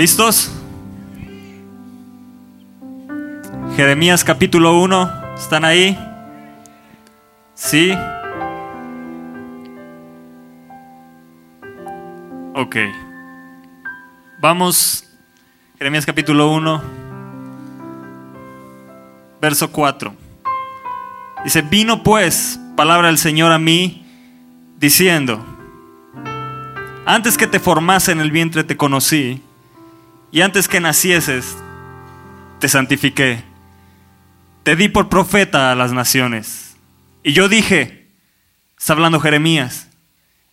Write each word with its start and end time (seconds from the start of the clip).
¿Listos? 0.00 0.50
Jeremías 3.76 4.24
capítulo 4.24 4.80
1, 4.80 5.34
¿están 5.36 5.62
ahí? 5.62 5.94
¿Sí? 7.54 7.92
Ok. 12.54 12.76
Vamos, 14.40 15.04
Jeremías 15.76 16.06
capítulo 16.06 16.50
1, 16.50 16.82
verso 19.38 19.70
4. 19.70 20.14
Dice, 21.44 21.60
vino 21.60 22.02
pues 22.02 22.58
palabra 22.74 23.08
del 23.08 23.18
Señor 23.18 23.52
a 23.52 23.58
mí 23.58 24.06
diciendo, 24.78 25.44
antes 27.04 27.36
que 27.36 27.46
te 27.46 27.60
formase 27.60 28.12
en 28.12 28.20
el 28.20 28.30
vientre 28.30 28.64
te 28.64 28.78
conocí, 28.78 29.42
y 30.32 30.42
antes 30.42 30.68
que 30.68 30.80
nacieses 30.80 31.56
te 32.58 32.68
santifiqué. 32.68 33.42
Te 34.62 34.76
di 34.76 34.88
por 34.88 35.08
profeta 35.08 35.72
a 35.72 35.74
las 35.74 35.92
naciones. 35.92 36.76
Y 37.22 37.32
yo 37.32 37.48
dije, 37.48 38.08
está 38.78 38.92
hablando 38.92 39.20
Jeremías, 39.20 39.88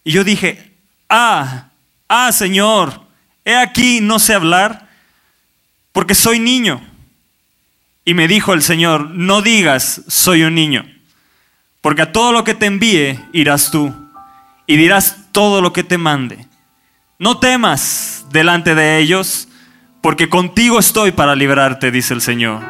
y 0.04 0.12
yo 0.12 0.24
dije, 0.24 0.74
ah, 1.10 1.70
ah 2.08 2.32
Señor, 2.32 3.02
he 3.46 3.56
aquí 3.56 4.00
no 4.02 4.20
sé 4.20 4.34
hablar, 4.34 4.90
porque 5.92 6.16
soy 6.16 6.40
niño. 6.40 6.82
Y 8.06 8.14
me 8.14 8.28
dijo 8.28 8.54
el 8.54 8.62
Señor, 8.62 9.10
no 9.10 9.42
digas, 9.42 10.02
soy 10.08 10.44
un 10.44 10.56
niño, 10.56 10.86
porque 11.82 12.04
a 12.04 12.12
todo 12.14 12.32
lo 12.32 12.46
que 12.46 12.54
te 12.54 12.66
envíe 12.66 13.20
irás 13.34 13.70
tú, 13.70 13.94
y 14.66 14.78
dirás 14.78 15.18
todo 15.34 15.62
lo 15.62 15.74
que 15.74 15.84
te 15.84 15.98
mande. 15.98 16.48
No 17.20 17.40
temas 17.40 18.26
delante 18.32 18.76
de 18.76 19.00
ellos, 19.00 19.48
porque 20.08 20.30
contigo 20.30 20.80
estoy 20.80 21.12
para 21.12 21.36
librarte, 21.36 21.92
dice 21.92 22.14
el 22.14 22.22
Señor. 22.22 22.62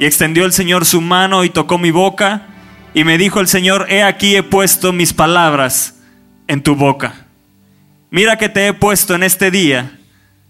Y 0.00 0.04
extendió 0.04 0.44
el 0.44 0.52
Señor 0.52 0.84
su 0.84 1.00
mano 1.00 1.44
y 1.44 1.48
tocó 1.48 1.78
mi 1.78 1.92
boca, 1.92 2.48
y 2.92 3.04
me 3.04 3.18
dijo 3.18 3.38
el 3.38 3.46
Señor, 3.46 3.86
he 3.88 4.02
aquí 4.02 4.34
he 4.34 4.42
puesto 4.42 4.92
mis 4.92 5.12
palabras 5.12 6.00
en 6.48 6.60
tu 6.60 6.74
boca. 6.74 7.28
Mira 8.10 8.36
que 8.36 8.48
te 8.48 8.66
he 8.66 8.72
puesto 8.72 9.14
en 9.14 9.22
este 9.22 9.52
día 9.52 9.96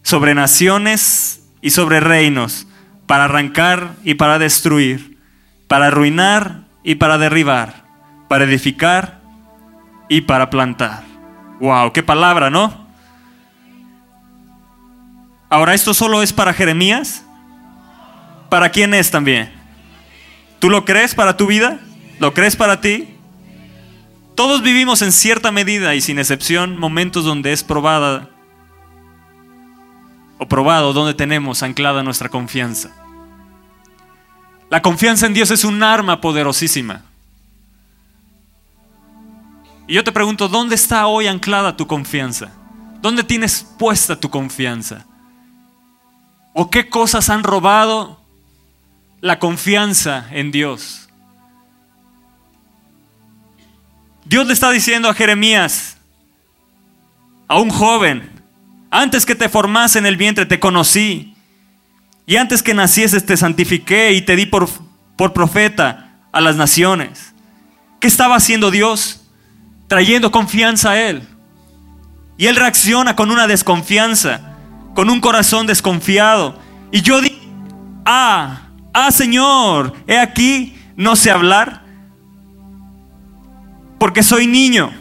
sobre 0.02 0.34
naciones 0.34 1.42
y 1.60 1.68
sobre 1.68 2.00
reinos, 2.00 2.66
para 3.06 3.24
arrancar 3.24 3.90
y 4.02 4.14
para 4.14 4.38
destruir, 4.38 5.18
para 5.68 5.88
arruinar 5.88 6.62
y 6.82 6.94
para 6.94 7.18
derribar, 7.18 7.84
para 8.26 8.44
edificar 8.44 9.20
y 10.08 10.22
para 10.22 10.48
plantar. 10.48 11.02
Wow, 11.60 11.92
qué 11.92 12.02
palabra, 12.02 12.48
¿no? 12.48 12.79
Ahora, 15.50 15.74
¿esto 15.74 15.92
solo 15.94 16.22
es 16.22 16.32
para 16.32 16.54
Jeremías? 16.54 17.24
¿Para 18.48 18.70
quién 18.70 18.94
es 18.94 19.10
también? 19.10 19.52
¿Tú 20.60 20.70
lo 20.70 20.84
crees 20.84 21.12
para 21.12 21.36
tu 21.36 21.46
vida? 21.46 21.80
¿Lo 22.20 22.32
crees 22.32 22.54
para 22.54 22.80
ti? 22.80 23.08
Todos 24.36 24.62
vivimos 24.62 25.02
en 25.02 25.10
cierta 25.10 25.50
medida 25.50 25.96
y 25.96 26.00
sin 26.00 26.20
excepción 26.20 26.78
momentos 26.78 27.24
donde 27.24 27.52
es 27.52 27.64
probada 27.64 28.30
o 30.38 30.46
probado 30.46 30.92
donde 30.92 31.14
tenemos 31.14 31.64
anclada 31.64 32.04
nuestra 32.04 32.28
confianza. 32.28 32.90
La 34.70 34.80
confianza 34.82 35.26
en 35.26 35.34
Dios 35.34 35.50
es 35.50 35.64
un 35.64 35.82
arma 35.82 36.20
poderosísima. 36.20 37.02
Y 39.88 39.94
yo 39.94 40.04
te 40.04 40.12
pregunto, 40.12 40.48
¿dónde 40.48 40.76
está 40.76 41.08
hoy 41.08 41.26
anclada 41.26 41.76
tu 41.76 41.88
confianza? 41.88 42.52
¿Dónde 43.02 43.24
tienes 43.24 43.66
puesta 43.76 44.14
tu 44.14 44.30
confianza? 44.30 45.06
¿O 46.52 46.70
qué 46.70 46.88
cosas 46.88 47.30
han 47.30 47.42
robado 47.42 48.20
la 49.20 49.38
confianza 49.38 50.26
en 50.30 50.50
Dios? 50.50 51.08
Dios 54.24 54.46
le 54.46 54.52
está 54.52 54.70
diciendo 54.70 55.08
a 55.08 55.14
Jeremías, 55.14 55.96
a 57.48 57.58
un 57.58 57.70
joven, 57.70 58.30
antes 58.90 59.26
que 59.26 59.34
te 59.34 59.48
formase 59.48 59.98
en 59.98 60.06
el 60.06 60.16
vientre 60.16 60.46
te 60.46 60.60
conocí, 60.60 61.34
y 62.26 62.36
antes 62.36 62.62
que 62.62 62.74
nacieses 62.74 63.26
te 63.26 63.36
santifiqué 63.36 64.12
y 64.12 64.22
te 64.22 64.36
di 64.36 64.46
por, 64.46 64.68
por 65.16 65.32
profeta 65.32 66.20
a 66.32 66.40
las 66.40 66.56
naciones. 66.56 67.32
¿Qué 67.98 68.06
estaba 68.06 68.36
haciendo 68.36 68.70
Dios? 68.70 69.22
Trayendo 69.88 70.30
confianza 70.30 70.92
a 70.92 71.00
Él. 71.00 71.26
Y 72.38 72.46
Él 72.46 72.56
reacciona 72.56 73.16
con 73.16 73.30
una 73.30 73.48
desconfianza 73.48 74.49
con 74.94 75.10
un 75.10 75.20
corazón 75.20 75.66
desconfiado. 75.66 76.58
Y 76.92 77.02
yo 77.02 77.20
dije, 77.20 77.38
ah, 78.04 78.68
ah 78.92 79.10
Señor, 79.10 79.94
he 80.06 80.18
aquí, 80.18 80.74
no 80.96 81.16
sé 81.16 81.30
hablar, 81.30 81.84
porque 83.98 84.22
soy 84.22 84.46
niño. 84.46 84.92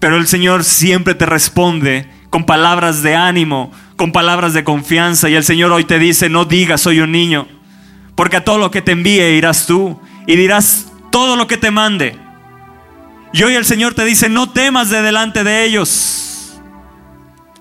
Pero 0.00 0.16
el 0.16 0.26
Señor 0.26 0.64
siempre 0.64 1.14
te 1.14 1.24
responde 1.24 2.10
con 2.28 2.44
palabras 2.44 3.02
de 3.02 3.16
ánimo, 3.16 3.72
con 3.96 4.12
palabras 4.12 4.52
de 4.52 4.64
confianza. 4.64 5.28
Y 5.30 5.34
el 5.34 5.44
Señor 5.44 5.72
hoy 5.72 5.84
te 5.84 5.98
dice, 5.98 6.28
no 6.28 6.44
digas, 6.44 6.82
soy 6.82 7.00
un 7.00 7.12
niño, 7.12 7.46
porque 8.14 8.36
a 8.36 8.44
todo 8.44 8.58
lo 8.58 8.70
que 8.70 8.82
te 8.82 8.92
envíe 8.92 9.36
irás 9.36 9.66
tú 9.66 9.98
y 10.26 10.36
dirás 10.36 10.92
todo 11.10 11.36
lo 11.36 11.46
que 11.46 11.56
te 11.56 11.70
mande. 11.70 12.18
Y 13.32 13.42
hoy 13.42 13.54
el 13.54 13.64
Señor 13.64 13.94
te 13.94 14.04
dice, 14.04 14.28
no 14.28 14.50
temas 14.50 14.90
de 14.90 15.00
delante 15.00 15.42
de 15.42 15.64
ellos 15.64 16.23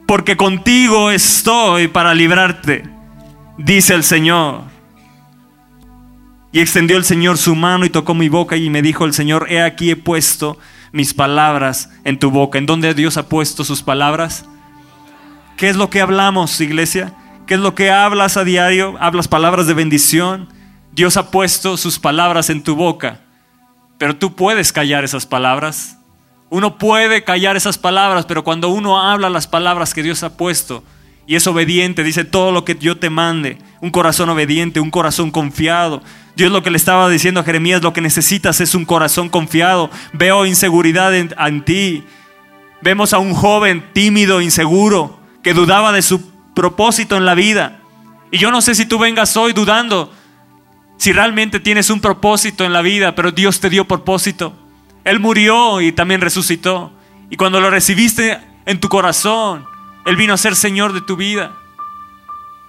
porque 0.07 0.37
contigo 0.37 1.11
estoy 1.11 1.87
para 1.87 2.13
librarte, 2.13 2.83
dice 3.57 3.93
el 3.93 4.03
Señor. 4.03 4.61
Y 6.51 6.59
extendió 6.59 6.97
el 6.97 7.03
Señor 7.03 7.37
su 7.37 7.55
mano 7.55 7.85
y 7.85 7.89
tocó 7.89 8.13
mi 8.13 8.29
boca 8.29 8.55
y 8.55 8.69
me 8.69 8.83
dijo 8.83 9.05
el 9.05 9.13
Señor, 9.13 9.47
he 9.49 9.61
aquí 9.61 9.89
he 9.89 9.95
puesto 9.95 10.59
mis 10.91 11.13
palabras 11.13 11.89
en 12.03 12.19
tu 12.19 12.29
boca. 12.29 12.59
¿En 12.59 12.67
dónde 12.67 12.93
Dios 12.93 13.17
ha 13.17 13.27
puesto 13.27 13.63
sus 13.63 13.81
palabras? 13.81 14.45
¿Qué 15.57 15.69
es 15.69 15.75
lo 15.75 15.89
que 15.89 16.01
hablamos, 16.01 16.61
iglesia? 16.61 17.13
¿Qué 17.47 17.55
es 17.55 17.59
lo 17.59 17.73
que 17.73 17.89
hablas 17.89 18.37
a 18.37 18.43
diario? 18.43 18.95
¿Hablas 18.99 19.27
palabras 19.27 19.65
de 19.65 19.73
bendición? 19.73 20.47
Dios 20.91 21.17
ha 21.17 21.31
puesto 21.31 21.75
sus 21.75 21.97
palabras 21.97 22.51
en 22.51 22.61
tu 22.61 22.75
boca, 22.75 23.21
pero 23.97 24.15
tú 24.15 24.35
puedes 24.35 24.71
callar 24.71 25.03
esas 25.03 25.25
palabras. 25.25 25.97
Uno 26.53 26.77
puede 26.77 27.23
callar 27.23 27.57
esas 27.57 27.79
palabras, 27.79 28.27
pero 28.27 28.43
cuando 28.43 28.69
uno 28.69 29.01
habla 29.01 29.31
las 29.31 29.47
palabras 29.47 29.95
que 29.95 30.03
Dios 30.03 30.21
ha 30.21 30.37
puesto 30.37 30.83
y 31.25 31.35
es 31.35 31.47
obediente, 31.47 32.03
dice 32.03 32.25
todo 32.25 32.51
lo 32.51 32.63
que 32.63 32.77
yo 32.79 32.95
te 32.95 33.09
mande, 33.09 33.57
un 33.81 33.89
corazón 33.89 34.29
obediente, 34.29 34.79
un 34.79 34.91
corazón 34.91 35.31
confiado. 35.31 36.03
Dios 36.35 36.51
lo 36.51 36.61
que 36.61 36.69
le 36.69 36.77
estaba 36.77 37.09
diciendo 37.09 37.39
a 37.39 37.43
Jeremías, 37.43 37.81
lo 37.81 37.91
que 37.91 38.01
necesitas 38.01 38.61
es 38.61 38.75
un 38.75 38.85
corazón 38.85 39.29
confiado. 39.29 39.89
Veo 40.13 40.45
inseguridad 40.45 41.15
en, 41.15 41.33
en 41.39 41.65
ti. 41.65 42.03
Vemos 42.83 43.13
a 43.13 43.17
un 43.17 43.33
joven 43.33 43.83
tímido, 43.91 44.39
inseguro, 44.39 45.19
que 45.41 45.55
dudaba 45.55 45.91
de 45.91 46.03
su 46.03 46.21
propósito 46.53 47.17
en 47.17 47.25
la 47.25 47.33
vida. 47.33 47.79
Y 48.31 48.37
yo 48.37 48.51
no 48.51 48.61
sé 48.61 48.75
si 48.75 48.85
tú 48.85 48.99
vengas 48.99 49.35
hoy 49.37 49.53
dudando 49.53 50.13
si 50.97 51.13
realmente 51.13 51.59
tienes 51.59 51.89
un 51.89 51.99
propósito 51.99 52.63
en 52.63 52.73
la 52.73 52.83
vida, 52.83 53.15
pero 53.15 53.31
Dios 53.31 53.59
te 53.59 53.71
dio 53.71 53.85
propósito. 53.85 54.62
Él 55.03 55.19
murió 55.19 55.81
y 55.81 55.91
también 55.91 56.21
resucitó. 56.21 56.91
Y 57.29 57.37
cuando 57.37 57.59
lo 57.59 57.69
recibiste 57.69 58.39
en 58.65 58.79
tu 58.79 58.89
corazón, 58.89 59.65
Él 60.05 60.15
vino 60.15 60.33
a 60.33 60.37
ser 60.37 60.55
Señor 60.55 60.93
de 60.93 61.01
tu 61.01 61.15
vida. 61.15 61.51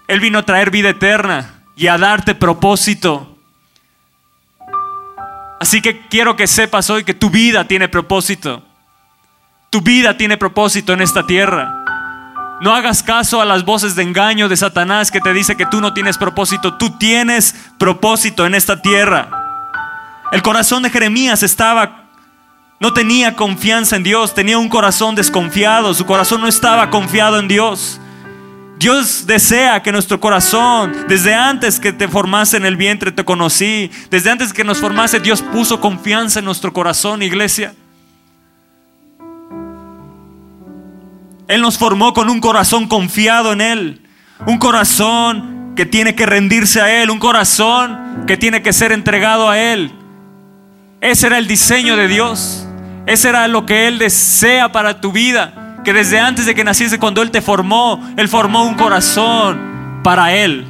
Él 0.07 0.21
vino 0.21 0.39
a 0.39 0.45
traer 0.45 0.71
vida 0.71 0.91
eterna 0.91 1.63
y 1.77 1.87
a 1.87 1.99
darte 1.99 2.35
propósito. 2.35 3.37
Así 5.61 5.81
que 5.81 6.07
quiero 6.09 6.37
que 6.37 6.47
sepas 6.47 6.91
hoy 6.91 7.05
que 7.05 7.15
tu 7.15 7.31
vida 7.31 7.67
tiene 7.67 7.89
propósito. 7.89 8.63
Tu 9.71 9.81
vida 9.81 10.17
tiene 10.17 10.37
propósito 10.37 10.93
en 10.93 11.01
esta 11.01 11.27
tierra. 11.27 11.85
No 12.61 12.75
hagas 12.75 13.03
caso 13.03 13.41
a 13.41 13.45
las 13.45 13.65
voces 13.65 13.97
de 13.97 14.03
engaño 14.03 14.49
de 14.49 14.57
Satanás 14.57 15.11
que 15.11 15.21
te 15.21 15.33
dice 15.33 15.57
que 15.57 15.67
tú 15.67 15.81
no 15.81 15.93
tienes 15.93 16.19
propósito. 16.19 16.75
Tú 16.75 16.91
tienes 16.99 17.55
propósito 17.79 18.47
en 18.47 18.55
esta 18.55 18.81
tierra. 18.81 19.29
El 20.33 20.43
corazón 20.43 20.83
de 20.83 20.91
Jeremías 20.91 21.43
estaba 21.43 22.04
no 22.81 22.93
tenía 22.93 23.35
confianza 23.35 23.97
en 23.97 24.03
Dios, 24.03 24.35
tenía 24.35 24.59
un 24.59 24.69
corazón 24.69 25.15
desconfiado, 25.15 25.95
su 25.95 26.05
corazón 26.05 26.41
no 26.41 26.49
estaba 26.49 26.91
confiado 26.91 27.39
en 27.39 27.49
Dios. 27.49 28.01
Dios 28.79 29.27
desea 29.27 29.83
que 29.83 29.93
nuestro 29.93 30.21
corazón, 30.21 30.93
desde 31.09 31.33
antes 31.33 31.81
que 31.81 31.93
te 31.93 32.09
formase 32.09 32.57
en 32.57 32.67
el 32.67 32.77
vientre, 32.77 33.13
te 33.13 33.25
conocí, 33.25 33.91
desde 34.11 34.31
antes 34.31 34.53
que 34.53 34.65
nos 34.65 34.79
formase, 34.79 35.21
Dios 35.21 35.41
puso 35.41 35.81
confianza 35.81 36.41
en 36.41 36.45
nuestro 36.45 36.73
corazón, 36.73 37.23
iglesia. 37.23 37.75
Él 41.47 41.61
nos 41.63 41.79
formó 41.79 42.13
con 42.13 42.29
un 42.29 42.41
corazón 42.41 42.89
confiado 42.89 43.53
en 43.53 43.61
Él, 43.61 44.03
un 44.47 44.59
corazón 44.59 45.73
que 45.77 45.87
tiene 45.87 46.15
que 46.15 46.27
rendirse 46.27 46.81
a 46.81 47.03
Él, 47.03 47.11
un 47.11 47.19
corazón 47.19 48.25
que 48.27 48.37
tiene 48.37 48.63
que 48.63 48.73
ser 48.73 48.93
entregado 48.93 49.49
a 49.49 49.59
Él. 49.59 49.93
Ese 51.05 51.27
era 51.27 51.37
el 51.37 51.47
diseño 51.47 51.97
de 51.97 52.09
Dios. 52.09 52.67
Ese 53.05 53.29
era 53.29 53.47
lo 53.47 53.67
que 53.67 53.89
Él 53.89 53.99
desea 53.99 54.73
para 54.73 55.03
tu 55.03 55.13
vida. 55.13 55.61
que 55.85 55.93
desde 55.93 56.19
antes 56.19 56.47
de 56.47 56.55
que 56.55 56.65
naciese, 56.65 56.99
cuando 56.99 57.21
Él 57.21 57.31
te 57.31 57.43
formó, 57.43 58.03
Él 58.17 58.27
formó 58.27 58.65
un 58.65 58.73
corazón 58.73 60.01
para 60.03 60.33
Él. 60.33 60.65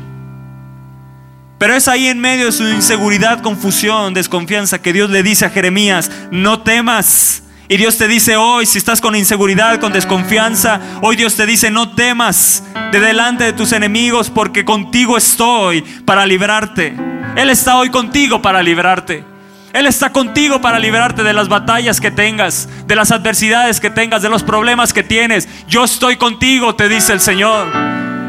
Pero 1.57 1.77
es 1.77 1.87
ahí 1.87 2.09
en 2.09 2.19
medio 2.19 2.47
de 2.47 2.53
su 2.53 2.69
inseguridad, 2.69 3.43
confusión, 3.43 4.13
desconfianza 4.13 4.83
que 4.83 4.93
Dios 4.93 5.11
le 5.11 5.23
dice 5.23 5.47
a 5.47 5.51
Jeremías, 5.51 6.11
no 6.33 6.63
temas. 6.63 7.45
Y 7.69 7.77
Dios 7.77 7.97
te 7.97 8.09
dice 8.09 8.37
hoy, 8.37 8.67
si 8.67 8.79
estás 8.79 9.01
con 9.01 9.15
inseguridad, 9.15 9.79
con 9.79 9.93
desconfianza, 9.93 10.81
hoy 11.01 11.15
Dios 11.15 11.37
te 11.37 11.47
dice, 11.47 11.71
no 11.71 11.95
temas 11.95 12.65
de 12.91 12.99
delante 12.99 13.45
de 13.45 13.53
tus 13.53 13.71
enemigos, 13.71 14.31
porque 14.31 14.65
contigo 14.65 15.17
estoy 15.17 15.83
para 16.05 16.27
librarte. 16.27 16.93
Él 17.37 17.51
está 17.51 17.77
hoy 17.77 17.91
contigo 17.91 18.43
para 18.43 18.65
librarte. 18.65 19.34
Él 19.75 19.87
está 19.87 20.13
contigo 20.13 20.61
para 20.61 20.79
librarte 20.79 21.25
de 21.25 21.33
las 21.33 21.49
batallas 21.49 22.01
que 22.01 22.13
tengas, 22.13 22.69
de 22.87 22.95
las 22.95 23.11
adversidades 23.11 23.81
que 23.81 23.91
tengas, 23.91 24.23
de 24.23 24.29
los 24.29 24.45
problemas 24.45 24.93
que 24.93 25.03
tienes. 25.03 25.49
Yo 25.67 25.83
estoy 25.83 26.17
contigo, 26.17 26.77
te 26.77 26.89
dice 26.89 27.13
el 27.13 27.19
Señor. 27.19 27.67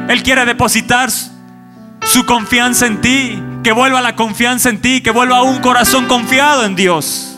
Él 0.09 0.24
quiere 0.24 0.44
depositar 0.45 1.12
su 1.12 2.25
confianza 2.25 2.88
en 2.88 3.00
ti, 3.00 3.39
que 3.63 3.71
vuelva 3.74 4.01
la 4.01 4.15
confianza 4.15 4.69
en 4.69 4.81
ti, 4.81 5.01
que 5.01 5.12
vuelva 5.12 5.44
un 5.44 5.59
corazón 5.59 6.07
confiado 6.07 6.65
en 6.65 6.75
Dios. 6.75 7.38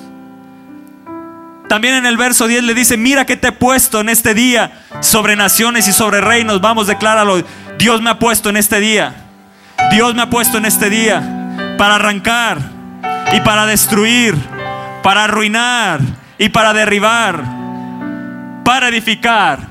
También 1.67 1.95
en 1.95 2.05
el 2.05 2.15
verso 2.15 2.47
10 2.47 2.63
le 2.63 2.73
dice, 2.73 2.95
mira 2.95 3.25
que 3.25 3.35
te 3.35 3.49
he 3.49 3.51
puesto 3.51 3.99
en 3.99 4.07
este 4.07 4.33
día 4.33 4.85
sobre 5.01 5.35
naciones 5.35 5.85
y 5.89 5.91
sobre 5.91 6.21
reinos. 6.21 6.61
Vamos, 6.61 6.87
decláralo. 6.87 7.43
Dios 7.77 8.01
me 8.01 8.09
ha 8.11 8.19
puesto 8.19 8.49
en 8.49 8.55
este 8.55 8.79
día. 8.79 9.13
Dios 9.91 10.15
me 10.15 10.21
ha 10.21 10.29
puesto 10.29 10.57
en 10.57 10.63
este 10.63 10.89
día 10.89 11.75
para 11.77 11.95
arrancar 11.95 12.76
y 13.33 13.41
para 13.41 13.65
destruir, 13.65 14.35
para 15.03 15.25
arruinar 15.25 16.01
y 16.37 16.49
para 16.49 16.73
derribar, 16.73 17.43
para 18.63 18.89
edificar 18.89 19.67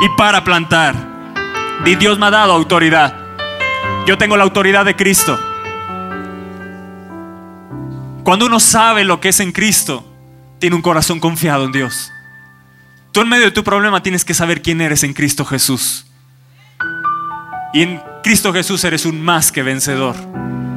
y 0.00 0.08
para 0.16 0.44
plantar. 0.44 0.94
Y 1.84 1.96
Dios 1.96 2.18
me 2.18 2.26
ha 2.26 2.30
dado 2.30 2.52
autoridad. 2.52 3.14
Yo 4.06 4.18
tengo 4.18 4.36
la 4.36 4.44
autoridad 4.44 4.84
de 4.84 4.96
Cristo. 4.96 5.38
Cuando 8.22 8.46
uno 8.46 8.60
sabe 8.60 9.04
lo 9.04 9.20
que 9.20 9.30
es 9.30 9.40
en 9.40 9.52
Cristo, 9.52 10.04
tiene 10.58 10.76
un 10.76 10.82
corazón 10.82 11.20
confiado 11.20 11.64
en 11.64 11.72
Dios. 11.72 12.10
Tú 13.12 13.20
en 13.20 13.28
medio 13.28 13.44
de 13.44 13.50
tu 13.50 13.62
problema 13.62 14.02
tienes 14.02 14.24
que 14.24 14.34
saber 14.34 14.62
quién 14.62 14.80
eres 14.80 15.04
en 15.04 15.12
Cristo 15.12 15.44
Jesús. 15.44 16.06
Y 17.72 17.82
en 17.82 18.02
Cristo 18.22 18.52
Jesús 18.52 18.82
eres 18.84 19.04
un 19.04 19.22
más 19.22 19.52
que 19.52 19.62
vencedor. 19.62 20.16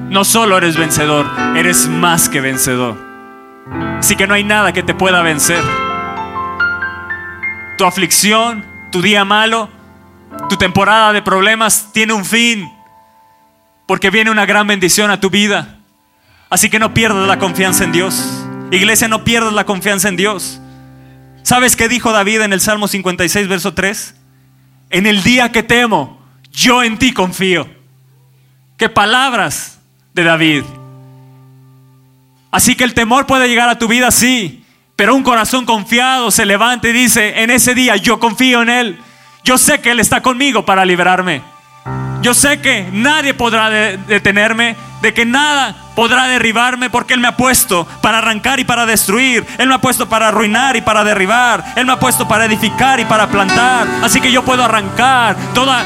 No 0.09 0.23
solo 0.23 0.57
eres 0.57 0.77
vencedor, 0.77 1.29
eres 1.55 1.87
más 1.89 2.29
que 2.29 2.39
vencedor. 2.39 2.97
Así 3.99 4.15
que 4.15 4.25
no 4.25 4.33
hay 4.33 4.43
nada 4.43 4.71
que 4.71 4.81
te 4.81 4.93
pueda 4.93 5.21
vencer. 5.21 5.61
Tu 7.77 7.85
aflicción, 7.85 8.65
tu 8.89 9.01
día 9.01 9.25
malo, 9.25 9.69
tu 10.49 10.55
temporada 10.55 11.11
de 11.11 11.21
problemas 11.21 11.89
tiene 11.91 12.13
un 12.13 12.23
fin. 12.23 12.71
Porque 13.85 14.09
viene 14.09 14.31
una 14.31 14.45
gran 14.45 14.65
bendición 14.65 15.11
a 15.11 15.19
tu 15.19 15.29
vida. 15.29 15.79
Así 16.49 16.69
que 16.69 16.79
no 16.79 16.93
pierdas 16.93 17.27
la 17.27 17.37
confianza 17.37 17.83
en 17.83 17.91
Dios. 17.91 18.45
Iglesia, 18.71 19.09
no 19.09 19.25
pierdas 19.25 19.53
la 19.53 19.65
confianza 19.65 20.07
en 20.07 20.15
Dios. 20.15 20.61
¿Sabes 21.43 21.75
qué 21.75 21.89
dijo 21.89 22.13
David 22.13 22.41
en 22.41 22.53
el 22.53 22.61
Salmo 22.61 22.87
56, 22.87 23.47
verso 23.49 23.73
3? 23.73 24.15
En 24.89 25.05
el 25.05 25.23
día 25.23 25.51
que 25.51 25.63
temo, 25.63 26.21
yo 26.51 26.83
en 26.83 26.97
ti 26.97 27.13
confío. 27.13 27.69
Qué 28.77 28.87
palabras 28.89 29.76
de 30.17 30.23
David. 30.23 30.63
Así 32.49 32.75
que 32.75 32.83
el 32.83 32.95
temor 32.95 33.27
puede 33.27 33.47
llegar 33.47 33.69
a 33.69 33.77
tu 33.77 33.87
vida, 33.87 34.09
sí, 34.09 34.63
pero 34.95 35.13
un 35.13 35.21
corazón 35.21 35.63
confiado 35.63 36.31
se 36.31 36.43
levanta 36.43 36.89
y 36.89 36.91
dice, 36.91 37.43
en 37.43 37.51
ese 37.51 37.75
día 37.75 37.95
yo 37.97 38.19
confío 38.19 38.63
en 38.63 38.69
Él. 38.69 38.99
Yo 39.43 39.59
sé 39.59 39.79
que 39.79 39.91
Él 39.91 39.99
está 39.99 40.21
conmigo 40.21 40.65
para 40.65 40.85
liberarme. 40.85 41.43
Yo 42.23 42.33
sé 42.33 42.59
que 42.61 42.89
nadie 42.91 43.35
podrá 43.35 43.69
detenerme, 43.69 44.75
de 45.01 45.13
que 45.13 45.25
nada 45.25 45.75
podrá 45.95 46.27
derribarme 46.27 46.89
porque 46.89 47.13
Él 47.13 47.19
me 47.19 47.27
ha 47.27 47.37
puesto 47.37 47.87
para 48.01 48.19
arrancar 48.19 48.59
y 48.59 48.65
para 48.65 48.85
destruir. 48.85 49.45
Él 49.57 49.67
me 49.67 49.75
ha 49.75 49.81
puesto 49.81 50.07
para 50.07 50.27
arruinar 50.27 50.75
y 50.75 50.81
para 50.81 51.03
derribar. 51.03 51.63
Él 51.75 51.85
me 51.85 51.93
ha 51.93 51.99
puesto 51.99 52.27
para 52.27 52.45
edificar 52.45 52.99
y 52.99 53.05
para 53.05 53.27
plantar. 53.27 53.87
Así 54.03 54.21
que 54.21 54.31
yo 54.31 54.43
puedo 54.43 54.63
arrancar 54.63 55.35
toda, 55.53 55.83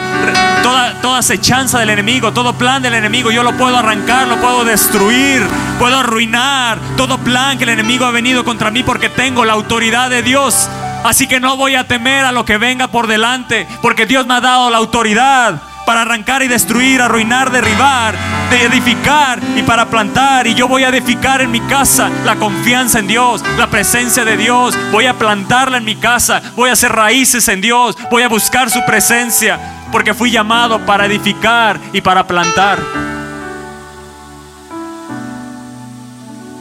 toda, 0.63 0.93
toda 1.01 1.19
acechanza 1.19 1.79
del 1.79 1.91
enemigo, 1.91 2.33
todo 2.33 2.53
plan 2.53 2.81
del 2.81 2.93
enemigo. 2.93 3.31
Yo 3.31 3.43
lo 3.43 3.53
puedo 3.53 3.77
arrancar, 3.77 4.27
lo 4.27 4.37
puedo 4.37 4.65
destruir, 4.65 5.47
puedo 5.79 5.99
arruinar 5.99 6.77
todo 6.97 7.17
plan 7.17 7.57
que 7.57 7.63
el 7.63 7.69
enemigo 7.69 8.05
ha 8.05 8.11
venido 8.11 8.43
contra 8.43 8.71
mí 8.71 8.83
porque 8.83 9.09
tengo 9.09 9.45
la 9.45 9.53
autoridad 9.53 10.09
de 10.09 10.23
Dios. 10.23 10.69
Así 11.03 11.25
que 11.27 11.39
no 11.39 11.57
voy 11.57 11.75
a 11.75 11.87
temer 11.87 12.25
a 12.25 12.31
lo 12.31 12.45
que 12.45 12.57
venga 12.57 12.87
por 12.89 13.07
delante 13.07 13.67
porque 13.81 14.05
Dios 14.05 14.27
me 14.27 14.35
ha 14.35 14.41
dado 14.41 14.69
la 14.69 14.77
autoridad 14.77 15.70
para 15.85 16.01
arrancar 16.01 16.43
y 16.43 16.47
destruir, 16.47 17.01
arruinar, 17.01 17.51
derribar, 17.51 18.15
de 18.49 18.63
edificar 18.63 19.39
y 19.55 19.63
para 19.63 19.89
plantar. 19.89 20.47
Y 20.47 20.53
yo 20.53 20.67
voy 20.67 20.83
a 20.83 20.89
edificar 20.89 21.41
en 21.41 21.51
mi 21.51 21.61
casa 21.61 22.09
la 22.25 22.35
confianza 22.35 22.99
en 22.99 23.07
Dios, 23.07 23.43
la 23.57 23.69
presencia 23.69 24.25
de 24.25 24.37
Dios. 24.37 24.77
Voy 24.91 25.05
a 25.05 25.17
plantarla 25.17 25.77
en 25.77 25.85
mi 25.85 25.95
casa, 25.95 26.41
voy 26.55 26.69
a 26.69 26.73
hacer 26.73 26.91
raíces 26.91 27.47
en 27.47 27.61
Dios, 27.61 27.97
voy 28.09 28.23
a 28.23 28.29
buscar 28.29 28.69
su 28.69 28.83
presencia, 28.85 29.59
porque 29.91 30.13
fui 30.13 30.31
llamado 30.31 30.85
para 30.85 31.05
edificar 31.05 31.79
y 31.93 32.01
para 32.01 32.25
plantar. 32.27 32.79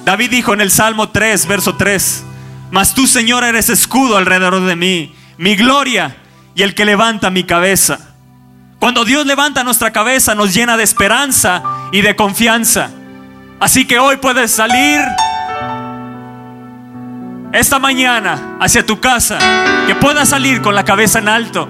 David 0.05 0.31
dijo 0.31 0.55
en 0.55 0.61
el 0.61 0.71
Salmo 0.71 1.11
3, 1.11 1.47
verso 1.47 1.77
3, 1.77 2.25
mas 2.71 2.95
tú 2.95 3.07
Señor 3.07 3.45
eres 3.45 3.69
escudo 3.69 4.17
alrededor 4.17 4.61
de 4.61 4.75
mí, 4.75 5.15
mi 5.37 5.55
gloria 5.55 6.17
y 6.55 6.63
el 6.63 6.75
que 6.75 6.85
levanta 6.85 7.31
mi 7.31 7.45
cabeza. 7.45 8.10
Cuando 8.81 9.05
Dios 9.05 9.27
levanta 9.27 9.63
nuestra 9.63 9.93
cabeza 9.93 10.35
nos 10.35 10.55
llena 10.55 10.79
de 10.79 10.85
esperanza 10.85 11.63
y 11.93 12.01
de 12.01 12.17
confianza. 12.17 12.89
Así 13.61 13.87
que 13.87 13.99
hoy 13.99 14.17
puedes 14.17 14.53
salir 14.53 15.03
esta 17.53 17.79
mañana 17.79 18.57
hacia 18.59 18.87
tu 18.87 18.99
casa, 18.99 19.39
que 19.87 19.95
puedas 19.97 20.31
salir 20.31 20.63
con 20.63 20.75
la 20.75 20.87
cabeza 20.87 21.19
en 21.19 21.29
alto, 21.29 21.69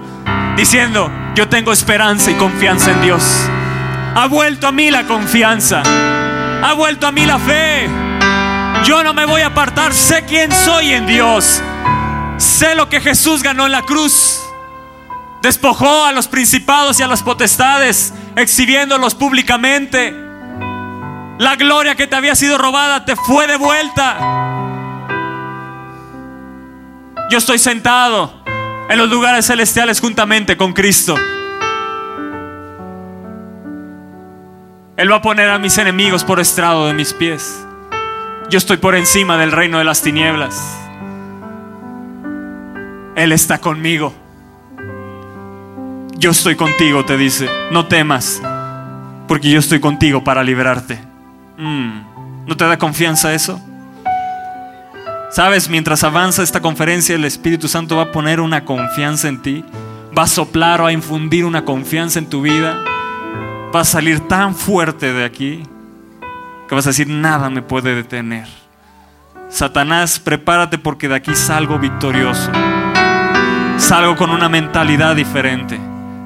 diciendo, 0.55 1.11
yo 1.35 1.49
tengo 1.49 1.73
esperanza 1.73 2.31
y 2.31 2.35
confianza 2.35 2.91
en 2.91 3.01
Dios. 3.01 3.23
Ha 4.15 4.27
vuelto 4.27 4.67
a 4.67 4.71
mí 4.71 4.89
la 4.89 5.05
confianza, 5.05 5.83
ha 6.63 6.73
vuelto 6.77 7.07
a 7.07 7.11
mí 7.11 7.25
la 7.25 7.39
fe. 7.39 7.89
Yo 8.85 9.03
no 9.03 9.13
me 9.13 9.25
voy 9.25 9.41
a 9.41 9.47
apartar, 9.47 9.93
sé 9.93 10.23
quién 10.23 10.49
soy 10.53 10.93
en 10.93 11.05
Dios, 11.07 11.61
sé 12.37 12.73
lo 12.73 12.87
que 12.87 13.01
Jesús 13.01 13.43
ganó 13.43 13.65
en 13.65 13.73
la 13.73 13.81
cruz. 13.81 14.30
Despojó 15.41 16.05
a 16.05 16.11
los 16.11 16.27
principados 16.27 16.99
y 16.99 17.03
a 17.03 17.07
las 17.07 17.23
potestades, 17.23 18.13
exhibiéndolos 18.35 19.15
públicamente. 19.15 20.13
La 21.39 21.55
gloria 21.55 21.95
que 21.95 22.05
te 22.05 22.15
había 22.15 22.35
sido 22.35 22.59
robada 22.59 23.05
te 23.05 23.15
fue 23.15 23.47
devuelta. 23.47 24.17
Yo 27.31 27.37
estoy 27.37 27.57
sentado 27.57 28.43
en 28.89 28.97
los 28.97 29.09
lugares 29.09 29.47
celestiales 29.47 29.99
juntamente 29.99 30.57
con 30.57 30.73
Cristo. 30.73 31.15
Él 34.97 35.11
va 35.11 35.15
a 35.15 35.21
poner 35.23 35.49
a 35.49 35.57
mis 35.57 35.79
enemigos 35.79 36.23
por 36.23 36.39
estrado 36.39 36.85
de 36.85 36.93
mis 36.93 37.13
pies. 37.13 37.65
Yo 38.51 38.59
estoy 38.59 38.77
por 38.77 38.93
encima 38.93 39.37
del 39.37 39.51
reino 39.51 39.79
de 39.79 39.85
las 39.85 40.03
tinieblas. 40.03 40.77
Él 43.15 43.31
está 43.31 43.57
conmigo. 43.59 44.20
Yo 46.21 46.29
estoy 46.29 46.55
contigo, 46.55 47.03
te 47.03 47.17
dice. 47.17 47.49
No 47.71 47.87
temas, 47.87 48.39
porque 49.27 49.49
yo 49.49 49.57
estoy 49.57 49.79
contigo 49.79 50.23
para 50.23 50.43
liberarte. 50.43 51.01
Mm, 51.57 52.45
¿No 52.45 52.55
te 52.55 52.63
da 52.63 52.77
confianza 52.77 53.33
eso? 53.33 53.59
Sabes, 55.31 55.67
mientras 55.67 56.03
avanza 56.03 56.43
esta 56.43 56.61
conferencia, 56.61 57.15
el 57.15 57.25
Espíritu 57.25 57.67
Santo 57.67 57.95
va 57.95 58.03
a 58.03 58.11
poner 58.11 58.39
una 58.39 58.65
confianza 58.65 59.29
en 59.29 59.41
ti. 59.41 59.65
Va 60.15 60.23
a 60.23 60.27
soplar 60.27 60.81
o 60.81 60.85
a 60.85 60.91
infundir 60.91 61.43
una 61.43 61.65
confianza 61.65 62.19
en 62.19 62.27
tu 62.27 62.43
vida. 62.43 62.83
Va 63.75 63.79
a 63.79 63.85
salir 63.85 64.19
tan 64.19 64.53
fuerte 64.53 65.13
de 65.13 65.25
aquí 65.25 65.63
que 66.69 66.75
vas 66.75 66.85
a 66.85 66.91
decir, 66.91 67.07
nada 67.07 67.49
me 67.49 67.63
puede 67.63 67.95
detener. 67.95 68.47
Satanás, 69.49 70.19
prepárate 70.19 70.77
porque 70.77 71.07
de 71.07 71.15
aquí 71.15 71.33
salgo 71.33 71.79
victorioso. 71.79 72.51
Salgo 73.77 74.15
con 74.15 74.29
una 74.29 74.49
mentalidad 74.49 75.15
diferente. 75.15 75.79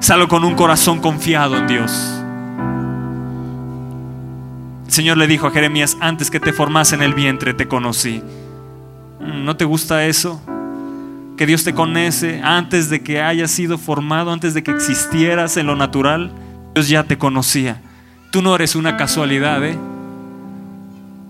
Salgo 0.06 0.28
con 0.28 0.44
un 0.44 0.54
corazón 0.54 1.00
confiado 1.00 1.56
en 1.56 1.66
Dios. 1.66 1.90
El 4.86 4.92
Señor 4.92 5.16
le 5.16 5.26
dijo 5.26 5.48
a 5.48 5.50
Jeremías, 5.50 5.96
antes 6.00 6.30
que 6.30 6.38
te 6.38 6.52
formase 6.52 6.94
en 6.94 7.02
el 7.02 7.12
vientre 7.12 7.54
te 7.54 7.66
conocí. 7.66 8.22
Mm, 9.18 9.44
¿No 9.44 9.56
te 9.56 9.64
gusta 9.64 10.06
eso? 10.06 10.40
Que 11.36 11.44
Dios 11.44 11.64
te 11.64 11.74
conoce 11.74 12.40
antes 12.40 12.88
de 12.88 13.02
que 13.02 13.20
hayas 13.20 13.50
sido 13.50 13.78
formado, 13.78 14.30
antes 14.30 14.54
de 14.54 14.62
que 14.62 14.70
existieras 14.70 15.56
en 15.56 15.66
lo 15.66 15.74
natural. 15.74 16.30
Dios 16.72 16.88
ya 16.88 17.02
te 17.02 17.18
conocía. 17.18 17.82
Tú 18.30 18.42
no 18.42 18.54
eres 18.54 18.76
una 18.76 18.96
casualidad, 18.96 19.64
¿eh? 19.64 19.76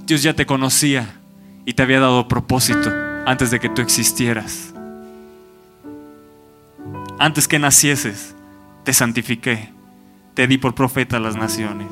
Dios 0.05 0.23
ya 0.23 0.35
te 0.35 0.45
conocía 0.45 1.15
y 1.65 1.73
te 1.73 1.83
había 1.83 2.01
dado 2.01 2.29
propósito 2.29 2.93
antes 3.25 3.51
de 3.51 3.59
que 3.59 3.71
tú 3.71 3.81
existieras. 3.81 4.75
antes 7.19 7.49
que 7.49 7.59
nacieses, 7.59 8.36
te 8.87 8.93
santifiqué, 8.93 9.69
te 10.35 10.47
di 10.47 10.59
por 10.59 10.77
profeta 10.77 11.17
a 11.17 11.21
las 11.21 11.35
naciones. 11.35 11.89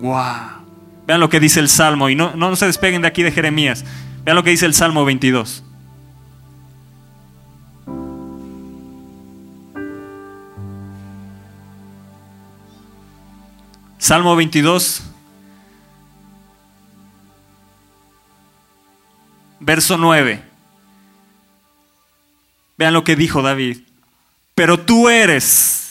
¡Wow! 0.00 0.64
Vean 1.06 1.20
lo 1.20 1.28
que 1.28 1.38
dice 1.38 1.60
el 1.60 1.68
Salmo 1.68 2.10
y 2.10 2.16
no, 2.16 2.34
no 2.34 2.56
se 2.56 2.66
despeguen 2.66 3.02
de 3.02 3.08
aquí 3.08 3.22
de 3.22 3.30
Jeremías. 3.30 3.84
Vean 4.24 4.34
lo 4.34 4.42
que 4.42 4.50
dice 4.50 4.66
el 4.66 4.74
Salmo 4.74 5.04
22. 5.04 5.62
Salmo 13.98 14.34
22, 14.34 15.04
verso 19.60 19.96
9. 19.98 20.42
Vean 22.76 22.92
lo 22.92 23.04
que 23.04 23.14
dijo 23.14 23.40
David. 23.40 23.82
Pero 24.56 24.80
tú 24.80 25.08
eres 25.08 25.83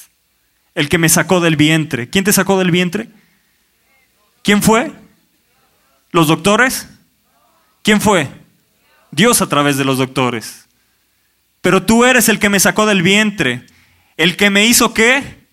el 0.75 0.89
que 0.89 0.98
me 0.98 1.10
sacó 1.10 1.39
del 1.39 1.56
vientre. 1.56 2.10
¿Quién 2.10 2.24
te 2.24 2.34
sacó 2.34 2.58
del 2.58 2.72
vientre? 2.72 3.10
¿Quién 4.44 4.62
fue? 4.62 4.92
¿Los 6.12 6.27
doctores? 6.27 6.88
¿Quién 7.82 8.01
fue? 8.01 8.30
Dios 9.12 9.42
a 9.42 9.48
través 9.48 9.77
de 9.77 9.86
los 9.86 9.98
doctores. 9.98 10.68
Pero 11.62 11.84
tú 11.84 12.06
eres 12.06 12.30
el 12.30 12.39
que 12.39 12.50
me 12.50 12.60
sacó 12.60 12.86
del 12.86 13.01
vientre. 13.01 13.65
¿El 14.18 14.36
que 14.36 14.50
me 14.50 14.65
hizo 14.65 14.94
qué? 14.94 15.44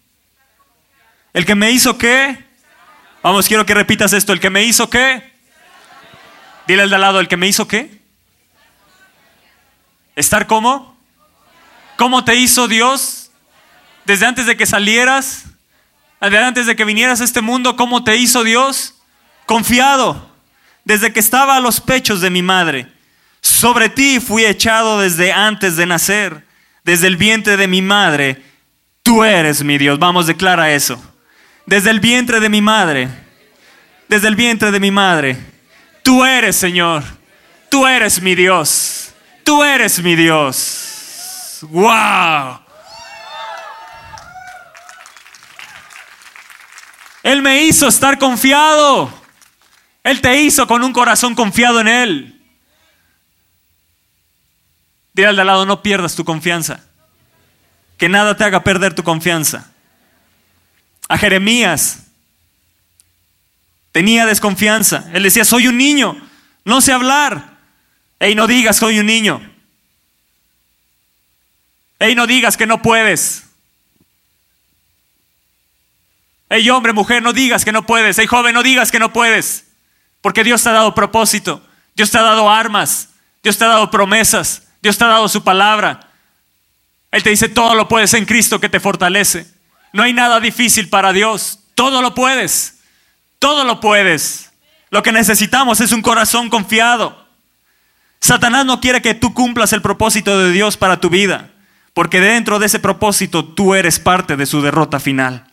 ¿El 1.33 1.45
que 1.45 1.55
me 1.55 1.71
hizo 1.71 1.99
qué? 1.99 2.45
Vamos, 3.23 3.47
quiero 3.47 3.67
que 3.67 3.75
repitas 3.75 4.13
esto. 4.13 4.33
¿El 4.33 4.41
que 4.41 4.51
me 4.51 4.65
hizo 4.65 4.89
qué? 4.89 5.31
Dile 6.67 6.83
al 6.83 6.89
de 6.89 6.95
al 6.95 7.01
lado, 7.01 7.21
¿el 7.21 7.29
que 7.29 7.37
me 7.37 7.49
hizo 7.49 7.67
qué? 7.67 8.01
¿Estar 10.17 10.47
cómo? 10.47 10.97
¿Cómo 11.97 12.25
te 12.25 12.37
hizo 12.37 12.69
Dios? 12.69 13.20
Desde 14.05 14.27
antes 14.27 14.47
de 14.47 14.57
que 14.57 14.67
salieras, 14.67 15.45
antes 16.21 16.67
de 16.67 16.77
que 16.77 16.85
vinieras 16.85 17.21
a 17.21 17.25
este 17.25 17.41
mundo, 17.41 17.77
¿cómo 17.77 18.05
te 18.05 18.17
hizo 18.17 18.45
Dios? 18.45 18.95
Confiado. 19.47 20.31
Desde 20.85 21.13
que 21.13 21.21
estaba 21.21 21.57
a 21.57 21.61
los 21.61 21.81
pechos 21.81 22.21
de 22.21 22.31
mi 22.31 22.43
madre. 22.43 22.87
Sobre 23.41 23.89
ti 23.89 24.21
fui 24.21 24.45
echado 24.45 25.01
desde 25.01 25.33
antes 25.33 25.77
de 25.77 25.87
nacer. 25.87 26.47
Desde 26.85 27.07
el 27.07 27.17
vientre 27.17 27.57
de 27.57 27.69
mi 27.69 27.83
madre. 27.83 28.43
Tú 29.03 29.25
eres 29.25 29.63
mi 29.63 29.79
Dios. 29.79 29.99
Vamos, 29.99 30.27
declara 30.27 30.73
eso 30.73 31.01
desde 31.71 31.91
el 31.91 32.01
vientre 32.01 32.41
de 32.41 32.49
mi 32.49 32.61
madre, 32.61 33.09
desde 34.09 34.27
el 34.27 34.35
vientre 34.35 34.73
de 34.73 34.81
mi 34.81 34.91
madre. 34.91 35.37
Tú 36.03 36.25
eres, 36.25 36.57
Señor, 36.57 37.05
tú 37.69 37.87
eres 37.87 38.21
mi 38.21 38.35
Dios, 38.35 39.13
tú 39.45 39.63
eres 39.63 40.03
mi 40.03 40.17
Dios. 40.17 41.59
¡Wow! 41.63 42.60
Él 47.23 47.43
me 47.43 47.65
hizo 47.65 47.89
estar 47.89 48.19
confiado. 48.19 49.13
Él 50.03 50.21
te 50.21 50.41
hizo 50.41 50.67
con 50.67 50.83
un 50.83 50.93
corazón 50.93 51.35
confiado 51.35 51.81
en 51.81 51.89
Él. 51.89 52.41
Dile 55.13 55.29
al 55.29 55.37
de 55.37 55.43
al 55.43 55.47
lado, 55.47 55.67
no 55.67 55.83
pierdas 55.83 56.15
tu 56.15 56.25
confianza. 56.25 56.85
Que 57.99 58.09
nada 58.09 58.37
te 58.37 58.45
haga 58.45 58.65
perder 58.65 58.95
tu 58.95 59.03
confianza 59.03 59.71
a 61.11 61.19
Jeremías. 61.19 62.07
Tenía 63.93 64.25
desconfianza. 64.25 65.11
Él 65.13 65.25
decía, 65.25 65.45
soy 65.45 65.67
un 65.67 65.77
niño, 65.77 66.17
no 66.65 66.81
sé 66.81 66.93
hablar. 66.93 67.59
Ey, 68.21 68.37
no 68.37 68.47
digas, 68.47 68.77
soy 68.77 69.01
un 69.01 69.07
niño. 69.07 69.41
Ey, 71.99 72.15
no 72.15 72.29
digas 72.29 72.57
que 72.57 72.67
no 72.67 72.81
puedes. 72.81 73.50
Ey, 76.51 76.69
hombre, 76.69 76.93
mujer, 76.93 77.23
no 77.23 77.33
digas 77.33 77.65
que 77.65 77.73
no 77.73 77.87
puedes. 77.87 78.19
Ey, 78.19 78.27
joven, 78.27 78.53
no 78.53 78.63
digas 78.63 78.91
que 78.91 78.99
no 78.99 79.13
puedes. 79.13 79.67
Porque 80.21 80.45
Dios 80.45 80.63
te 80.63 80.69
ha 80.69 80.73
dado 80.73 80.95
propósito. 80.95 81.65
Dios 81.95 82.11
te 82.11 82.19
ha 82.19 82.23
dado 82.23 82.51
armas. 82.51 83.09
Dios 83.43 83.57
te 83.57 83.65
ha 83.65 83.69
dado 83.69 83.91
promesas. 83.91 84.65
Dios 84.83 84.99
te 84.99 85.05
ha 85.05 85.09
dado 85.09 85.29
su 85.29 85.43
palabra. 85.45 86.11
Él 87.13 87.23
te 87.23 87.31
dice, 87.31 87.49
todo 87.49 87.75
lo 87.75 87.89
puedes 87.89 88.13
en 88.15 88.27
Cristo 88.27 88.61
que 88.61 88.69
te 88.69 88.81
fortalece. 88.81 89.47
No 89.93 90.03
hay 90.03 90.13
nada 90.13 90.41
difícil 90.41 90.89
para 90.89 91.13
Dios. 91.13 91.61
Todo 91.75 92.03
lo 92.03 92.15
puedes. 92.15 92.81
Todo 93.39 93.65
lo 93.65 93.81
puedes. 93.81 94.51
Lo 94.91 95.03
que 95.03 95.13
necesitamos 95.13 95.81
es 95.81 95.93
un 95.93 96.03
corazón 96.03 96.51
confiado. 96.51 97.27
Satanás 98.21 98.67
no 98.67 98.81
quiere 98.81 99.01
que 99.01 99.15
tú 99.15 99.33
cumplas 99.35 99.73
el 99.73 99.83
propósito 99.83 100.39
de 100.39 100.51
Dios 100.53 100.77
para 100.77 101.01
tu 101.01 101.09
vida, 101.09 101.51
porque 101.95 102.21
dentro 102.21 102.59
de 102.59 102.67
ese 102.67 102.79
propósito 102.79 103.45
tú 103.45 103.75
eres 103.75 103.99
parte 103.99 104.37
de 104.37 104.47
su 104.47 104.61
derrota 104.61 105.01
final. 105.01 105.50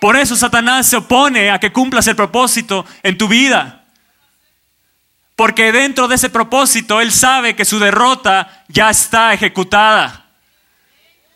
Por 0.00 0.16
eso 0.16 0.34
Satanás 0.34 0.86
se 0.86 0.96
opone 0.96 1.50
a 1.50 1.60
que 1.60 1.72
cumplas 1.72 2.06
el 2.06 2.16
propósito 2.16 2.86
en 3.02 3.18
tu 3.18 3.28
vida. 3.28 3.84
Porque 5.36 5.72
dentro 5.72 6.08
de 6.08 6.16
ese 6.16 6.30
propósito 6.30 7.00
Él 7.00 7.12
sabe 7.12 7.54
que 7.54 7.64
su 7.64 7.78
derrota 7.78 8.64
ya 8.68 8.90
está 8.90 9.32
ejecutada 9.32 10.20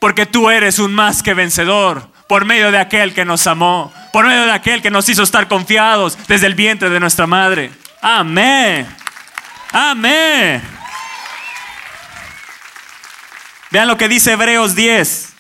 porque 0.05 0.27
tú 0.27 0.51
eres 0.51 0.79
un 0.81 0.95
más 0.95 1.23
que 1.23 1.33
vencedor 1.33 2.11
por 2.29 2.45
medio 2.45 2.71
de 2.71 2.77
aquel 2.77 3.15
que 3.15 3.25
nos 3.25 3.47
amó, 3.47 3.91
por 4.13 4.27
medio 4.27 4.45
de 4.45 4.53
aquel 4.53 4.83
que 4.83 4.91
nos 4.91 5.09
hizo 5.09 5.23
estar 5.23 5.49
confiados 5.49 6.19
desde 6.29 6.47
el 6.47 6.55
vientre 6.55 6.91
de 6.91 7.01
nuestra 7.01 7.27
madre. 7.27 7.73
Amén. 8.03 8.87
Amén. 9.73 10.63
Vean 13.71 13.89
lo 13.89 13.97
que 13.97 14.09
dice 14.09 14.33
Hebreos 14.33 14.75
10. 14.75 15.34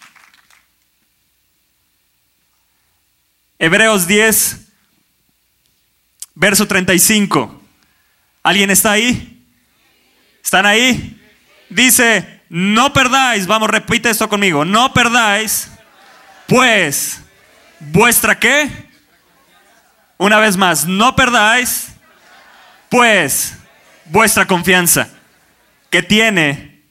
Hebreos 3.58 4.06
10, 4.06 4.68
verso 6.34 6.66
35. 6.66 7.62
¿Alguien 8.42 8.70
está 8.70 8.92
ahí? 8.92 9.46
¿Están 10.42 10.66
ahí? 10.66 11.20
Dice, 11.70 12.42
no 12.48 12.92
perdáis, 12.92 13.46
vamos, 13.46 13.70
repite 13.70 14.10
esto 14.10 14.28
conmigo, 14.28 14.64
no 14.64 14.92
perdáis, 14.92 15.70
pues, 16.46 17.20
vuestra 17.80 18.38
qué? 18.38 18.70
Una 20.18 20.38
vez 20.38 20.56
más, 20.56 20.86
no 20.86 21.16
perdáis, 21.16 21.88
pues, 22.90 23.56
vuestra 24.06 24.46
confianza, 24.46 25.08
que 25.90 26.02
tiene 26.02 26.82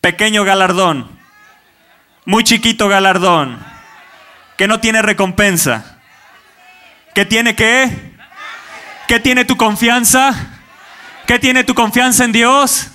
pequeño 0.00 0.44
galardón, 0.44 1.18
muy 2.24 2.44
chiquito 2.44 2.88
galardón, 2.88 3.58
que 4.58 4.68
no 4.68 4.80
tiene 4.80 5.00
recompensa, 5.00 5.98
que 7.14 7.24
tiene 7.24 7.54
qué? 7.54 8.12
¿Qué 9.06 9.20
tiene 9.20 9.46
tu 9.46 9.56
confianza? 9.56 10.34
¿Qué 11.26 11.38
tiene 11.38 11.64
tu 11.64 11.74
confianza 11.74 12.24
en 12.24 12.32
Dios? 12.32 12.88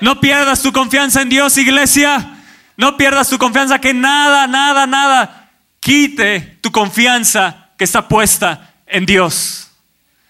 No 0.00 0.18
pierdas 0.18 0.62
tu 0.62 0.72
confianza 0.72 1.20
en 1.22 1.28
Dios, 1.28 1.56
iglesia. 1.58 2.38
No 2.76 2.96
pierdas 2.96 3.28
tu 3.28 3.38
confianza 3.38 3.78
que 3.80 3.92
nada, 3.92 4.46
nada, 4.46 4.86
nada 4.86 5.50
quite 5.80 6.58
tu 6.60 6.72
confianza 6.72 7.68
que 7.76 7.84
está 7.84 8.08
puesta 8.08 8.72
en 8.86 9.04
Dios. 9.04 9.70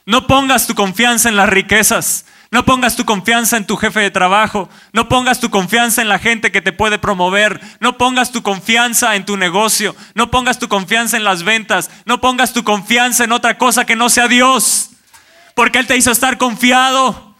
No 0.06 0.26
pongas 0.26 0.66
tu 0.66 0.74
confianza 0.74 1.28
en 1.28 1.36
las 1.36 1.48
riquezas. 1.48 2.24
No 2.50 2.64
pongas 2.64 2.96
tu 2.96 3.04
confianza 3.04 3.58
en 3.58 3.66
tu 3.66 3.76
jefe 3.76 4.00
de 4.00 4.10
trabajo. 4.10 4.70
No 4.92 5.08
pongas 5.08 5.38
tu 5.38 5.50
confianza 5.50 6.00
en 6.00 6.08
la 6.08 6.18
gente 6.18 6.50
que 6.50 6.62
te 6.62 6.72
puede 6.72 6.98
promover. 6.98 7.60
No 7.80 7.98
pongas 7.98 8.32
tu 8.32 8.42
confianza 8.42 9.16
en 9.16 9.26
tu 9.26 9.36
negocio. 9.36 9.94
No 10.14 10.30
pongas 10.30 10.58
tu 10.58 10.66
confianza 10.68 11.18
en 11.18 11.24
las 11.24 11.42
ventas. 11.42 11.90
No 12.06 12.20
pongas 12.22 12.54
tu 12.54 12.64
confianza 12.64 13.24
en 13.24 13.32
otra 13.32 13.58
cosa 13.58 13.84
que 13.84 13.96
no 13.96 14.08
sea 14.08 14.28
Dios. 14.28 14.90
Porque 15.54 15.78
Él 15.78 15.86
te 15.86 15.96
hizo 15.98 16.10
estar 16.10 16.38
confiado. 16.38 17.34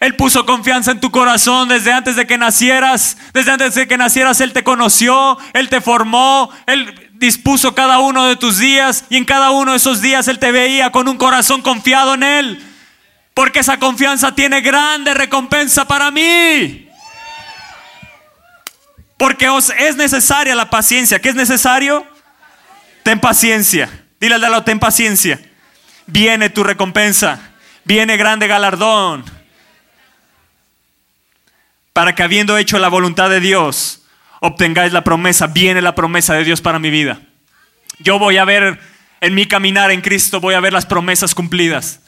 Él 0.00 0.16
puso 0.16 0.44
confianza 0.44 0.90
en 0.90 1.00
tu 1.00 1.10
corazón 1.10 1.68
desde 1.68 1.92
antes 1.92 2.16
de 2.16 2.26
que 2.26 2.36
nacieras. 2.36 3.16
Desde 3.32 3.52
antes 3.52 3.76
de 3.76 3.86
que 3.86 3.96
nacieras 3.96 4.40
Él 4.40 4.52
te 4.52 4.64
conoció, 4.64 5.38
Él 5.52 5.68
te 5.68 5.80
formó, 5.80 6.50
Él 6.66 7.10
dispuso 7.14 7.74
cada 7.74 8.00
uno 8.00 8.24
de 8.24 8.36
tus 8.36 8.58
días 8.58 9.04
y 9.08 9.16
en 9.16 9.24
cada 9.24 9.50
uno 9.50 9.72
de 9.72 9.76
esos 9.76 10.00
días 10.00 10.26
Él 10.28 10.38
te 10.38 10.52
veía 10.52 10.90
con 10.90 11.08
un 11.08 11.16
corazón 11.16 11.62
confiado 11.62 12.14
en 12.14 12.22
Él. 12.24 12.67
Porque 13.38 13.60
esa 13.60 13.78
confianza 13.78 14.34
tiene 14.34 14.60
grande 14.62 15.14
recompensa 15.14 15.86
para 15.86 16.10
mí. 16.10 16.90
Porque 19.16 19.48
os 19.48 19.70
es 19.70 19.94
necesaria 19.94 20.56
la 20.56 20.70
paciencia. 20.70 21.20
¿Qué 21.20 21.28
es 21.28 21.36
necesario? 21.36 22.04
Ten 23.04 23.20
paciencia. 23.20 24.06
Dile 24.18 24.34
al 24.34 24.40
lado, 24.40 24.64
ten 24.64 24.80
paciencia. 24.80 25.40
Viene 26.08 26.50
tu 26.50 26.64
recompensa. 26.64 27.52
Viene 27.84 28.16
grande 28.16 28.48
galardón 28.48 29.24
para 31.92 32.16
que 32.16 32.24
habiendo 32.24 32.58
hecho 32.58 32.80
la 32.80 32.88
voluntad 32.88 33.30
de 33.30 33.38
Dios, 33.38 34.02
obtengáis 34.40 34.92
la 34.92 35.04
promesa, 35.04 35.46
viene 35.46 35.80
la 35.80 35.94
promesa 35.94 36.34
de 36.34 36.42
Dios 36.42 36.60
para 36.60 36.80
mi 36.80 36.90
vida. 36.90 37.20
Yo 38.00 38.18
voy 38.18 38.36
a 38.36 38.44
ver 38.44 38.80
en 39.20 39.34
mi 39.36 39.46
caminar 39.46 39.92
en 39.92 40.00
Cristo, 40.00 40.40
voy 40.40 40.54
a 40.54 40.60
ver 40.60 40.72
las 40.72 40.86
promesas 40.86 41.36
cumplidas. 41.36 42.00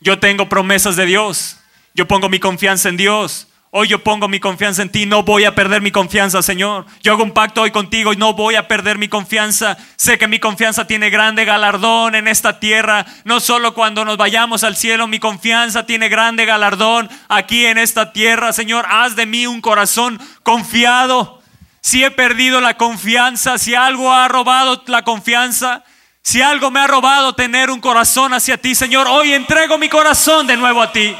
Yo 0.00 0.18
tengo 0.18 0.48
promesas 0.48 0.96
de 0.96 1.06
Dios, 1.06 1.58
yo 1.94 2.06
pongo 2.06 2.28
mi 2.28 2.38
confianza 2.38 2.88
en 2.88 2.96
Dios. 2.96 3.48
Hoy 3.78 3.88
yo 3.88 4.02
pongo 4.02 4.26
mi 4.26 4.40
confianza 4.40 4.80
en 4.80 4.88
ti, 4.88 5.04
no 5.04 5.22
voy 5.22 5.44
a 5.44 5.54
perder 5.54 5.82
mi 5.82 5.90
confianza, 5.90 6.40
Señor. 6.40 6.86
Yo 7.02 7.12
hago 7.12 7.22
un 7.22 7.32
pacto 7.32 7.62
hoy 7.62 7.72
contigo 7.72 8.12
y 8.12 8.16
no 8.16 8.32
voy 8.32 8.54
a 8.54 8.68
perder 8.68 8.96
mi 8.96 9.08
confianza. 9.08 9.76
Sé 9.96 10.16
que 10.16 10.28
mi 10.28 10.38
confianza 10.38 10.86
tiene 10.86 11.10
grande 11.10 11.44
galardón 11.44 12.14
en 12.14 12.26
esta 12.26 12.58
tierra. 12.58 13.04
No 13.24 13.38
solo 13.38 13.74
cuando 13.74 14.04
nos 14.06 14.16
vayamos 14.16 14.64
al 14.64 14.76
cielo, 14.76 15.08
mi 15.08 15.18
confianza 15.18 15.84
tiene 15.84 16.08
grande 16.08 16.46
galardón 16.46 17.10
aquí 17.28 17.66
en 17.66 17.76
esta 17.76 18.12
tierra. 18.12 18.54
Señor, 18.54 18.86
haz 18.88 19.14
de 19.14 19.26
mí 19.26 19.46
un 19.46 19.60
corazón 19.60 20.20
confiado. 20.42 21.42
Si 21.82 22.02
he 22.02 22.10
perdido 22.10 22.62
la 22.62 22.78
confianza, 22.78 23.58
si 23.58 23.74
algo 23.74 24.10
ha 24.10 24.26
robado 24.28 24.82
la 24.86 25.02
confianza, 25.02 25.84
si 26.26 26.42
algo 26.42 26.72
me 26.72 26.80
ha 26.80 26.88
robado 26.88 27.36
tener 27.36 27.70
un 27.70 27.80
corazón 27.80 28.34
hacia 28.34 28.60
ti, 28.60 28.74
Señor, 28.74 29.06
hoy 29.06 29.32
entrego 29.32 29.78
mi 29.78 29.88
corazón 29.88 30.44
de 30.44 30.56
nuevo 30.56 30.82
a 30.82 30.90
ti. 30.90 31.16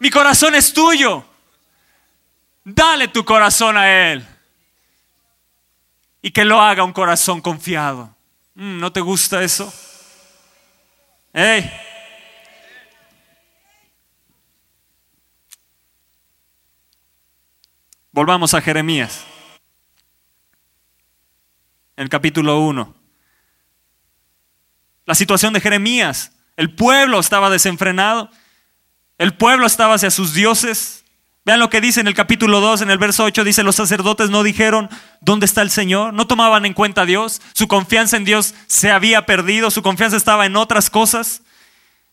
Mi 0.00 0.10
corazón 0.10 0.56
es 0.56 0.72
tuyo. 0.72 1.24
Dale 2.64 3.06
tu 3.06 3.24
corazón 3.24 3.76
a 3.76 4.10
Él. 4.10 4.26
Y 6.20 6.32
que 6.32 6.44
lo 6.44 6.60
haga 6.60 6.82
un 6.82 6.92
corazón 6.92 7.40
confiado. 7.40 8.12
Mm, 8.56 8.80
¿No 8.80 8.92
te 8.92 9.00
gusta 9.00 9.40
eso? 9.44 9.72
Hey. 11.32 11.70
Volvamos 18.10 18.52
a 18.52 18.60
Jeremías. 18.60 19.24
El 21.94 22.08
capítulo 22.08 22.58
1. 22.58 22.95
La 25.06 25.14
situación 25.14 25.52
de 25.52 25.60
Jeremías. 25.60 26.32
El 26.56 26.74
pueblo 26.74 27.20
estaba 27.20 27.48
desenfrenado. 27.48 28.30
El 29.18 29.34
pueblo 29.34 29.66
estaba 29.66 29.94
hacia 29.94 30.10
sus 30.10 30.34
dioses. 30.34 31.04
Vean 31.44 31.60
lo 31.60 31.70
que 31.70 31.80
dice 31.80 32.00
en 32.00 32.08
el 32.08 32.14
capítulo 32.14 32.60
2, 32.60 32.82
en 32.82 32.90
el 32.90 32.98
verso 32.98 33.22
8, 33.22 33.44
dice, 33.44 33.62
los 33.62 33.76
sacerdotes 33.76 34.30
no 34.30 34.42
dijeron, 34.42 34.90
¿dónde 35.20 35.46
está 35.46 35.62
el 35.62 35.70
Señor? 35.70 36.12
No 36.12 36.26
tomaban 36.26 36.66
en 36.66 36.74
cuenta 36.74 37.02
a 37.02 37.06
Dios. 37.06 37.40
Su 37.52 37.68
confianza 37.68 38.16
en 38.16 38.24
Dios 38.24 38.54
se 38.66 38.90
había 38.90 39.26
perdido, 39.26 39.70
su 39.70 39.80
confianza 39.80 40.16
estaba 40.16 40.44
en 40.44 40.56
otras 40.56 40.90
cosas. 40.90 41.42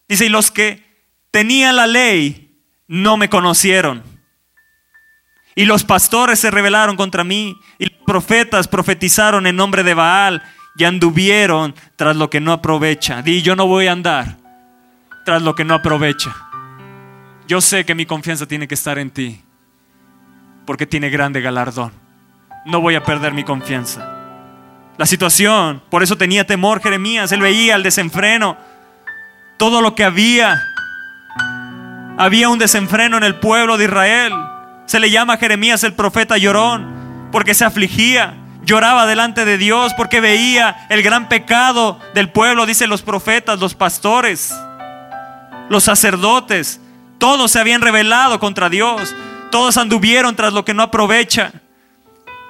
Dice, 0.07 0.25
y 0.27 0.29
los 0.29 0.51
que 0.51 0.85
tenían 1.31 1.75
la 1.77 1.87
ley 1.87 2.61
no 2.87 3.17
me 3.17 3.27
conocieron. 3.27 4.03
Y 5.55 5.65
los 5.65 5.83
pastores 5.83 6.39
se 6.39 6.51
rebelaron 6.51 6.95
contra 6.95 7.23
mí, 7.23 7.59
y 7.79 7.85
los 7.85 8.03
profetas 8.05 8.67
profetizaron 8.67 9.47
en 9.47 9.55
nombre 9.55 9.81
de 9.81 9.95
Baal 9.95 10.43
y 10.75 10.83
anduvieron 10.83 11.75
tras 11.95 12.15
lo 12.15 12.29
que 12.29 12.39
no 12.39 12.51
aprovecha. 12.51 13.21
Di, 13.21 13.41
yo 13.41 13.55
no 13.55 13.67
voy 13.67 13.87
a 13.87 13.91
andar 13.91 14.37
tras 15.25 15.41
lo 15.41 15.55
que 15.55 15.63
no 15.63 15.73
aprovecha. 15.73 16.35
Yo 17.47 17.61
sé 17.61 17.85
que 17.85 17.95
mi 17.95 18.05
confianza 18.05 18.45
tiene 18.45 18.67
que 18.67 18.75
estar 18.75 18.97
en 18.97 19.11
ti, 19.11 19.41
porque 20.65 20.87
tiene 20.87 21.09
grande 21.09 21.41
galardón. 21.41 21.91
No 22.65 22.81
voy 22.81 22.95
a 22.95 23.03
perder 23.03 23.33
mi 23.33 23.43
confianza. 23.43 24.09
La 24.97 25.05
situación, 25.05 25.81
por 25.89 26.03
eso 26.03 26.17
tenía 26.17 26.45
temor 26.45 26.81
Jeremías, 26.81 27.31
él 27.31 27.41
veía 27.41 27.75
el 27.75 27.83
desenfreno, 27.83 28.57
todo 29.57 29.81
lo 29.81 29.95
que 29.95 30.03
había. 30.03 30.61
Había 32.17 32.49
un 32.49 32.59
desenfreno 32.59 33.17
en 33.17 33.23
el 33.23 33.35
pueblo 33.35 33.77
de 33.77 33.85
Israel. 33.85 34.33
Se 34.85 34.99
le 34.99 35.09
llama 35.09 35.37
Jeremías 35.37 35.83
el 35.83 35.93
profeta 35.93 36.37
llorón, 36.37 37.29
porque 37.31 37.53
se 37.53 37.65
afligía, 37.65 38.35
lloraba 38.63 39.05
delante 39.05 39.45
de 39.45 39.57
Dios, 39.57 39.93
porque 39.95 40.21
veía 40.21 40.87
el 40.89 41.03
gran 41.03 41.29
pecado 41.29 41.99
del 42.13 42.29
pueblo, 42.29 42.65
dicen 42.65 42.89
los 42.89 43.01
profetas, 43.01 43.59
los 43.59 43.75
pastores, 43.75 44.53
los 45.69 45.83
sacerdotes, 45.83 46.79
todos 47.23 47.51
se 47.51 47.59
habían 47.61 47.79
rebelado 47.79 48.37
contra 48.37 48.67
Dios. 48.67 49.15
Todos 49.49 49.77
anduvieron 49.77 50.35
tras 50.35 50.51
lo 50.51 50.65
que 50.65 50.73
no 50.73 50.83
aprovecha. 50.83 51.53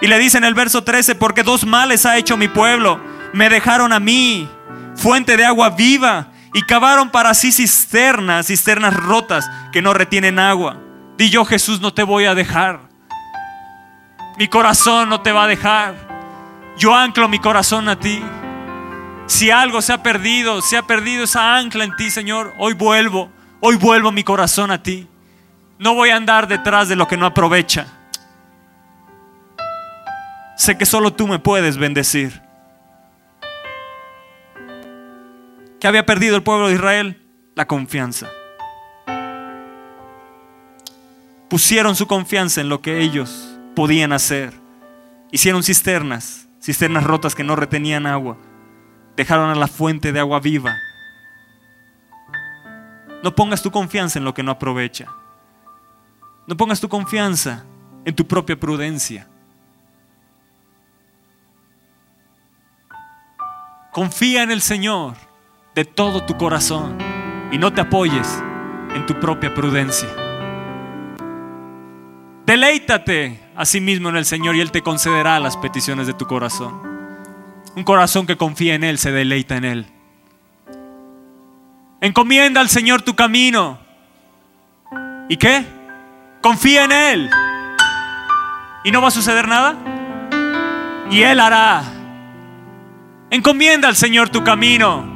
Y 0.02 0.08
le 0.08 0.18
dice 0.18 0.40
en 0.40 0.46
el 0.46 0.56
verso 0.56 0.84
13, 0.84 1.14
porque 1.14 1.44
dos 1.44 1.64
males 1.64 2.08
ha 2.08 2.18
hecho 2.18 2.38
mi 2.38 2.48
pueblo. 2.48 3.00
Me 3.34 3.50
dejaron 3.50 3.94
a 3.94 4.00
mí, 4.00 4.50
fuente 4.96 5.38
de 5.38 5.46
agua 5.46 5.70
viva, 5.70 6.30
y 6.56 6.64
cavaron 6.64 7.12
para 7.12 7.36
sí 7.36 7.52
cisternas, 7.52 8.48
cisternas 8.48 8.96
rotas 8.96 9.48
que 9.72 9.84
no 9.84 9.94
retienen 9.94 10.40
agua. 10.40 10.78
Di 11.18 11.30
yo, 11.30 11.46
Jesús, 11.46 11.80
no 11.80 11.94
te 11.94 12.02
voy 12.02 12.26
a 12.26 12.34
dejar. 12.34 12.80
Mi 14.40 14.48
corazón 14.48 15.08
no 15.08 15.22
te 15.22 15.32
va 15.32 15.44
a 15.44 15.48
dejar. 15.48 16.03
Yo 16.78 16.96
anclo 16.96 17.30
mi 17.30 17.40
corazón 17.40 17.88
a 17.88 18.00
ti. 18.00 18.22
Si 19.28 19.52
algo 19.52 19.82
se 19.82 19.94
ha 19.94 20.04
perdido, 20.04 20.62
se 20.62 20.78
ha 20.78 20.84
perdido 20.84 21.24
esa 21.24 21.56
ancla 21.56 21.84
en 21.84 21.96
ti, 21.96 22.10
Señor, 22.10 22.54
hoy 22.58 22.74
vuelvo. 22.74 23.32
Hoy 23.62 23.76
vuelvo 23.76 24.12
mi 24.12 24.24
corazón 24.24 24.72
a 24.72 24.84
ti. 24.84 25.08
No 25.80 25.96
voy 25.96 26.10
a 26.10 26.16
andar 26.16 26.48
detrás 26.48 26.90
de 26.90 26.96
lo 26.96 27.08
que 27.08 27.18
no 27.18 27.26
aprovecha. 27.26 27.88
Sé 30.58 30.78
que 30.78 30.86
solo 30.86 31.14
tú 31.14 31.28
me 31.28 31.40
puedes 31.40 31.78
bendecir. 31.78 32.42
¿Qué 35.80 35.88
había 35.88 36.06
perdido 36.06 36.36
el 36.36 36.44
pueblo 36.44 36.68
de 36.68 36.76
Israel? 36.76 37.22
La 37.56 37.68
confianza. 37.68 38.30
Pusieron 41.50 41.96
su 41.96 42.08
confianza 42.08 42.62
en 42.62 42.70
lo 42.70 42.82
que 42.82 43.02
ellos 43.02 43.58
podían 43.76 44.14
hacer. 44.14 44.54
Hicieron 45.32 45.64
cisternas, 45.64 46.43
cisternas 46.64 47.04
rotas 47.04 47.36
que 47.36 47.44
no 47.44 47.56
retenían 47.56 48.08
agua. 48.08 48.38
Dejaron 49.18 49.50
a 49.50 49.56
la 49.56 49.68
fuente 49.68 50.12
de 50.12 50.20
agua 50.20 50.40
viva 50.40 50.76
no 53.24 53.34
pongas 53.34 53.62
tu 53.62 53.72
confianza 53.72 54.20
en 54.20 54.26
lo 54.26 54.34
que 54.34 54.44
no 54.44 54.52
aprovecha. 54.52 55.08
No 56.46 56.58
pongas 56.58 56.82
tu 56.82 56.90
confianza 56.90 57.64
en 58.04 58.14
tu 58.14 58.28
propia 58.28 58.60
prudencia. 58.60 59.30
Confía 63.94 64.44
en 64.44 64.52
el 64.52 64.62
Señor 64.62 65.16
de 65.74 65.86
todo 65.86 66.26
tu 66.26 66.36
corazón 66.38 66.98
y 67.50 67.58
no 67.58 67.72
te 67.72 67.80
apoyes 67.80 68.44
en 68.94 69.06
tu 69.06 69.18
propia 69.22 69.54
prudencia. 69.54 70.10
Deleítate 72.46 73.40
a 73.56 73.66
sí 73.66 73.82
mismo 73.82 74.10
en 74.10 74.16
el 74.16 74.26
Señor 74.26 74.56
y 74.56 74.62
Él 74.62 74.72
te 74.72 74.82
concederá 74.82 75.40
las 75.40 75.58
peticiones 75.58 76.08
de 76.08 76.14
tu 76.14 76.26
corazón. 76.26 76.82
Un 77.76 77.84
corazón 77.84 78.26
que 78.28 78.38
confía 78.38 78.76
en 78.76 78.84
Él 78.84 78.98
se 78.98 79.12
deleita 79.12 79.58
en 79.58 79.66
Él. 79.66 79.86
Encomienda 82.02 82.62
al 82.62 82.70
Señor 82.70 83.02
tu 83.02 83.16
camino. 83.16 83.80
¿Y 85.30 85.38
qué? 85.38 85.66
Confía 86.42 86.86
en 86.86 86.92
Él. 86.92 87.30
¿Y 88.84 88.92
no 88.92 89.02
va 89.02 89.08
a 89.08 89.12
suceder 89.12 89.48
nada? 89.48 89.78
Y 91.10 91.22
Él 91.22 91.40
hará. 91.40 91.84
Encomienda 93.30 93.88
al 93.88 93.96
Señor 93.96 94.30
tu 94.30 94.44
camino. 94.44 95.12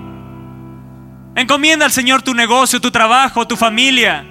Encomienda 1.35 1.85
al 1.85 1.91
Señor 1.91 2.21
tu 2.21 2.33
negocio, 2.33 2.79
tu 2.79 2.89
trabajo, 2.89 3.47
tu 3.47 3.55
familia. 3.55 4.25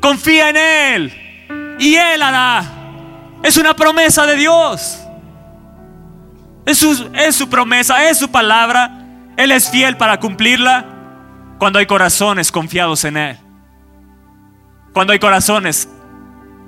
Confía 0.00 0.50
en 0.50 0.56
Él. 0.56 1.76
Y 1.78 1.96
Él 1.96 2.22
hará. 2.22 2.77
Es 3.42 3.56
una 3.56 3.74
promesa 3.74 4.26
de 4.26 4.36
Dios. 4.36 4.98
Es 6.66 6.78
su, 6.78 7.10
es 7.14 7.34
su 7.34 7.48
promesa, 7.48 8.08
es 8.08 8.18
su 8.18 8.30
palabra. 8.30 9.04
Él 9.36 9.52
es 9.52 9.70
fiel 9.70 9.96
para 9.96 10.20
cumplirla. 10.20 10.84
Cuando 11.58 11.78
hay 11.78 11.86
corazones 11.86 12.52
confiados 12.52 13.04
en 13.04 13.16
Él. 13.16 13.38
Cuando 14.92 15.12
hay 15.12 15.18
corazones 15.18 15.88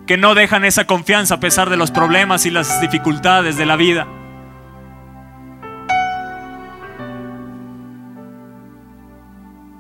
que 0.06 0.16
no 0.16 0.35
dejan 0.35 0.64
esa 0.64 0.87
confianza 0.87 1.37
a 1.37 1.40
pesar 1.40 1.70
de 1.70 1.76
los 1.76 1.90
problemas 1.90 2.46
y 2.46 2.50
las 2.50 2.80
dificultades 2.80 3.56
de 3.56 3.66
la 3.66 3.76
vida. 3.76 4.06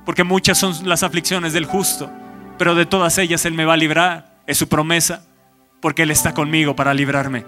Porque 0.04 0.24
muchas 0.24 0.58
son 0.58 0.74
las 0.88 1.02
aflicciones 1.02 1.52
del 1.52 1.64
justo, 1.64 2.10
pero 2.58 2.74
de 2.74 2.86
todas 2.86 3.16
ellas 3.18 3.44
Él 3.44 3.54
me 3.54 3.64
va 3.64 3.74
a 3.74 3.76
librar. 3.76 4.40
Es 4.46 4.58
su 4.58 4.68
promesa, 4.68 5.24
porque 5.80 6.02
Él 6.02 6.10
está 6.10 6.34
conmigo 6.34 6.76
para 6.76 6.94
librarme. 6.94 7.44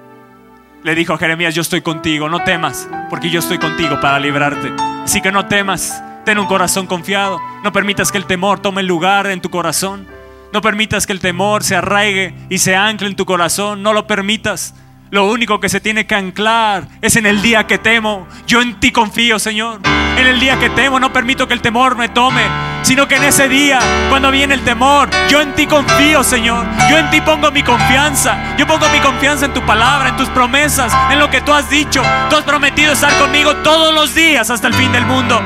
Le 0.83 0.95
dijo 0.95 1.13
a 1.13 1.19
Jeremías, 1.19 1.55
yo 1.55 1.63
estoy 1.63 1.81
contigo, 1.81 2.29
no 2.29 2.43
temas, 2.43 2.89
porque 3.09 3.31
yo 3.31 3.39
estoy 3.39 3.59
contigo 3.59 4.01
para 4.01 4.19
librarte. 4.19 4.73
Así 5.05 5.21
que 5.21 5.31
no 5.31 5.47
temas, 5.47 6.03
Ten 6.25 6.39
un 6.39 6.47
corazón 6.47 6.87
confiado. 6.87 7.41
No 7.65 7.73
permitas 7.73 8.13
que 8.13 8.19
el 8.19 8.27
temor 8.27 8.61
tome 8.61 8.83
lugar 8.85 9.27
en 9.27 9.41
tu 9.41 9.51
corazón. 9.51 10.07
No 10.53 10.61
permitas 10.61 11.07
que 11.07 11.13
el 11.13 11.21
temor 11.21 11.65
se 11.65 11.75
arraigue 11.75 12.35
y 12.49 12.59
se 12.59 12.77
ancle 12.77 13.09
en 13.09 13.17
tu 13.17 13.27
corazón. 13.27 13.83
No 13.83 13.93
lo 13.93 14.07
permitas. 14.07 14.75
Lo 15.13 15.27
único 15.27 15.61
que 15.61 15.69
se 15.69 15.79
tiene 15.79 16.07
que 16.07 16.15
anclar 16.15 16.89
es 17.03 17.17
en 17.17 17.27
el 17.27 17.43
día 17.43 17.67
que 17.67 17.77
temo. 17.77 18.27
Yo 18.47 18.63
en 18.63 18.81
ti 18.81 18.93
confío, 18.93 19.39
Señor. 19.39 19.81
En 20.17 20.27
el 20.27 20.41
día 20.41 20.59
que 20.59 20.71
temo 20.71 20.99
no 20.99 21.13
permito 21.13 21.47
que 21.47 21.53
el 21.53 21.61
temor 21.61 21.97
me 21.97 22.09
tome, 22.09 22.41
sino 22.83 23.07
que 23.07 23.17
en 23.17 23.25
ese 23.25 23.47
día, 23.47 23.79
cuando 24.09 24.31
viene 24.31 24.55
el 24.55 24.63
temor, 24.63 25.11
yo 25.29 25.43
en 25.43 25.55
ti 25.55 25.67
confío, 25.67 26.25
Señor. 26.25 26.65
Yo 26.89 26.97
en 26.97 27.11
ti 27.11 27.21
pongo 27.21 27.51
mi 27.51 27.63
confianza. 27.63 28.57
Yo 28.57 28.67
pongo 28.67 28.89
mi 28.89 29.01
confianza 29.01 29.45
en 29.45 29.53
tu 29.53 29.61
palabra, 29.67 30.09
en 30.09 30.17
tus 30.17 30.31
promesas, 30.31 30.91
en 31.11 31.19
lo 31.19 31.29
que 31.29 31.43
tú 31.43 31.53
has 31.53 31.69
dicho. 31.69 32.03
Tú 32.31 32.37
has 32.37 32.45
prometido 32.45 32.95
estar 32.95 33.13
conmigo 33.19 33.55
todos 33.57 33.95
los 33.95 34.15
días 34.15 34.49
hasta 34.49 34.67
el 34.67 34.73
fin 34.73 34.93
del 34.93 35.05
mundo. 35.05 35.39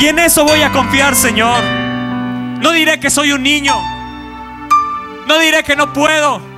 Y 0.00 0.06
en 0.06 0.20
eso 0.20 0.44
voy 0.44 0.62
a 0.62 0.70
confiar, 0.70 1.16
Señor. 1.16 1.60
No 1.64 2.70
diré 2.70 3.00
que 3.00 3.10
soy 3.10 3.32
un 3.32 3.42
niño. 3.42 3.74
No 5.26 5.40
diré 5.40 5.64
que 5.64 5.74
no 5.74 5.92
puedo. 5.92 6.49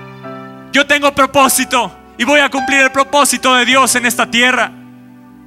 Yo 0.73 0.87
tengo 0.87 1.15
propósito 1.15 1.95
y 2.17 2.25
voy 2.25 2.41
a 2.41 2.49
cumplir 2.49 2.81
el 2.81 2.91
propósito 2.91 3.55
de 3.55 3.65
Dios 3.65 3.95
en 3.95 4.07
esta 4.07 4.31
tierra. 4.31 4.73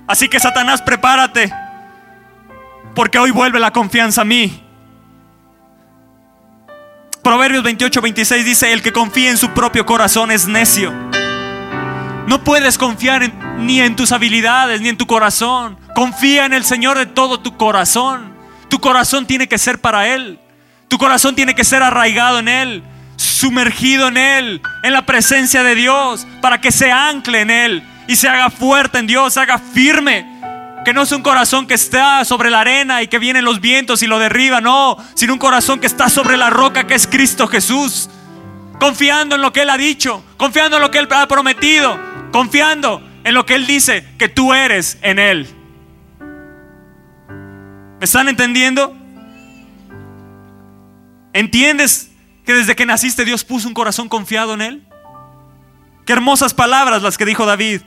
Así 0.08 0.30
que 0.30 0.40
Satanás, 0.40 0.82
prepárate. 0.82 1.52
Porque 2.94 3.18
hoy 3.20 3.32
vuelve 3.32 3.60
la 3.60 3.72
confianza 3.72 4.22
a 4.22 4.26
mí. 4.26 4.62
Proverbios 7.24 7.64
28, 7.64 8.02
26 8.02 8.46
dice, 8.46 8.72
el 8.72 8.84
que 8.84 8.94
confía 8.94 9.32
en 9.32 9.38
su 9.38 9.50
propio 9.50 9.84
corazón 9.86 10.30
es 10.30 10.48
necio. 10.48 10.94
No 12.28 12.44
puedes 12.44 12.78
confiar 12.78 13.32
ni 13.58 13.82
en 13.82 13.96
tus 13.96 14.12
habilidades, 14.12 14.80
ni 14.80 14.90
en 14.90 14.98
tu 14.98 15.08
corazón. 15.08 15.78
Confía 15.96 16.46
en 16.46 16.54
el 16.54 16.64
Señor 16.64 17.00
de 17.00 17.08
todo 17.08 17.40
tu 17.40 17.58
corazón. 17.58 18.34
Tu 18.70 18.80
corazón 18.80 19.26
tiene 19.26 19.48
que 19.48 19.58
ser 19.58 19.80
para 19.80 20.08
Él. 20.08 20.40
Tu 20.88 21.00
corazón 21.00 21.36
tiene 21.36 21.56
que 21.56 21.64
ser 21.64 21.82
arraigado 21.82 22.40
en 22.40 22.48
Él, 22.48 22.84
sumergido 23.18 24.08
en 24.08 24.18
Él, 24.18 24.62
en 24.84 24.94
la 24.94 25.06
presencia 25.06 25.64
de 25.64 25.76
Dios, 25.76 26.26
para 26.42 26.62
que 26.62 26.72
se 26.72 26.92
ancle 26.92 27.42
en 27.42 27.50
Él 27.50 27.84
y 28.08 28.16
se 28.16 28.28
haga 28.28 28.50
fuerte 28.50 29.00
en 29.00 29.08
Dios, 29.08 29.34
se 29.34 29.40
haga 29.40 29.58
firme. 29.58 30.34
Que 30.84 30.94
no 30.94 31.02
es 31.02 31.12
un 31.12 31.24
corazón 31.24 31.66
que 31.66 31.74
está 31.74 32.24
sobre 32.26 32.52
la 32.52 32.60
arena 32.62 33.02
y 33.02 33.08
que 33.08 33.18
vienen 33.18 33.44
los 33.44 33.60
vientos 33.60 34.04
y 34.04 34.08
lo 34.08 34.20
derriba, 34.20 34.62
no, 34.62 34.98
sino 35.16 35.34
un 35.34 35.40
corazón 35.40 35.80
que 35.80 35.88
está 35.88 36.10
sobre 36.10 36.38
la 36.38 36.52
roca 36.52 36.86
que 36.86 36.94
es 36.94 37.08
Cristo 37.08 37.48
Jesús. 37.48 38.10
Confiando 38.80 39.36
en 39.36 39.42
lo 39.42 39.52
que 39.52 39.62
Él 39.62 39.70
ha 39.70 39.78
dicho, 39.78 40.24
confiando 40.38 40.78
en 40.78 40.84
lo 40.84 40.92
que 40.92 41.00
Él 41.00 41.08
ha 41.10 41.28
prometido, 41.28 42.00
confiando 42.32 43.02
en 43.24 43.34
lo 43.34 43.46
que 43.46 43.56
Él 43.56 43.66
dice 43.66 44.06
que 44.20 44.30
tú 44.30 44.54
eres 44.54 45.00
en 45.02 45.18
Él. 45.18 45.50
¿Me 48.00 48.06
están 48.06 48.28
entendiendo? 48.28 48.96
¿Entiendes 51.34 52.12
que 52.46 52.54
desde 52.54 52.76
que 52.76 52.86
naciste 52.86 53.26
Dios 53.26 53.44
puso 53.44 53.68
un 53.68 53.74
corazón 53.74 54.08
confiado 54.08 54.54
en 54.54 54.62
Él? 54.62 54.88
Qué 56.06 56.14
hermosas 56.14 56.54
palabras 56.54 57.02
las 57.02 57.18
que 57.18 57.26
dijo 57.26 57.46
David. 57.46 57.82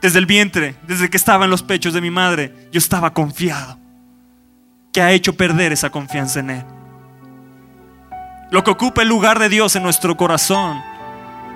Desde 0.00 0.18
el 0.18 0.26
vientre, 0.26 0.76
desde 0.86 1.10
que 1.10 1.16
estaba 1.16 1.44
en 1.44 1.50
los 1.50 1.62
pechos 1.62 1.94
de 1.94 2.00
mi 2.00 2.10
madre, 2.10 2.68
yo 2.70 2.78
estaba 2.78 3.12
confiado. 3.12 3.78
¿Qué 4.92 5.02
ha 5.02 5.12
hecho 5.12 5.34
perder 5.34 5.72
esa 5.72 5.90
confianza 5.90 6.40
en 6.40 6.50
Él? 6.50 6.64
Lo 8.50 8.62
que 8.62 8.70
ocupa 8.70 9.02
el 9.02 9.08
lugar 9.08 9.38
de 9.38 9.48
Dios 9.48 9.74
en 9.74 9.82
nuestro 9.82 10.16
corazón, 10.16 10.80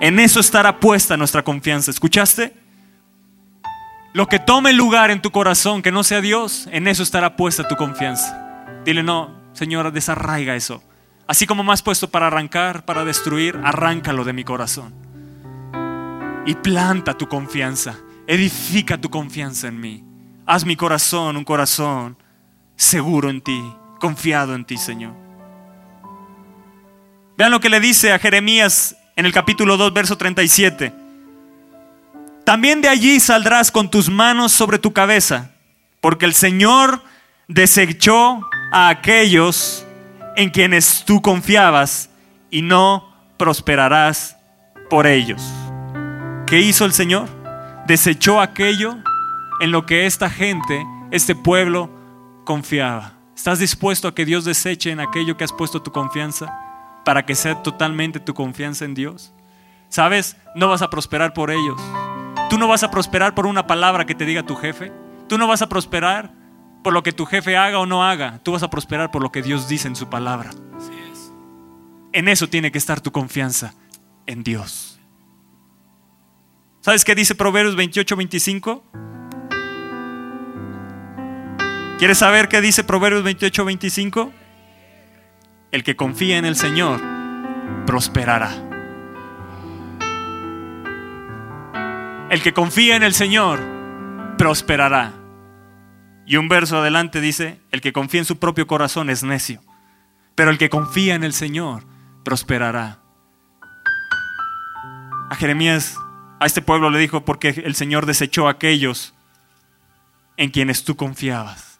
en 0.01 0.19
eso 0.19 0.39
estará 0.39 0.79
puesta 0.79 1.15
nuestra 1.15 1.43
confianza. 1.43 1.91
¿Escuchaste? 1.91 2.53
Lo 4.13 4.27
que 4.27 4.39
tome 4.39 4.73
lugar 4.73 5.11
en 5.11 5.21
tu 5.21 5.31
corazón 5.31 5.81
que 5.81 5.91
no 5.91 6.03
sea 6.03 6.19
Dios, 6.19 6.67
en 6.71 6.87
eso 6.87 7.03
estará 7.03 7.35
puesta 7.35 7.67
tu 7.67 7.75
confianza. 7.75 8.81
Dile, 8.83 9.03
no, 9.03 9.39
Señor, 9.53 9.91
desarraiga 9.93 10.55
eso. 10.55 10.83
Así 11.29 11.45
como 11.45 11.63
me 11.63 11.71
has 11.71 11.83
puesto 11.83 12.09
para 12.09 12.25
arrancar, 12.25 12.85
para 12.85 13.05
destruir, 13.05 13.61
arráncalo 13.63 14.23
de 14.23 14.33
mi 14.33 14.43
corazón. 14.43 14.95
Y 16.47 16.55
planta 16.55 17.15
tu 17.15 17.27
confianza. 17.27 17.99
Edifica 18.25 18.99
tu 18.99 19.11
confianza 19.11 19.67
en 19.67 19.79
mí. 19.79 20.03
Haz 20.47 20.65
mi 20.65 20.75
corazón 20.75 21.37
un 21.37 21.43
corazón 21.43 22.17
seguro 22.75 23.29
en 23.29 23.41
ti, 23.41 23.61
confiado 23.99 24.55
en 24.55 24.65
ti, 24.65 24.77
Señor. 24.77 25.13
Vean 27.37 27.51
lo 27.51 27.59
que 27.59 27.69
le 27.69 27.79
dice 27.79 28.11
a 28.11 28.17
Jeremías 28.17 28.97
en 29.15 29.27
el 29.27 29.31
capítulo 29.31 29.77
2, 29.77 29.93
verso 29.93 30.17
37. 30.17 30.91
También 32.43 32.81
de 32.81 32.87
allí 32.87 33.19
saldrás 33.19 33.69
con 33.69 33.91
tus 33.91 34.09
manos 34.09 34.51
sobre 34.51 34.79
tu 34.79 34.93
cabeza, 34.93 35.51
porque 36.01 36.25
el 36.25 36.33
Señor 36.33 37.03
desechó 37.47 38.41
a 38.71 38.89
aquellos 38.89 39.85
en 40.39 40.51
quienes 40.51 41.03
tú 41.03 41.21
confiabas 41.21 42.09
y 42.49 42.61
no 42.61 43.13
prosperarás 43.35 44.37
por 44.89 45.05
ellos. 45.05 45.43
¿Qué 46.47 46.61
hizo 46.61 46.85
el 46.85 46.93
Señor? 46.93 47.27
Desechó 47.87 48.39
aquello 48.39 48.95
en 49.59 49.71
lo 49.71 49.85
que 49.85 50.05
esta 50.05 50.29
gente, 50.29 50.87
este 51.11 51.35
pueblo, 51.35 51.89
confiaba. 52.45 53.15
¿Estás 53.35 53.59
dispuesto 53.59 54.07
a 54.07 54.15
que 54.15 54.23
Dios 54.23 54.45
deseche 54.45 54.91
en 54.91 55.01
aquello 55.01 55.35
que 55.35 55.43
has 55.43 55.51
puesto 55.51 55.81
tu 55.81 55.91
confianza 55.91 56.57
para 57.03 57.25
que 57.25 57.35
sea 57.35 57.61
totalmente 57.61 58.21
tu 58.21 58.33
confianza 58.33 58.85
en 58.85 58.93
Dios? 58.93 59.33
¿Sabes? 59.89 60.37
No 60.55 60.69
vas 60.69 60.81
a 60.81 60.89
prosperar 60.89 61.33
por 61.33 61.51
ellos. 61.51 61.81
Tú 62.49 62.57
no 62.57 62.69
vas 62.69 62.83
a 62.83 62.91
prosperar 62.91 63.35
por 63.35 63.45
una 63.45 63.67
palabra 63.67 64.05
que 64.05 64.15
te 64.15 64.23
diga 64.23 64.43
tu 64.43 64.55
jefe. 64.55 64.93
Tú 65.27 65.37
no 65.37 65.47
vas 65.47 65.61
a 65.61 65.67
prosperar 65.67 66.31
por 66.83 66.93
lo 66.93 67.03
que 67.03 67.11
tu 67.11 67.25
jefe 67.25 67.57
haga 67.57 67.79
o 67.79 67.85
no 67.85 68.03
haga. 68.03 68.39
Tú 68.43 68.53
vas 68.53 68.63
a 68.63 68.69
prosperar 68.69 69.11
por 69.11 69.21
lo 69.21 69.31
que 69.31 69.41
Dios 69.41 69.67
dice 69.67 69.87
en 69.87 69.95
su 69.95 70.09
palabra. 70.09 70.51
En 72.11 72.27
eso 72.27 72.47
tiene 72.47 72.71
que 72.71 72.77
estar 72.77 73.01
tu 73.01 73.11
confianza, 73.11 73.75
en 74.25 74.43
Dios. 74.43 74.99
¿Sabes 76.81 77.05
qué 77.05 77.13
dice 77.13 77.35
Proverbios 77.35 77.75
28, 77.75 78.15
25? 78.15 78.83
¿Quieres 81.99 82.17
saber 82.17 82.47
qué 82.47 82.61
dice 82.61 82.83
Proverbios 82.83 83.23
28, 83.23 83.65
25? 83.65 84.31
El 85.71 85.83
que 85.83 85.95
confía 85.95 86.37
en 86.37 86.45
el 86.45 86.55
Señor 86.55 87.01
prosperará. 87.85 88.51
El 92.29 92.41
que 92.41 92.53
confía 92.53 92.95
en 92.95 93.03
el 93.03 93.13
Señor 93.13 93.59
prosperará. 94.37 95.18
Y 96.29 96.37
un 96.37 96.47
verso 96.47 96.77
adelante 96.77 97.21
dice, 97.21 97.59
el 97.71 97.81
que 97.81 97.91
confía 97.91 98.21
en 98.21 98.25
su 98.25 98.37
propio 98.37 98.67
corazón 98.67 99.09
es 99.09 99.23
necio, 99.23 99.63
pero 100.35 100.51
el 100.51 100.59
que 100.59 100.69
confía 100.69 101.15
en 101.15 101.23
el 101.23 101.33
Señor 101.33 101.85
prosperará. 102.23 102.99
A 105.31 105.35
Jeremías, 105.35 105.97
a 106.39 106.45
este 106.45 106.61
pueblo 106.61 106.91
le 106.91 106.99
dijo, 106.99 107.25
porque 107.25 107.49
el 107.65 107.73
Señor 107.73 108.05
desechó 108.05 108.47
a 108.47 108.51
aquellos 108.51 109.15
en 110.37 110.51
quienes 110.51 110.83
tú 110.83 110.95
confiabas. 110.95 111.79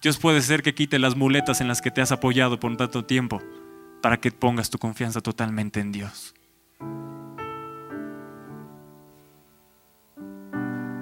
Dios 0.00 0.18
puede 0.18 0.40
ser 0.40 0.62
que 0.62 0.72
quite 0.72 1.00
las 1.00 1.16
muletas 1.16 1.60
en 1.60 1.66
las 1.66 1.82
que 1.82 1.90
te 1.90 2.00
has 2.00 2.12
apoyado 2.12 2.60
por 2.60 2.76
tanto 2.76 3.04
tiempo 3.04 3.42
para 4.00 4.18
que 4.18 4.30
pongas 4.30 4.70
tu 4.70 4.78
confianza 4.78 5.20
totalmente 5.20 5.80
en 5.80 5.90
Dios. 5.90 6.32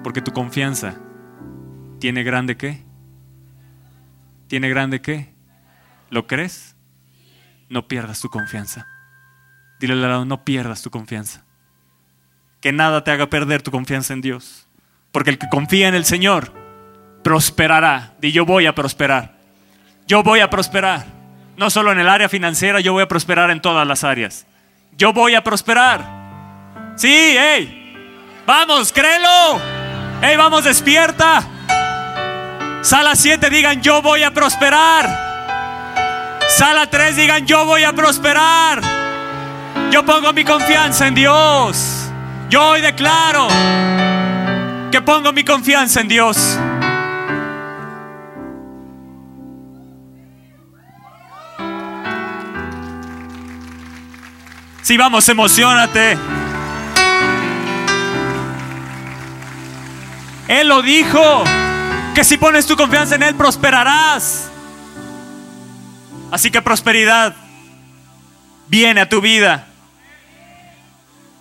Porque 0.03 0.23
tu 0.23 0.31
confianza 0.31 0.99
¿Tiene 2.01 2.23
grande 2.23 2.57
qué? 2.57 2.81
¿Tiene 4.47 4.69
grande 4.69 5.03
qué? 5.03 5.35
¿Lo 6.09 6.25
crees? 6.25 6.75
No 7.69 7.87
pierdas 7.87 8.19
tu 8.19 8.29
confianza. 8.29 8.87
Dile 9.79 9.93
al 9.93 10.01
lado, 10.01 10.25
no 10.25 10.43
pierdas 10.43 10.81
tu 10.81 10.89
confianza. 10.89 11.45
Que 12.59 12.71
nada 12.71 13.03
te 13.03 13.11
haga 13.11 13.29
perder 13.29 13.61
tu 13.61 13.69
confianza 13.69 14.13
en 14.13 14.21
Dios. 14.21 14.67
Porque 15.11 15.29
el 15.29 15.37
que 15.37 15.47
confía 15.47 15.89
en 15.89 15.93
el 15.93 16.03
Señor 16.03 16.51
prosperará. 17.23 18.15
Di 18.19 18.31
yo 18.31 18.47
voy 18.47 18.65
a 18.65 18.73
prosperar. 18.73 19.37
Yo 20.07 20.23
voy 20.23 20.39
a 20.39 20.49
prosperar. 20.49 21.05
No 21.55 21.69
solo 21.69 21.91
en 21.91 21.99
el 21.99 22.09
área 22.09 22.29
financiera, 22.29 22.79
yo 22.79 22.93
voy 22.93 23.03
a 23.03 23.07
prosperar 23.07 23.51
en 23.51 23.61
todas 23.61 23.85
las 23.85 24.03
áreas. 24.03 24.47
Yo 24.97 25.13
voy 25.13 25.35
a 25.35 25.43
prosperar. 25.43 26.03
Sí, 26.95 27.35
hey. 27.37 28.41
Vamos, 28.47 28.91
créelo. 28.91 29.61
Hey, 30.19 30.35
vamos, 30.35 30.63
despierta. 30.63 31.60
Sala 32.81 33.15
7 33.15 33.49
digan, 33.51 33.81
yo 33.81 34.01
voy 34.01 34.23
a 34.23 34.31
prosperar. 34.31 35.07
Sala 36.49 36.87
3 36.87 37.15
digan, 37.15 37.45
yo 37.45 37.65
voy 37.65 37.83
a 37.83 37.93
prosperar. 37.93 38.81
Yo 39.91 40.03
pongo 40.03 40.33
mi 40.33 40.43
confianza 40.43 41.07
en 41.07 41.13
Dios. 41.13 42.09
Yo 42.49 42.69
hoy 42.69 42.81
declaro 42.81 43.47
que 44.91 44.99
pongo 45.01 45.31
mi 45.31 45.43
confianza 45.43 46.01
en 46.01 46.07
Dios. 46.07 46.57
Si 54.81 54.97
vamos, 54.97 55.29
emocionate. 55.29 56.17
Él 60.47 60.67
lo 60.67 60.81
dijo 60.81 61.43
que 62.13 62.23
si 62.23 62.37
pones 62.37 62.65
tu 62.65 62.75
confianza 62.75 63.15
en 63.15 63.23
Él 63.23 63.35
prosperarás. 63.35 64.49
Así 66.31 66.51
que 66.51 66.61
prosperidad 66.61 67.35
viene 68.67 69.01
a 69.01 69.09
tu 69.09 69.21
vida. 69.21 69.67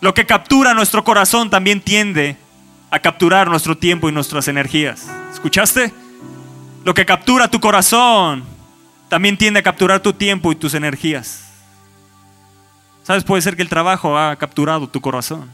Lo 0.01 0.15
que 0.15 0.27
captura 0.27 0.75
nuestro 0.75 1.05
corazón 1.05 1.51
también 1.51 1.81
tiende 1.81 2.37
a 2.91 2.99
capturar 2.99 3.49
nuestro 3.49 3.77
tiempo 3.77 4.09
y 4.09 4.13
nuestras 4.13 4.49
energías. 4.49 5.07
¿Escuchaste? 5.33 5.93
Lo 6.85 6.95
que 6.95 7.07
captura 7.07 7.49
tu 7.49 7.61
corazón 7.61 8.45
también 9.09 9.37
tiende 9.37 9.61
a 9.61 9.63
capturar 9.63 10.01
tu 10.01 10.13
tiempo 10.13 10.51
y 10.51 10.57
tus 10.57 10.75
energías. 10.75 11.45
¿Sabes? 13.03 13.25
Puede 13.25 13.43
ser 13.43 13.57
que 13.57 13.63
el 13.63 13.69
trabajo 13.69 14.17
ha 14.17 14.37
capturado 14.37 14.89
tu 14.89 15.01
corazón 15.01 15.51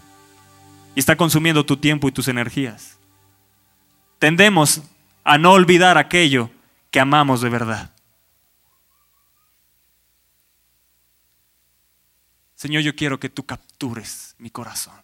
y 0.95 1.01
está 1.01 1.17
consumiendo 1.17 1.65
tu 1.65 1.77
tiempo 1.77 2.09
y 2.09 2.13
tus 2.13 2.29
energías. 2.29 2.99
Tendemos 4.19 4.83
a 5.29 5.39
no 5.39 5.51
olvidar 5.51 5.99
aquello 5.99 6.51
que 6.93 7.01
amamos 7.01 7.41
de 7.41 7.49
verdad. 7.49 7.91
Señor, 12.55 12.85
yo 12.85 12.95
quiero 12.95 13.19
que 13.19 13.29
tú 13.29 13.45
captures 13.45 14.37
mi 14.39 14.51
corazón. 14.51 14.95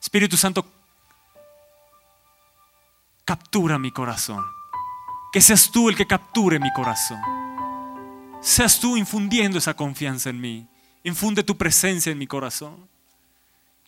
Espíritu 0.00 0.36
Santo, 0.36 0.64
captura 3.24 3.76
mi 3.76 3.90
corazón. 3.90 4.44
Que 5.32 5.40
seas 5.40 5.68
tú 5.68 5.88
el 5.88 5.96
que 5.96 6.06
capture 6.06 6.60
mi 6.60 6.72
corazón. 6.72 7.20
Seas 8.40 8.78
tú 8.78 8.96
infundiendo 8.96 9.58
esa 9.58 9.74
confianza 9.74 10.30
en 10.30 10.40
mí. 10.40 10.68
Infunde 11.02 11.42
tu 11.42 11.58
presencia 11.58 12.12
en 12.12 12.18
mi 12.18 12.28
corazón. 12.28 12.88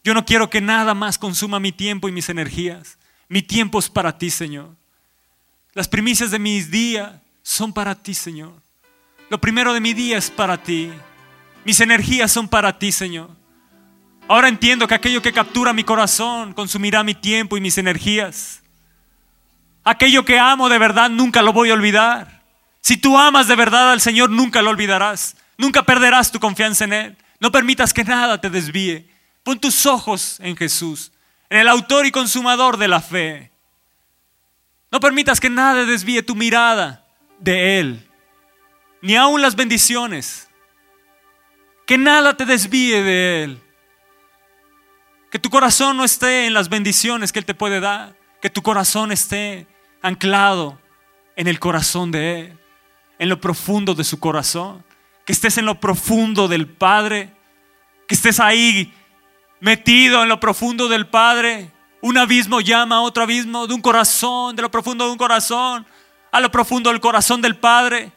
Yo 0.02 0.12
no 0.12 0.24
quiero 0.24 0.50
que 0.50 0.60
nada 0.60 0.92
más 0.92 1.18
consuma 1.18 1.60
mi 1.60 1.70
tiempo 1.70 2.08
y 2.08 2.12
mis 2.12 2.28
energías. 2.30 2.98
Mi 3.28 3.42
tiempo 3.42 3.78
es 3.78 3.88
para 3.88 4.18
ti, 4.18 4.28
Señor. 4.28 4.74
Las 5.76 5.88
primicias 5.88 6.30
de 6.30 6.38
mis 6.38 6.70
días 6.70 7.12
son 7.42 7.70
para 7.70 7.94
ti, 7.94 8.14
Señor. 8.14 8.62
Lo 9.28 9.38
primero 9.38 9.74
de 9.74 9.80
mi 9.80 9.92
día 9.92 10.16
es 10.16 10.30
para 10.30 10.56
ti. 10.56 10.90
Mis 11.66 11.78
energías 11.82 12.32
son 12.32 12.48
para 12.48 12.78
ti, 12.78 12.90
Señor. 12.92 13.28
Ahora 14.26 14.48
entiendo 14.48 14.88
que 14.88 14.94
aquello 14.94 15.20
que 15.20 15.34
captura 15.34 15.74
mi 15.74 15.84
corazón 15.84 16.54
consumirá 16.54 17.04
mi 17.04 17.14
tiempo 17.14 17.58
y 17.58 17.60
mis 17.60 17.76
energías. 17.76 18.62
Aquello 19.84 20.24
que 20.24 20.38
amo 20.38 20.70
de 20.70 20.78
verdad 20.78 21.10
nunca 21.10 21.42
lo 21.42 21.52
voy 21.52 21.68
a 21.68 21.74
olvidar. 21.74 22.42
Si 22.80 22.96
tú 22.96 23.18
amas 23.18 23.46
de 23.46 23.56
verdad 23.56 23.92
al 23.92 24.00
Señor, 24.00 24.30
nunca 24.30 24.62
lo 24.62 24.70
olvidarás. 24.70 25.36
Nunca 25.58 25.82
perderás 25.82 26.32
tu 26.32 26.40
confianza 26.40 26.84
en 26.84 26.94
Él. 26.94 27.16
No 27.38 27.52
permitas 27.52 27.92
que 27.92 28.02
nada 28.02 28.40
te 28.40 28.48
desvíe. 28.48 29.10
Pon 29.42 29.60
tus 29.60 29.84
ojos 29.84 30.38
en 30.40 30.56
Jesús, 30.56 31.12
en 31.50 31.58
el 31.58 31.68
autor 31.68 32.06
y 32.06 32.12
consumador 32.12 32.78
de 32.78 32.88
la 32.88 33.02
fe. 33.02 33.52
No 34.96 35.00
permitas 35.00 35.40
que 35.40 35.50
nada 35.50 35.84
desvíe 35.84 36.22
tu 36.22 36.34
mirada 36.34 37.04
de 37.38 37.78
Él, 37.78 38.08
ni 39.02 39.14
aun 39.14 39.42
las 39.42 39.54
bendiciones. 39.54 40.48
Que 41.86 41.98
nada 41.98 42.34
te 42.34 42.46
desvíe 42.46 43.02
de 43.02 43.44
Él. 43.44 43.62
Que 45.30 45.38
tu 45.38 45.50
corazón 45.50 45.98
no 45.98 46.04
esté 46.04 46.46
en 46.46 46.54
las 46.54 46.70
bendiciones 46.70 47.30
que 47.30 47.40
Él 47.40 47.44
te 47.44 47.52
puede 47.52 47.80
dar. 47.80 48.16
Que 48.40 48.48
tu 48.48 48.62
corazón 48.62 49.12
esté 49.12 49.66
anclado 50.00 50.80
en 51.36 51.46
el 51.46 51.60
corazón 51.60 52.10
de 52.10 52.40
Él, 52.40 52.58
en 53.18 53.28
lo 53.28 53.38
profundo 53.38 53.94
de 53.94 54.02
su 54.02 54.18
corazón. 54.18 54.82
Que 55.26 55.34
estés 55.34 55.58
en 55.58 55.66
lo 55.66 55.78
profundo 55.78 56.48
del 56.48 56.68
Padre. 56.68 57.34
Que 58.08 58.14
estés 58.14 58.40
ahí 58.40 58.94
metido 59.60 60.22
en 60.22 60.30
lo 60.30 60.40
profundo 60.40 60.88
del 60.88 61.06
Padre. 61.06 61.70
Un 62.06 62.16
abismo 62.18 62.60
llama 62.60 62.98
a 62.98 63.00
otro 63.00 63.24
abismo 63.24 63.66
de 63.66 63.74
un 63.74 63.82
corazón, 63.82 64.54
de 64.54 64.62
lo 64.62 64.70
profundo 64.70 65.06
de 65.06 65.10
un 65.10 65.18
corazón, 65.18 65.84
a 66.30 66.38
lo 66.38 66.52
profundo 66.52 66.88
del 66.88 67.00
corazón 67.00 67.42
del 67.42 67.56
Padre. 67.56 68.12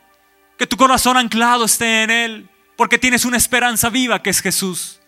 Que 0.59 0.67
tu 0.67 0.77
corazón 0.77 1.17
anclado 1.17 1.65
esté 1.65 2.03
en 2.03 2.11
Él 2.11 2.49
porque 2.77 2.99
tienes 2.99 3.25
una 3.25 3.37
esperanza 3.37 3.89
viva 3.89 4.21
que 4.21 4.29
es 4.29 4.41
Jesús. 4.41 4.99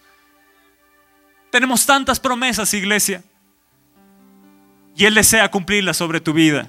Tenemos 1.52 1.86
tantas 1.86 2.20
promesas, 2.20 2.74
iglesia, 2.74 3.24
y 4.96 5.06
Él 5.06 5.13
desea 5.13 5.52
cumplirlas 5.52 5.98
sobre 5.98 6.20
tu 6.20 6.34
vida. 6.34 6.67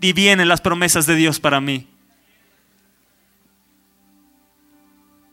Y 0.00 0.12
vienen 0.12 0.46
las 0.46 0.60
promesas 0.60 1.06
de 1.06 1.16
Dios 1.16 1.40
para 1.40 1.60
mí. 1.60 1.88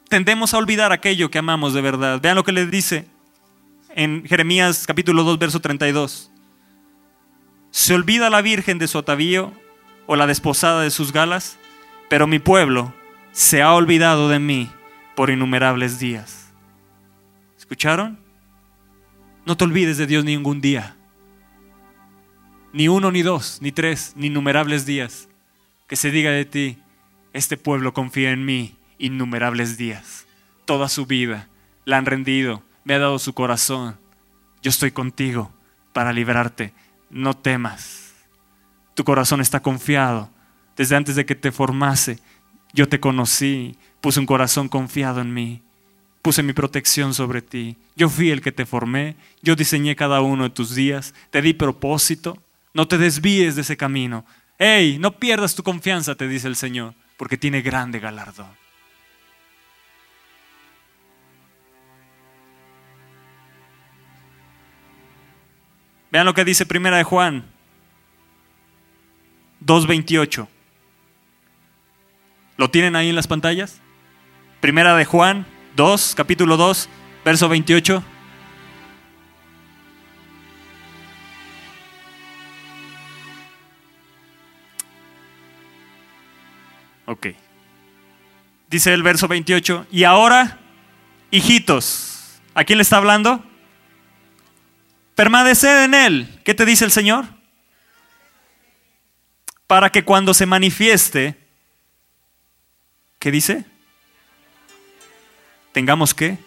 Tendemos 0.10 0.56
a 0.56 0.58
olvidar 0.58 0.92
aquello 0.92 1.30
que 1.30 1.38
amamos 1.38 1.76
de 1.76 1.82
verdad. 1.82 2.20
Vean 2.20 2.36
lo 2.36 2.44
que 2.44 2.52
le 2.52 2.66
dice 2.66 3.08
en 3.98 4.24
Jeremías 4.26 4.86
capítulo 4.86 5.24
2, 5.24 5.40
verso 5.40 5.60
32. 5.60 6.32
Se 7.72 7.96
olvida 7.96 8.30
la 8.30 8.44
virgen 8.44 8.78
de 8.78 8.88
su 8.88 9.00
atavío 9.00 9.52
o 10.06 10.16
la 10.16 10.28
desposada 10.28 10.84
de 10.84 10.92
sus 10.92 11.12
galas, 11.12 11.58
pero 12.08 12.28
mi 12.28 12.38
pueblo 12.38 12.94
se 13.32 13.64
ha 13.64 13.74
olvidado 13.74 14.30
de 14.30 14.38
mí 14.38 14.70
por 15.16 15.32
innumerables 15.32 15.98
días. 15.98 16.54
¿Escucharon? 17.58 18.20
No 19.48 19.58
te 19.58 19.64
olvides 19.64 19.98
de 19.98 20.06
Dios 20.06 20.24
ningún 20.24 20.62
día. 20.62 20.96
Ni 22.74 22.88
uno, 22.90 23.12
ni 23.12 23.24
dos, 23.24 23.58
ni 23.64 23.72
tres, 23.72 24.14
ni 24.16 24.28
innumerables 24.28 24.86
días. 24.86 25.28
Que 25.88 25.96
se 25.96 26.12
diga 26.12 26.30
de 26.30 26.46
ti, 26.46 26.78
este 27.34 27.58
pueblo 27.58 27.96
confía 27.96 28.30
en 28.30 28.46
mí 28.46 28.76
innumerables 29.00 29.76
días. 29.76 30.28
Toda 30.66 30.88
su 30.88 31.08
vida 31.08 31.48
la 31.84 31.98
han 31.98 32.06
rendido, 32.06 32.62
me 32.88 32.94
ha 32.94 33.00
dado 33.00 33.20
su 33.20 33.34
corazón. 33.34 33.98
Yo 34.62 34.70
estoy 34.70 34.92
contigo 34.92 35.52
para 35.92 36.14
liberarte. 36.14 36.74
No 37.10 37.36
temas. 37.36 38.14
Tu 38.96 39.04
corazón 39.04 39.42
está 39.42 39.60
confiado. 39.60 40.30
Desde 40.78 40.96
antes 40.96 41.16
de 41.18 41.26
que 41.26 41.36
te 41.36 41.52
formase, 41.52 42.20
yo 42.72 42.88
te 42.88 43.02
conocí, 43.02 43.76
puse 44.00 44.22
un 44.22 44.26
corazón 44.26 44.70
confiado 44.70 45.20
en 45.20 45.34
mí, 45.34 45.62
puse 46.22 46.44
mi 46.44 46.54
protección 46.54 47.14
sobre 47.14 47.42
ti. 47.42 47.76
Yo 47.98 48.08
fui 48.08 48.32
el 48.32 48.42
que 48.42 48.54
te 48.54 48.66
formé, 48.66 49.18
yo 49.42 49.58
diseñé 49.58 49.98
cada 49.98 50.22
uno 50.22 50.44
de 50.44 50.52
tus 50.52 50.74
días, 50.74 51.14
te 51.30 51.42
di 51.42 51.54
propósito. 51.54 52.42
No 52.74 52.88
te 52.88 52.98
desvíes 52.98 53.56
de 53.56 53.64
ese 53.64 53.76
camino. 53.76 54.24
Hey, 54.60 54.98
no 54.98 55.20
pierdas 55.20 55.56
tu 55.56 55.64
confianza, 55.64 56.16
te 56.16 56.30
dice 56.30 56.48
el 56.48 56.56
Señor, 56.56 56.94
porque 57.18 57.38
tiene 57.38 57.62
grande 57.62 58.00
galardón. 58.00 58.67
Vean 66.18 66.26
lo 66.26 66.34
que 66.34 66.44
dice 66.44 66.66
Primera 66.66 66.98
de 66.98 67.04
Juan 67.04 67.46
2.28. 69.64 70.48
¿Lo 72.58 72.72
tienen 72.72 72.96
ahí 72.96 73.10
en 73.10 73.16
las 73.16 73.28
pantallas? 73.28 73.82
Primera 74.60 74.96
de 74.96 75.06
Juan 75.06 75.46
2, 75.76 76.16
capítulo 76.18 76.58
2, 76.58 76.90
verso 77.24 77.48
28. 77.48 78.04
Ok. 87.06 87.28
Dice 88.72 88.92
el 88.92 89.04
verso 89.04 89.28
28, 89.28 89.86
y 89.92 90.04
ahora, 90.04 90.58
hijitos, 91.30 92.42
¿a 92.56 92.64
quién 92.64 92.80
le 92.80 92.82
está 92.82 92.98
hablando? 92.98 93.47
Permaneced 95.18 95.84
en 95.84 95.94
él. 95.94 96.40
¿Qué 96.46 96.54
te 96.54 96.64
dice 96.64 96.86
el 96.86 96.92
Señor? 96.92 97.26
Para 99.68 99.92
que 99.92 100.06
cuando 100.06 100.34
se 100.34 100.46
manifieste, 100.46 101.36
¿Qué 103.20 103.32
dice? 103.32 103.66
Tengamos 105.72 106.14
que, 106.14 106.38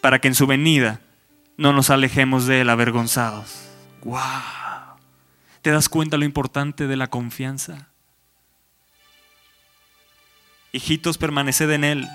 para 0.00 0.20
que 0.20 0.28
en 0.28 0.34
su 0.34 0.46
venida 0.46 1.00
no 1.56 1.72
nos 1.72 1.90
alejemos 1.90 2.46
de 2.46 2.60
él 2.60 2.70
avergonzados. 2.70 3.68
¡Wow! 4.02 4.20
¿Te 5.62 5.70
das 5.70 5.88
cuenta 5.88 6.16
lo 6.16 6.24
importante 6.24 6.86
de 6.86 6.96
la 6.96 7.08
confianza? 7.08 7.88
Hijitos, 10.72 11.18
permaneced 11.18 11.70
en 11.70 11.84
él, 11.84 12.08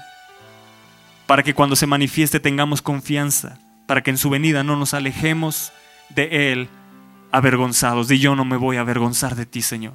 para 1.25 1.43
que 1.43 1.53
cuando 1.53 1.75
se 1.75 1.87
manifieste 1.87 2.39
tengamos 2.39 2.81
confianza, 2.81 3.59
para 3.89 4.03
que 4.03 4.11
en 4.11 4.19
su 4.19 4.29
venida 4.29 4.63
no 4.63 4.75
nos 4.75 4.93
alejemos 4.93 5.73
de 6.09 6.51
él 6.51 6.69
avergonzados. 7.31 8.11
Y 8.11 8.19
yo 8.19 8.35
no 8.35 8.45
me 8.45 8.55
voy 8.55 8.77
a 8.77 8.81
avergonzar 8.81 9.35
de 9.35 9.47
ti, 9.47 9.63
Señor. 9.63 9.93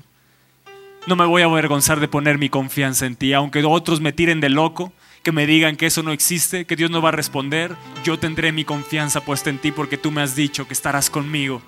No 1.07 1.15
me 1.15 1.25
voy 1.25 1.43
a 1.43 1.45
avergonzar 1.45 2.01
de 2.01 2.09
poner 2.09 2.37
mi 2.37 2.49
confianza 2.49 3.07
en 3.07 3.15
ti, 3.15 3.33
aunque 3.35 3.63
otros 3.63 4.01
me 4.01 4.13
tiren 4.13 4.41
de 4.41 4.49
loco, 4.49 4.93
que 5.23 5.31
me 5.31 5.47
digan 5.47 5.77
que 5.77 5.87
eso 5.87 6.03
no 6.03 6.11
existe, 6.11 6.65
que 6.65 6.75
Dios 6.75 6.91
no 6.91 7.03
va 7.03 7.11
a 7.11 7.13
responder, 7.13 7.77
yo 8.03 8.19
tendré 8.19 8.51
mi 8.51 8.65
confianza 8.65 9.21
puesta 9.21 9.49
en 9.49 9.59
ti 9.59 9.71
porque 9.71 9.97
tú 9.97 10.11
me 10.11 10.23
has 10.23 10.35
dicho 10.35 10.67
que 10.67 10.75
estarás 10.75 11.09
conmigo, 11.09 11.63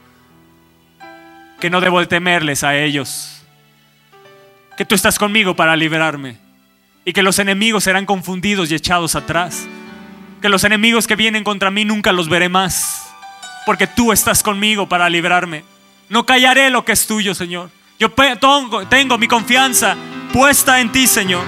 que 1.61 1.71
no 1.71 1.81
debo 1.81 2.05
temerles 2.09 2.65
a 2.65 2.77
ellos, 2.77 3.45
que 4.77 4.85
tú 4.85 4.97
estás 4.97 5.17
conmigo 5.17 5.55
para 5.55 5.77
liberarme. 5.77 6.39
Y 7.05 7.12
que 7.12 7.23
los 7.23 7.39
enemigos 7.39 7.85
serán 7.85 8.05
confundidos 8.05 8.69
y 8.73 8.75
echados 8.75 9.15
atrás, 9.15 9.69
que 10.40 10.49
los 10.49 10.64
enemigos 10.64 11.07
que 11.07 11.16
vienen 11.16 11.44
contra 11.44 11.70
mí 11.70 11.85
nunca 11.85 12.12
los 12.12 12.29
veré 12.29 12.49
más, 12.49 13.09
porque 13.64 13.87
tú 13.87 14.12
estás 14.12 14.42
conmigo 14.42 14.88
para 14.88 15.09
liberarme. 15.09 15.64
No 16.09 16.27
callaré 16.27 16.70
lo 16.70 16.85
que 16.85 16.92
es 16.92 17.07
tuyo, 17.07 17.35
Señor. 17.35 17.70
Yo 17.99 18.11
tengo, 18.11 18.87
tengo 18.87 19.18
mi 19.18 19.27
confianza 19.27 19.96
puesta 20.33 20.81
en 20.81 20.92
ti, 20.92 21.07
Señor. 21.07 21.44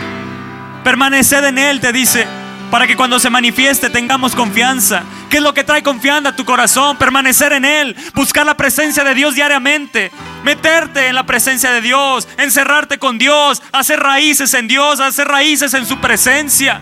Permaneced 0.83 1.45
en 1.45 1.59
Él, 1.59 1.81
te 1.81 1.93
dice, 1.93 2.27
para 2.71 2.87
que 2.87 2.97
cuando 2.97 3.19
se 3.19 3.31
manifieste 3.31 3.91
tengamos 3.91 4.35
confianza. 4.35 5.03
¿Qué 5.29 5.39
es 5.39 5.43
lo 5.43 5.53
que 5.53 5.65
trae 5.65 5.83
confianza 5.83 6.31
a 6.31 6.37
tu 6.37 6.45
corazón? 6.45 6.97
Permanecer 6.97 7.53
en 7.53 7.65
Él, 7.65 7.97
buscar 8.15 8.47
la 8.47 8.57
presencia 8.57 9.05
de 9.05 9.15
Dios 9.15 9.35
diariamente, 9.35 10.11
meterte 10.43 11.09
en 11.09 11.15
la 11.15 11.27
presencia 11.27 11.71
de 11.71 11.81
Dios, 11.81 12.27
encerrarte 12.39 12.99
con 12.99 13.19
Dios, 13.19 13.63
hacer 13.73 14.01
raíces 14.01 14.55
en 14.55 14.69
Dios, 14.69 15.01
hacer 15.01 15.29
raíces 15.29 15.75
en 15.75 15.87
su 15.87 15.99
presencia, 15.99 16.81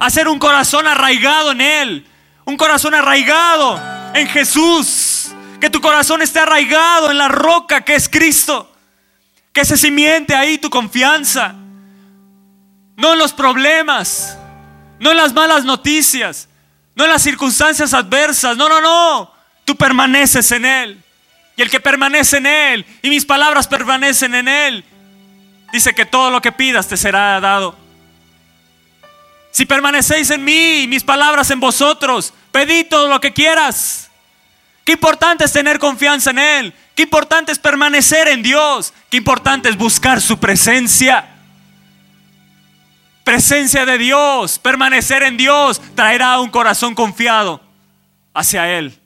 hacer 0.00 0.28
un 0.28 0.38
corazón 0.38 0.86
arraigado 0.86 1.52
en 1.52 1.60
Él, 1.60 2.06
un 2.44 2.56
corazón 2.56 2.94
arraigado 2.94 3.80
en 4.14 4.28
Jesús, 4.28 5.34
que 5.60 5.70
tu 5.70 5.80
corazón 5.80 6.22
esté 6.22 6.40
arraigado 6.40 7.10
en 7.10 7.18
la 7.18 7.28
roca 7.28 7.82
que 7.82 7.94
es 7.94 8.08
Cristo. 8.08 8.72
Que 9.52 9.64
se 9.64 9.76
simiente 9.76 10.34
ahí 10.34 10.58
tu 10.58 10.68
confianza. 10.68 11.54
No 12.96 13.14
en 13.14 13.18
los 13.18 13.32
problemas. 13.32 14.36
no 14.98 15.10
en 15.10 15.16
las 15.16 15.32
malas 15.34 15.64
noticias, 15.64 16.48
no 16.94 17.04
en 17.04 17.10
las 17.10 17.22
circunstancias 17.22 17.92
adversas, 17.92 18.56
no, 18.56 18.68
no, 18.68 18.80
no, 18.80 19.30
tú 19.64 19.76
permaneces 19.76 20.50
en 20.52 20.64
Él. 20.64 21.02
Y 21.56 21.62
el 21.62 21.70
que 21.70 21.80
permanece 21.80 22.38
en 22.38 22.46
Él 22.46 22.86
y 23.02 23.10
mis 23.10 23.24
palabras 23.24 23.66
permanecen 23.66 24.34
en 24.34 24.48
Él, 24.48 24.84
dice 25.72 25.94
que 25.94 26.06
todo 26.06 26.30
lo 26.30 26.40
que 26.40 26.52
pidas 26.52 26.88
te 26.88 26.96
será 26.96 27.40
dado. 27.40 27.76
Si 29.56 29.64
permanecéis 29.64 30.28
en 30.28 30.44
mí 30.44 30.82
y 30.82 30.86
mis 30.86 31.02
palabras 31.02 31.50
en 31.50 31.58
vosotros, 31.58 32.34
pedid 32.52 32.88
todo 32.90 33.08
lo 33.08 33.18
que 33.22 33.32
quieras. 33.32 34.10
Qué 34.84 34.92
importante 34.92 35.46
es 35.46 35.52
tener 35.54 35.78
confianza 35.78 36.28
en 36.28 36.38
Él. 36.38 36.74
Qué 36.94 37.04
importante 37.04 37.52
es 37.52 37.58
permanecer 37.58 38.28
en 38.28 38.42
Dios. 38.42 38.92
Qué 39.08 39.16
importante 39.16 39.70
es 39.70 39.78
buscar 39.78 40.20
su 40.20 40.38
presencia. 40.38 41.26
Presencia 43.24 43.86
de 43.86 43.96
Dios, 43.96 44.58
permanecer 44.58 45.22
en 45.22 45.38
Dios, 45.38 45.80
traerá 45.94 46.38
un 46.38 46.50
corazón 46.50 46.94
confiado 46.94 47.62
hacia 48.34 48.70
Él. 48.76 49.00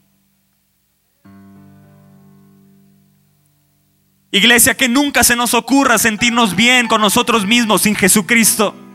Iglesia, 4.32 4.76
que 4.76 4.88
nunca 4.88 5.22
se 5.22 5.36
nos 5.36 5.54
ocurra 5.54 5.96
sentirnos 5.96 6.56
bien 6.56 6.88
con 6.88 7.00
nosotros 7.00 7.46
mismos 7.46 7.82
sin 7.82 7.94
Jesucristo. 7.94 8.89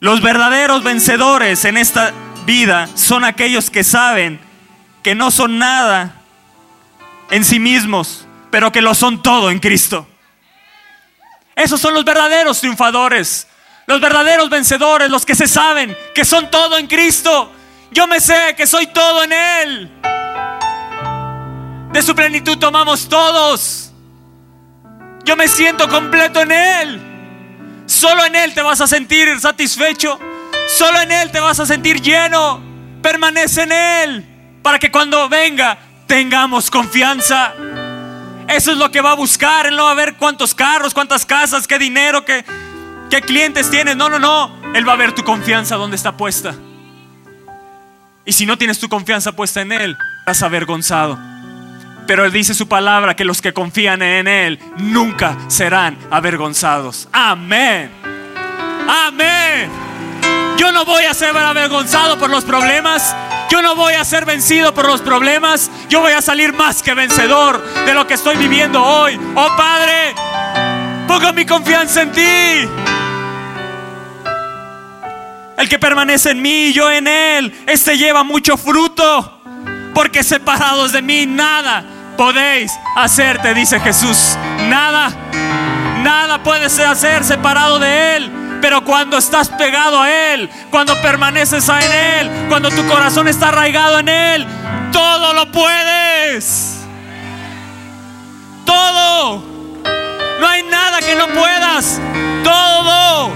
Los 0.00 0.20
verdaderos 0.20 0.82
vencedores 0.82 1.64
en 1.64 1.76
esta 1.76 2.12
vida 2.44 2.88
son 2.94 3.24
aquellos 3.24 3.70
que 3.70 3.84
saben 3.84 4.40
que 5.02 5.14
no 5.14 5.30
son 5.30 5.58
nada 5.58 6.14
en 7.30 7.44
sí 7.44 7.58
mismos, 7.58 8.26
pero 8.50 8.72
que 8.72 8.82
lo 8.82 8.94
son 8.94 9.22
todo 9.22 9.50
en 9.50 9.58
Cristo. 9.58 10.06
Esos 11.56 11.80
son 11.80 11.94
los 11.94 12.04
verdaderos 12.04 12.60
triunfadores, 12.60 13.46
los 13.86 14.00
verdaderos 14.00 14.50
vencedores, 14.50 15.10
los 15.10 15.24
que 15.24 15.34
se 15.34 15.46
saben 15.46 15.96
que 16.14 16.24
son 16.24 16.50
todo 16.50 16.78
en 16.78 16.86
Cristo. 16.86 17.52
Yo 17.90 18.06
me 18.06 18.20
sé 18.20 18.54
que 18.56 18.66
soy 18.66 18.88
todo 18.88 19.22
en 19.22 19.32
Él. 19.32 19.90
De 21.92 22.02
su 22.02 22.14
plenitud 22.14 22.58
tomamos 22.58 23.08
todos. 23.08 23.92
Yo 25.24 25.36
me 25.36 25.46
siento 25.46 25.88
completo 25.88 26.40
en 26.40 26.52
Él. 26.52 27.03
Solo 27.86 28.24
en 28.24 28.36
Él 28.36 28.54
te 28.54 28.62
vas 28.62 28.80
a 28.80 28.86
sentir 28.86 29.38
satisfecho. 29.40 30.18
Solo 30.68 31.00
en 31.00 31.12
Él 31.12 31.30
te 31.30 31.40
vas 31.40 31.60
a 31.60 31.66
sentir 31.66 32.00
lleno. 32.00 32.60
Permanece 33.02 33.62
en 33.62 33.72
Él 33.72 34.34
para 34.62 34.78
que 34.78 34.90
cuando 34.90 35.28
venga 35.28 35.78
tengamos 36.06 36.70
confianza. 36.70 37.52
Eso 38.48 38.72
es 38.72 38.78
lo 38.78 38.90
que 38.90 39.00
va 39.00 39.12
a 39.12 39.14
buscar. 39.14 39.66
Él 39.66 39.76
no 39.76 39.84
va 39.84 39.92
a 39.92 39.94
ver 39.94 40.14
cuántos 40.16 40.54
carros, 40.54 40.94
cuántas 40.94 41.26
casas, 41.26 41.66
qué 41.66 41.78
dinero, 41.78 42.24
qué, 42.24 42.44
qué 43.10 43.20
clientes 43.20 43.70
tienes. 43.70 43.96
No, 43.96 44.08
no, 44.08 44.18
no. 44.18 44.74
Él 44.74 44.88
va 44.88 44.94
a 44.94 44.96
ver 44.96 45.12
tu 45.12 45.22
confianza 45.22 45.76
donde 45.76 45.96
está 45.96 46.16
puesta. 46.16 46.54
Y 48.24 48.32
si 48.32 48.46
no 48.46 48.56
tienes 48.56 48.78
tu 48.78 48.88
confianza 48.88 49.32
puesta 49.32 49.60
en 49.60 49.72
Él, 49.72 49.96
estás 50.20 50.42
avergonzado. 50.42 51.33
Pero 52.06 52.24
Él 52.24 52.32
dice 52.32 52.54
su 52.54 52.68
palabra 52.68 53.16
que 53.16 53.24
los 53.24 53.40
que 53.40 53.52
confían 53.52 54.02
en 54.02 54.28
Él 54.28 54.58
nunca 54.76 55.36
serán 55.48 55.96
avergonzados. 56.10 57.08
Amén. 57.12 57.90
Amén. 58.86 59.70
Yo 60.58 60.70
no 60.72 60.84
voy 60.84 61.04
a 61.04 61.14
ser 61.14 61.36
avergonzado 61.36 62.18
por 62.18 62.30
los 62.30 62.44
problemas. 62.44 63.14
Yo 63.50 63.62
no 63.62 63.74
voy 63.74 63.94
a 63.94 64.04
ser 64.04 64.24
vencido 64.24 64.74
por 64.74 64.86
los 64.86 65.00
problemas. 65.00 65.70
Yo 65.88 66.00
voy 66.00 66.12
a 66.12 66.22
salir 66.22 66.52
más 66.52 66.82
que 66.82 66.94
vencedor 66.94 67.62
de 67.86 67.94
lo 67.94 68.06
que 68.06 68.14
estoy 68.14 68.36
viviendo 68.36 68.82
hoy. 68.82 69.18
Oh 69.34 69.48
Padre, 69.56 70.14
pongo 71.08 71.32
mi 71.32 71.44
confianza 71.44 72.02
en 72.02 72.12
ti. 72.12 72.68
El 75.56 75.68
que 75.68 75.78
permanece 75.78 76.30
en 76.32 76.42
mí 76.42 76.66
y 76.66 76.72
yo 76.72 76.90
en 76.90 77.06
él, 77.06 77.64
este 77.66 77.96
lleva 77.96 78.22
mucho 78.22 78.56
fruto. 78.56 79.40
Porque 79.94 80.24
separados 80.24 80.92
de 80.92 81.02
mí 81.02 81.24
nada 81.24 81.93
podéis 82.16 82.72
hacer, 82.96 83.40
te 83.42 83.54
dice 83.54 83.80
Jesús. 83.80 84.36
Nada, 84.68 85.10
nada 86.02 86.42
puedes 86.42 86.78
hacer 86.78 87.24
separado 87.24 87.78
de 87.78 88.16
él. 88.16 88.32
Pero 88.64 88.82
cuando 88.82 89.18
estás 89.18 89.50
pegado 89.50 90.00
a 90.00 90.10
Él, 90.10 90.48
cuando 90.70 90.98
permaneces 91.02 91.68
en 91.68 91.92
Él, 91.92 92.30
cuando 92.48 92.70
tu 92.70 92.86
corazón 92.86 93.28
está 93.28 93.48
arraigado 93.48 93.98
en 93.98 94.08
Él, 94.08 94.46
todo 94.90 95.34
lo 95.34 95.52
puedes. 95.52 96.80
Todo. 98.64 99.44
No 100.40 100.48
hay 100.48 100.62
nada 100.62 101.00
que 101.00 101.14
no 101.14 101.28
puedas. 101.28 102.00
Todo. 102.42 103.32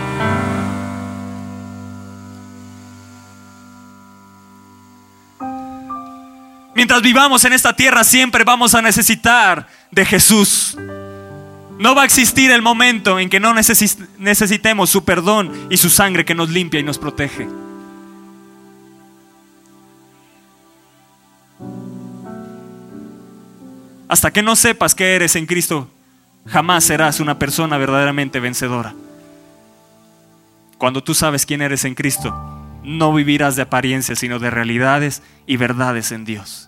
Mientras 6.79 7.03
vivamos 7.03 7.45
en 7.45 7.53
esta 7.53 7.75
tierra 7.75 8.05
siempre 8.05 8.45
vamos 8.45 8.73
a 8.77 8.81
necesitar 8.81 9.67
de 9.91 10.05
Jesús. 10.05 10.79
No 11.77 11.97
va 11.97 12.03
a 12.03 12.05
existir 12.05 12.53
el 12.53 12.63
momento 12.63 13.19
en 13.19 13.29
que 13.29 13.41
no 13.41 13.53
necesitemos 13.53 14.89
su 14.89 15.05
perdón 15.05 15.67
y 15.71 15.77
su 15.77 15.91
sangre 15.91 16.25
que 16.25 16.37
nos 16.37 16.51
limpia 16.51 16.79
y 16.79 16.85
nos 16.85 16.97
protege. 16.97 17.49
Hasta 24.09 24.31
que 24.31 24.43
no 24.45 24.55
sepas 24.55 24.95
que 24.95 25.17
eres 25.17 25.35
en 25.35 25.47
Cristo, 25.47 25.91
jamás 26.47 26.85
serás 26.85 27.19
una 27.19 27.41
persona 27.41 27.77
verdaderamente 27.77 28.39
vencedora. 28.39 28.95
Cuando 30.79 31.03
tú 31.03 31.13
sabes 31.13 31.45
quién 31.45 31.61
eres 31.61 31.85
en 31.85 31.97
Cristo, 31.97 32.33
no 32.85 33.13
vivirás 33.13 33.57
de 33.57 33.63
apariencias, 33.63 34.21
sino 34.21 34.39
de 34.39 34.51
realidades 34.51 35.23
y 35.45 35.57
verdades 35.57 36.13
en 36.13 36.25
Dios. 36.25 36.68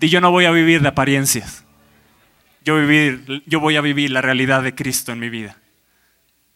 Y 0.00 0.08
yo 0.08 0.20
no 0.20 0.30
voy 0.30 0.46
a 0.46 0.50
vivir 0.50 0.82
de 0.82 0.88
apariencias 0.88 1.64
yo, 2.64 2.76
vivir, 2.76 3.42
yo 3.46 3.60
voy 3.60 3.76
a 3.76 3.80
vivir 3.80 4.10
la 4.10 4.20
realidad 4.20 4.62
de 4.62 4.74
Cristo 4.74 5.12
en 5.12 5.18
mi 5.18 5.30
vida. 5.30 5.56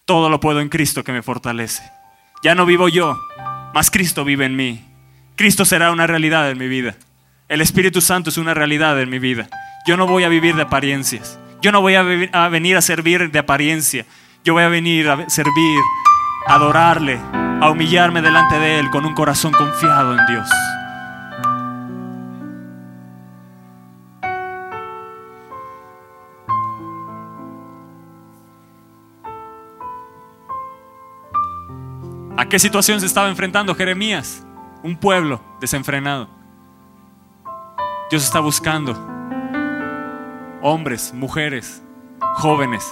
Todo 0.04 0.28
lo 0.28 0.40
puedo 0.40 0.60
en 0.60 0.68
Cristo 0.68 1.02
que 1.02 1.12
me 1.12 1.22
fortalece. 1.22 1.82
Ya 2.42 2.54
no 2.54 2.66
vivo 2.66 2.88
yo, 2.88 3.18
más 3.72 3.90
Cristo 3.90 4.24
vive 4.24 4.44
en 4.44 4.54
mí. 4.54 4.84
Cristo 5.36 5.64
será 5.64 5.90
una 5.90 6.06
realidad 6.06 6.50
en 6.50 6.58
mi 6.58 6.68
vida. 6.68 6.94
El 7.48 7.60
Espíritu 7.60 8.00
Santo 8.00 8.30
es 8.30 8.36
una 8.36 8.54
realidad 8.54 9.00
en 9.00 9.08
mi 9.08 9.18
vida. 9.18 9.48
Yo 9.86 9.96
no 9.96 10.06
voy 10.06 10.24
a 10.24 10.28
vivir 10.28 10.54
de 10.56 10.62
apariencias. 10.62 11.38
Yo 11.62 11.72
no 11.72 11.80
voy 11.80 11.94
a, 11.94 12.04
a 12.32 12.48
venir 12.48 12.76
a 12.76 12.82
servir 12.82 13.30
de 13.30 13.38
apariencia. 13.38 14.04
Yo 14.44 14.52
voy 14.52 14.62
a 14.62 14.68
venir 14.68 15.08
a 15.08 15.28
servir, 15.30 15.80
a 16.46 16.54
adorarle, 16.54 17.18
a 17.60 17.70
humillarme 17.70 18.20
delante 18.20 18.58
de 18.58 18.78
Él 18.78 18.90
con 18.90 19.06
un 19.06 19.14
corazón 19.14 19.52
confiado 19.52 20.18
en 20.18 20.26
Dios. 20.26 20.48
¿A 32.36 32.46
qué 32.46 32.58
situación 32.58 32.98
se 32.98 33.06
estaba 33.06 33.28
enfrentando 33.28 33.76
Jeremías? 33.76 34.44
Un 34.82 34.96
pueblo 34.96 35.40
desenfrenado. 35.60 36.28
Dios 38.10 38.24
está 38.24 38.40
buscando 38.40 38.92
hombres, 40.60 41.14
mujeres, 41.14 41.80
jóvenes, 42.34 42.90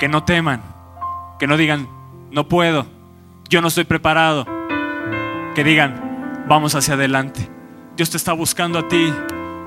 que 0.00 0.08
no 0.08 0.24
teman, 0.24 0.62
que 1.38 1.46
no 1.46 1.56
digan, 1.56 1.88
no 2.32 2.48
puedo, 2.48 2.86
yo 3.48 3.60
no 3.60 3.68
estoy 3.68 3.84
preparado, 3.84 4.46
que 5.54 5.62
digan, 5.62 6.44
vamos 6.48 6.74
hacia 6.74 6.94
adelante. 6.94 7.48
Dios 7.96 8.10
te 8.10 8.16
está 8.16 8.32
buscando 8.32 8.80
a 8.80 8.88
ti, 8.88 9.14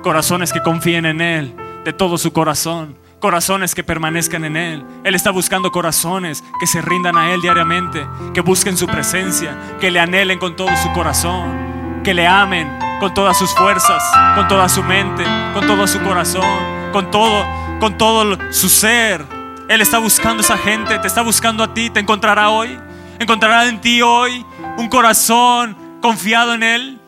corazones 0.03 0.51
que 0.51 0.61
confíen 0.61 1.05
en 1.05 1.21
Él 1.21 1.55
de 1.85 1.93
todo 1.93 2.17
su 2.17 2.33
corazón, 2.33 2.97
corazones 3.19 3.75
que 3.75 3.83
permanezcan 3.83 4.45
en 4.45 4.57
Él. 4.57 4.85
Él 5.03 5.15
está 5.15 5.31
buscando 5.31 5.71
corazones 5.71 6.43
que 6.59 6.67
se 6.67 6.81
rindan 6.81 7.17
a 7.17 7.33
Él 7.33 7.41
diariamente, 7.41 8.07
que 8.33 8.41
busquen 8.41 8.77
su 8.77 8.87
presencia, 8.87 9.57
que 9.79 9.91
le 9.91 9.99
anhelen 9.99 10.39
con 10.39 10.55
todo 10.55 10.75
su 10.77 10.91
corazón, 10.93 12.01
que 12.03 12.13
le 12.13 12.27
amen 12.27 12.69
con 12.99 13.13
todas 13.13 13.37
sus 13.37 13.53
fuerzas, 13.55 14.03
con 14.35 14.47
toda 14.47 14.67
su 14.69 14.83
mente, 14.83 15.23
con 15.53 15.65
todo 15.65 15.87
su 15.87 16.01
corazón, 16.01 16.91
con 16.91 17.11
todo, 17.11 17.45
con 17.79 17.97
todo 17.97 18.37
su 18.51 18.69
ser. 18.69 19.25
Él 19.69 19.81
está 19.81 19.99
buscando 19.99 20.37
a 20.37 20.41
esa 20.41 20.57
gente, 20.57 20.97
te 20.99 21.07
está 21.07 21.21
buscando 21.21 21.63
a 21.63 21.73
ti, 21.73 21.89
te 21.89 21.99
encontrará 21.99 22.49
hoy. 22.49 22.77
Encontrará 23.19 23.67
en 23.67 23.81
ti 23.81 24.01
hoy 24.01 24.45
un 24.77 24.87
corazón 24.87 25.77
confiado 26.01 26.53
en 26.53 26.63
Él, 26.63 26.99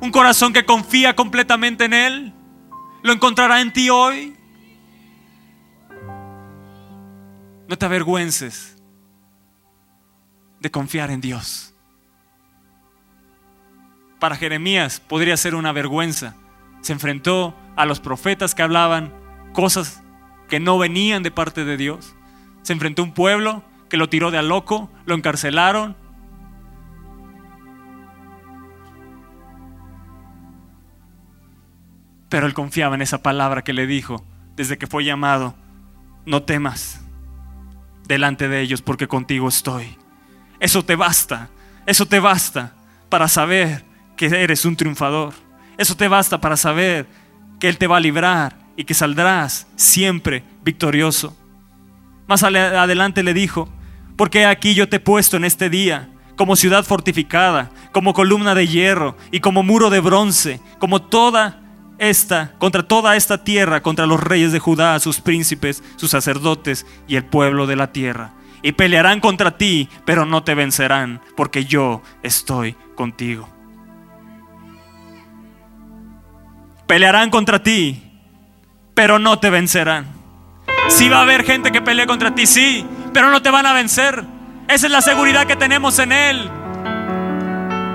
un 0.00 0.10
corazón 0.10 0.52
que 0.52 0.64
confía 0.64 1.16
completamente 1.16 1.86
en 1.86 1.94
Él. 1.94 2.34
Lo 3.02 3.12
encontrará 3.12 3.60
en 3.60 3.72
ti 3.72 3.88
hoy. 3.90 4.36
No 7.70 7.78
te 7.78 7.86
avergüences 7.86 8.76
de 10.58 10.72
confiar 10.72 11.12
en 11.12 11.20
Dios. 11.20 11.72
Para 14.18 14.34
Jeremías 14.34 14.98
podría 14.98 15.36
ser 15.36 15.54
una 15.54 15.70
vergüenza. 15.70 16.34
Se 16.80 16.92
enfrentó 16.92 17.54
a 17.76 17.86
los 17.86 18.00
profetas 18.00 18.56
que 18.56 18.62
hablaban 18.62 19.14
cosas 19.52 20.02
que 20.48 20.58
no 20.58 20.78
venían 20.78 21.22
de 21.22 21.30
parte 21.30 21.64
de 21.64 21.76
Dios. 21.76 22.16
Se 22.62 22.72
enfrentó 22.72 23.02
a 23.02 23.04
un 23.04 23.14
pueblo 23.14 23.62
que 23.88 23.96
lo 23.96 24.08
tiró 24.08 24.32
de 24.32 24.38
a 24.38 24.42
loco, 24.42 24.90
lo 25.06 25.14
encarcelaron. 25.14 25.96
Pero 32.28 32.46
él 32.46 32.52
confiaba 32.52 32.96
en 32.96 33.02
esa 33.02 33.22
palabra 33.22 33.62
que 33.62 33.72
le 33.72 33.86
dijo 33.86 34.24
desde 34.56 34.76
que 34.76 34.88
fue 34.88 35.04
llamado, 35.04 35.54
no 36.26 36.42
temas 36.42 36.99
delante 38.10 38.48
de 38.48 38.60
ellos 38.60 38.82
porque 38.82 39.06
contigo 39.06 39.48
estoy. 39.48 39.96
Eso 40.58 40.84
te 40.84 40.96
basta, 40.96 41.48
eso 41.86 42.06
te 42.06 42.18
basta 42.18 42.74
para 43.08 43.28
saber 43.28 43.84
que 44.16 44.26
eres 44.26 44.64
un 44.64 44.76
triunfador. 44.76 45.32
Eso 45.78 45.96
te 45.96 46.08
basta 46.08 46.40
para 46.40 46.56
saber 46.56 47.06
que 47.58 47.68
Él 47.68 47.78
te 47.78 47.86
va 47.86 47.98
a 47.98 48.00
librar 48.00 48.58
y 48.76 48.84
que 48.84 48.94
saldrás 48.94 49.68
siempre 49.76 50.42
victorioso. 50.64 51.36
Más 52.26 52.42
adelante 52.42 53.22
le 53.22 53.32
dijo, 53.32 53.68
porque 54.16 54.44
aquí 54.44 54.74
yo 54.74 54.88
te 54.88 54.96
he 54.96 55.00
puesto 55.00 55.36
en 55.36 55.44
este 55.44 55.70
día 55.70 56.10
como 56.36 56.56
ciudad 56.56 56.84
fortificada, 56.84 57.70
como 57.92 58.12
columna 58.12 58.54
de 58.54 58.66
hierro 58.66 59.16
y 59.30 59.40
como 59.40 59.62
muro 59.62 59.88
de 59.88 60.00
bronce, 60.00 60.60
como 60.78 61.00
toda 61.02 61.60
esta, 62.00 62.52
contra 62.58 62.82
toda 62.82 63.14
esta 63.14 63.44
tierra, 63.44 63.82
contra 63.82 64.06
los 64.06 64.20
reyes 64.20 64.52
de 64.52 64.58
Judá, 64.58 64.98
sus 64.98 65.20
príncipes, 65.20 65.84
sus 65.96 66.10
sacerdotes 66.10 66.86
y 67.06 67.16
el 67.16 67.24
pueblo 67.24 67.66
de 67.66 67.76
la 67.76 67.92
tierra. 67.92 68.32
Y 68.62 68.72
pelearán 68.72 69.20
contra 69.20 69.56
ti, 69.56 69.88
pero 70.04 70.24
no 70.26 70.42
te 70.42 70.54
vencerán, 70.54 71.20
porque 71.36 71.66
yo 71.66 72.02
estoy 72.22 72.74
contigo. 72.94 73.48
Pelearán 76.86 77.30
contra 77.30 77.62
ti, 77.62 78.02
pero 78.94 79.18
no 79.18 79.38
te 79.38 79.50
vencerán. 79.50 80.06
Sí 80.88 81.08
va 81.08 81.18
a 81.18 81.22
haber 81.22 81.44
gente 81.44 81.70
que 81.70 81.82
pelee 81.82 82.06
contra 82.06 82.34
ti, 82.34 82.46
sí, 82.46 82.84
pero 83.12 83.30
no 83.30 83.42
te 83.42 83.50
van 83.50 83.66
a 83.66 83.74
vencer. 83.74 84.24
Esa 84.68 84.86
es 84.86 84.92
la 84.92 85.02
seguridad 85.02 85.46
que 85.46 85.56
tenemos 85.56 85.98
en 85.98 86.12
Él. 86.12 86.50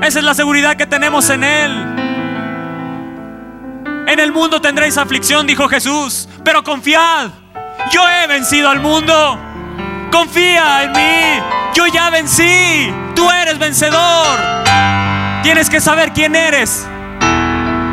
Esa 0.03 0.19
es 0.19 0.25
la 0.25 0.35
seguridad 0.35 0.75
que 0.77 0.85
tenemos 0.85 1.29
en 1.31 1.43
Él. 1.43 2.04
En 4.07 4.19
el 4.19 4.31
mundo 4.31 4.61
tendréis 4.61 4.97
aflicción, 4.97 5.47
dijo 5.47 5.67
Jesús, 5.67 6.29
pero 6.43 6.63
confiad. 6.63 7.31
Yo 7.91 8.07
he 8.07 8.27
vencido 8.27 8.69
al 8.69 8.79
mundo. 8.79 9.39
Confía 10.11 10.83
en 10.83 10.91
mí. 10.91 11.43
Yo 11.73 11.87
ya 11.87 12.09
vencí. 12.09 12.91
Tú 13.15 13.29
eres 13.29 13.59
vencedor. 13.59 14.39
Tienes 15.43 15.69
que 15.69 15.79
saber 15.79 16.13
quién 16.13 16.35
eres 16.35 16.87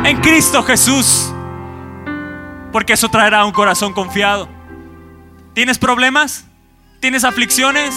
en 0.05 0.21
Cristo 0.21 0.63
Jesús. 0.63 1.33
Porque 2.71 2.93
eso 2.93 3.09
traerá 3.09 3.45
un 3.45 3.51
corazón 3.51 3.93
confiado. 3.93 4.47
¿Tienes 5.53 5.77
problemas? 5.77 6.45
¿Tienes 6.99 7.23
aflicciones? 7.23 7.93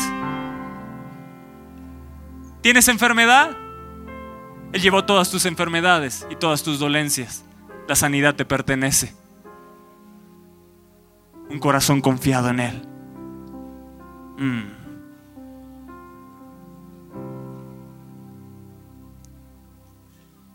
¿Tienes 2.60 2.88
enfermedad? 2.88 3.50
Él 4.72 4.82
llevó 4.82 5.04
todas 5.04 5.30
tus 5.30 5.46
enfermedades 5.46 6.26
y 6.28 6.36
todas 6.36 6.62
tus 6.62 6.78
dolencias. 6.78 7.45
La 7.88 7.94
sanidad 7.94 8.34
te 8.34 8.44
pertenece. 8.44 9.14
Un 11.48 11.58
corazón 11.58 12.00
confiado 12.00 12.48
en 12.50 12.60
Él. 12.60 12.82
Mm. 14.38 14.76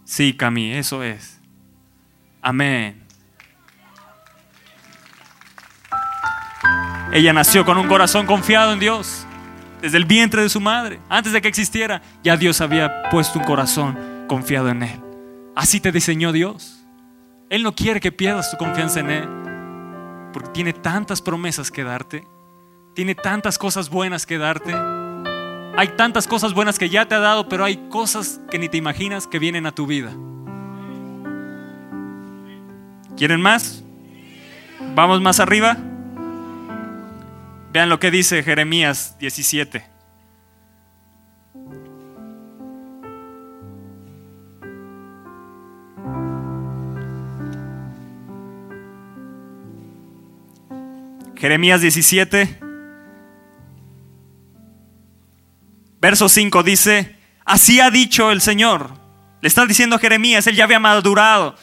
Sí, 0.04 0.34
Cami, 0.34 0.74
eso 0.74 1.04
es. 1.04 1.40
Amén. 2.42 3.02
Ella 7.14 7.34
nació 7.34 7.66
con 7.66 7.78
un 7.78 7.88
corazón 7.88 8.26
confiado 8.26 8.74
en 8.74 8.80
Dios. 8.80 9.26
Desde 9.82 9.98
el 9.98 10.06
vientre 10.06 10.44
de 10.44 10.50
su 10.50 10.60
madre, 10.62 11.00
antes 11.10 11.34
de 11.34 11.42
que 11.42 11.48
existiera, 11.48 12.02
ya 12.24 12.38
Dios 12.38 12.62
había 12.62 13.10
puesto 13.10 13.40
un 13.40 13.46
corazón 13.46 13.98
confiado 14.28 14.70
en 14.70 14.84
Él. 14.84 15.00
Así 15.56 15.80
te 15.80 15.92
diseñó 15.92 16.32
Dios. 16.32 16.81
Él 17.52 17.64
no 17.64 17.76
quiere 17.76 18.00
que 18.00 18.14
pierdas 18.14 18.50
tu 18.50 18.56
confianza 18.56 19.02
en 19.02 19.10
Él, 19.10 19.28
porque 20.32 20.52
tiene 20.52 20.72
tantas 20.72 21.22
promesas 21.22 21.70
que 21.70 21.84
darte, 21.84 22.26
tiene 22.96 23.14
tantas 23.14 23.58
cosas 23.58 23.90
buenas 23.90 24.26
que 24.26 24.38
darte. 24.38 24.74
Hay 25.76 25.90
tantas 25.98 26.28
cosas 26.28 26.54
buenas 26.54 26.80
que 26.80 26.88
ya 26.88 27.10
te 27.10 27.16
ha 27.16 27.20
dado, 27.20 27.50
pero 27.50 27.66
hay 27.66 27.76
cosas 27.90 28.40
que 28.50 28.58
ni 28.58 28.70
te 28.70 28.78
imaginas 28.78 29.28
que 29.28 29.38
vienen 29.38 29.66
a 29.66 29.74
tu 29.74 29.86
vida. 29.86 30.14
¿Quieren 33.18 33.42
más? 33.42 33.84
¿Vamos 34.96 35.20
más 35.20 35.42
arriba? 35.42 35.76
Vean 37.74 37.90
lo 37.90 38.00
que 38.00 38.12
dice 38.12 38.44
Jeremías 38.44 39.18
17. 39.20 39.91
Jeremías 51.42 51.82
17, 51.82 52.60
verso 56.00 56.30
5 56.30 56.62
dice, 56.62 57.16
así 57.46 57.80
ha 57.80 57.90
dicho 57.90 58.30
el 58.30 58.42
Señor. 58.42 58.92
Le 59.42 59.48
está 59.48 59.66
diciendo 59.66 59.98
Jeremías, 59.98 60.46
él 60.46 60.56
ya 60.56 60.66
había 60.66 60.78
madurado, 60.78 61.56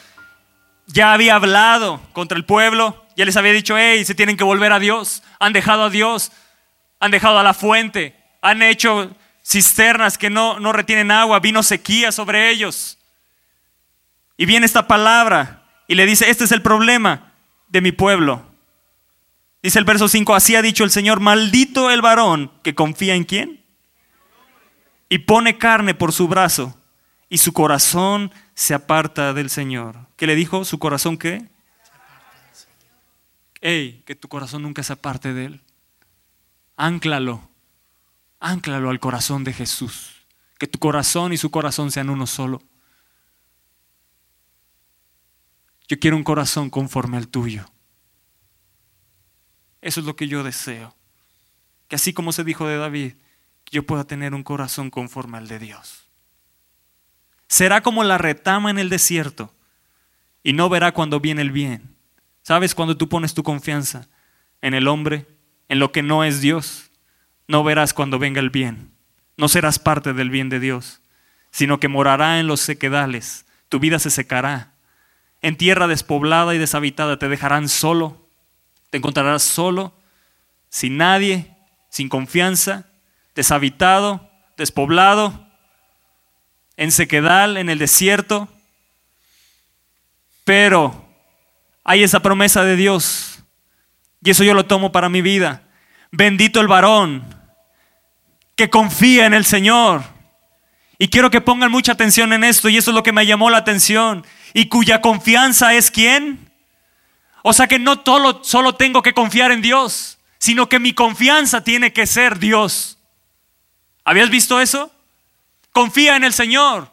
ya 0.85 1.13
había 1.13 1.35
hablado 1.35 2.01
contra 2.11 2.37
el 2.37 2.43
pueblo, 2.43 3.05
ya 3.15 3.23
les 3.23 3.37
había 3.37 3.53
dicho, 3.53 3.77
hey, 3.77 4.03
se 4.03 4.15
tienen 4.15 4.35
que 4.35 4.43
volver 4.43 4.73
a 4.73 4.79
Dios. 4.79 5.23
Han 5.39 5.53
dejado 5.53 5.85
a 5.85 5.89
Dios, 5.89 6.33
han 6.99 7.11
dejado 7.11 7.39
a 7.39 7.43
la 7.43 7.53
fuente, 7.53 8.17
han 8.41 8.61
hecho 8.61 9.15
cisternas 9.45 10.17
que 10.17 10.29
no, 10.29 10.59
no 10.59 10.73
retienen 10.73 11.09
agua, 11.09 11.39
vino 11.39 11.63
sequía 11.63 12.11
sobre 12.11 12.49
ellos. 12.49 12.97
Y 14.35 14.45
viene 14.45 14.65
esta 14.65 14.87
palabra 14.87 15.63
y 15.87 15.95
le 15.95 16.05
dice, 16.05 16.29
este 16.29 16.43
es 16.43 16.51
el 16.51 16.61
problema 16.61 17.31
de 17.69 17.79
mi 17.79 17.93
pueblo. 17.93 18.48
Dice 19.61 19.79
el 19.79 19.85
verso 19.85 20.07
5, 20.07 20.35
así 20.35 20.55
ha 20.55 20.61
dicho 20.61 20.83
el 20.83 20.91
Señor, 20.91 21.19
maldito 21.19 21.91
el 21.91 22.01
varón 22.01 22.51
que 22.63 22.75
confía 22.75 23.15
en 23.15 23.25
quién 23.25 23.65
y 25.09 25.19
pone 25.19 25.57
carne 25.57 25.93
por 25.93 26.13
su 26.13 26.27
brazo 26.27 26.79
y 27.27 27.39
su 27.39 27.51
corazón 27.51 28.31
se 28.53 28.73
aparta 28.73 29.33
del 29.33 29.49
Señor. 29.49 30.07
¿Qué 30.15 30.27
le 30.27 30.35
dijo? 30.35 30.63
¿Su 30.63 30.79
corazón 30.79 31.17
qué? 31.17 31.49
Ey, 33.61 34.03
que 34.05 34.15
tu 34.15 34.29
corazón 34.29 34.61
nunca 34.61 34.83
se 34.83 34.93
aparte 34.93 35.33
de 35.33 35.45
Él. 35.45 35.61
Ánclalo, 36.77 37.49
ánclalo 38.39 38.89
al 38.89 39.01
corazón 39.01 39.43
de 39.43 39.51
Jesús. 39.51 40.25
Que 40.57 40.67
tu 40.67 40.79
corazón 40.79 41.33
y 41.33 41.37
su 41.37 41.51
corazón 41.51 41.91
sean 41.91 42.09
uno 42.09 42.25
solo. 42.25 42.61
Yo 45.87 45.99
quiero 45.99 46.15
un 46.15 46.23
corazón 46.23 46.69
conforme 46.69 47.17
al 47.17 47.27
tuyo. 47.27 47.65
Eso 49.81 49.99
es 49.99 50.05
lo 50.05 50.15
que 50.15 50.27
yo 50.27 50.43
deseo. 50.43 50.95
Que 51.87 51.95
así 51.95 52.13
como 52.13 52.31
se 52.31 52.43
dijo 52.43 52.67
de 52.67 52.77
David, 52.77 53.13
yo 53.71 53.83
pueda 53.83 54.03
tener 54.03 54.33
un 54.33 54.43
corazón 54.43 54.89
conforme 54.89 55.37
al 55.37 55.47
de 55.47 55.59
Dios. 55.59 56.07
Será 57.47 57.81
como 57.81 58.03
la 58.03 58.17
retama 58.17 58.69
en 58.69 58.79
el 58.79 58.89
desierto 58.89 59.53
y 60.43 60.53
no 60.53 60.69
verá 60.69 60.93
cuando 60.93 61.19
viene 61.19 61.41
el 61.41 61.51
bien. 61.51 61.95
¿Sabes? 62.43 62.73
Cuando 62.73 62.97
tú 62.97 63.09
pones 63.09 63.33
tu 63.33 63.43
confianza 63.43 64.07
en 64.61 64.73
el 64.73 64.87
hombre, 64.87 65.27
en 65.67 65.79
lo 65.79 65.91
que 65.91 66.01
no 66.01 66.23
es 66.23 66.41
Dios, 66.41 66.91
no 67.47 67.63
verás 67.63 67.93
cuando 67.93 68.19
venga 68.19 68.39
el 68.39 68.49
bien. 68.49 68.91
No 69.37 69.47
serás 69.47 69.79
parte 69.79 70.13
del 70.13 70.29
bien 70.29 70.49
de 70.49 70.59
Dios, 70.59 71.01
sino 71.51 71.79
que 71.79 71.87
morará 71.87 72.39
en 72.39 72.47
los 72.47 72.59
sequedales. 72.59 73.45
Tu 73.69 73.79
vida 73.79 73.99
se 73.99 74.09
secará. 74.09 74.73
En 75.41 75.57
tierra 75.57 75.87
despoblada 75.87 76.53
y 76.53 76.57
deshabitada 76.57 77.17
te 77.17 77.29
dejarán 77.29 77.69
solo 77.69 78.28
te 78.89 78.97
encontrarás 78.97 79.43
solo, 79.43 79.93
sin 80.69 80.97
nadie, 80.97 81.55
sin 81.89 82.09
confianza, 82.09 82.85
deshabitado, 83.35 84.29
despoblado, 84.57 85.47
en 86.77 86.91
sequedal, 86.91 87.57
en 87.57 87.69
el 87.69 87.77
desierto. 87.77 88.47
Pero 90.43 91.05
hay 91.83 92.03
esa 92.03 92.21
promesa 92.21 92.63
de 92.63 92.75
Dios. 92.75 93.43
Y 94.23 94.31
eso 94.31 94.43
yo 94.43 94.53
lo 94.53 94.65
tomo 94.65 94.91
para 94.91 95.09
mi 95.09 95.21
vida. 95.21 95.63
Bendito 96.11 96.61
el 96.61 96.67
varón 96.67 97.23
que 98.55 98.69
confía 98.69 99.25
en 99.25 99.33
el 99.33 99.45
Señor. 99.45 100.03
Y 100.97 101.07
quiero 101.07 101.29
que 101.29 101.41
pongan 101.41 101.71
mucha 101.71 101.93
atención 101.93 102.33
en 102.33 102.43
esto. 102.43 102.69
Y 102.69 102.77
eso 102.77 102.91
es 102.91 102.95
lo 102.95 103.03
que 103.03 103.13
me 103.13 103.25
llamó 103.25 103.49
la 103.49 103.59
atención. 103.59 104.25
Y 104.53 104.67
cuya 104.67 105.01
confianza 105.01 105.73
es 105.73 105.91
quién? 105.91 106.48
O 107.43 107.53
sea 107.53 107.67
que 107.67 107.79
no 107.79 108.03
solo, 108.43 108.75
tengo 108.75 109.01
que 109.01 109.13
confiar 109.13 109.51
en 109.51 109.61
Dios, 109.61 110.19
sino 110.37 110.69
que 110.69 110.79
mi 110.79 110.93
confianza 110.93 111.63
tiene 111.63 111.93
que 111.93 112.05
ser 112.07 112.39
Dios. 112.39 112.97
¿Habías 114.03 114.29
visto 114.29 114.59
eso? 114.59 114.91
Confía 115.71 116.15
en 116.15 116.23
el 116.23 116.33
Señor 116.33 116.91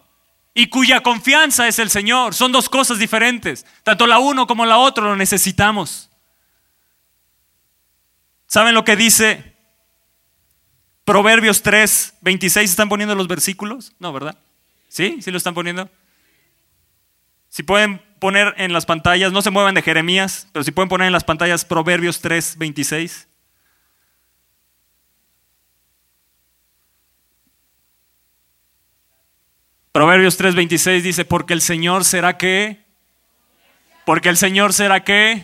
y 0.54 0.68
cuya 0.68 1.00
confianza 1.02 1.66
es 1.66 1.78
el 1.78 1.90
Señor. 1.90 2.34
Son 2.34 2.52
dos 2.52 2.68
cosas 2.68 2.98
diferentes. 2.98 3.66
Tanto 3.82 4.06
la 4.06 4.18
uno 4.18 4.46
como 4.46 4.66
la 4.66 4.78
otra 4.78 5.04
lo 5.04 5.16
necesitamos. 5.16 6.10
¿Saben 8.46 8.74
lo 8.74 8.84
que 8.84 8.96
dice 8.96 9.56
Proverbios 11.04 11.62
3, 11.62 12.14
26, 12.20 12.70
¿están 12.70 12.88
poniendo 12.88 13.14
los 13.14 13.28
versículos? 13.28 13.92
No, 13.98 14.12
¿verdad? 14.12 14.38
¿Sí? 14.88 15.18
¿Sí 15.20 15.30
lo 15.30 15.38
están 15.38 15.54
poniendo? 15.54 15.90
Si 17.48 17.62
pueden 17.62 18.05
poner 18.18 18.54
en 18.56 18.72
las 18.72 18.86
pantallas, 18.86 19.32
no 19.32 19.42
se 19.42 19.50
muevan 19.50 19.74
de 19.74 19.82
Jeremías, 19.82 20.48
pero 20.52 20.64
si 20.64 20.70
pueden 20.70 20.88
poner 20.88 21.06
en 21.06 21.12
las 21.12 21.24
pantallas 21.24 21.64
Proverbios 21.64 22.20
3, 22.20 22.56
26. 22.58 23.28
Proverbios 29.96 30.38
3:26 30.38 31.00
dice, 31.00 31.24
porque 31.24 31.54
el 31.54 31.62
Señor 31.62 32.04
será 32.04 32.36
qué? 32.36 32.84
Porque 34.04 34.28
el 34.28 34.36
Señor 34.36 34.74
será 34.74 35.04
qué? 35.04 35.42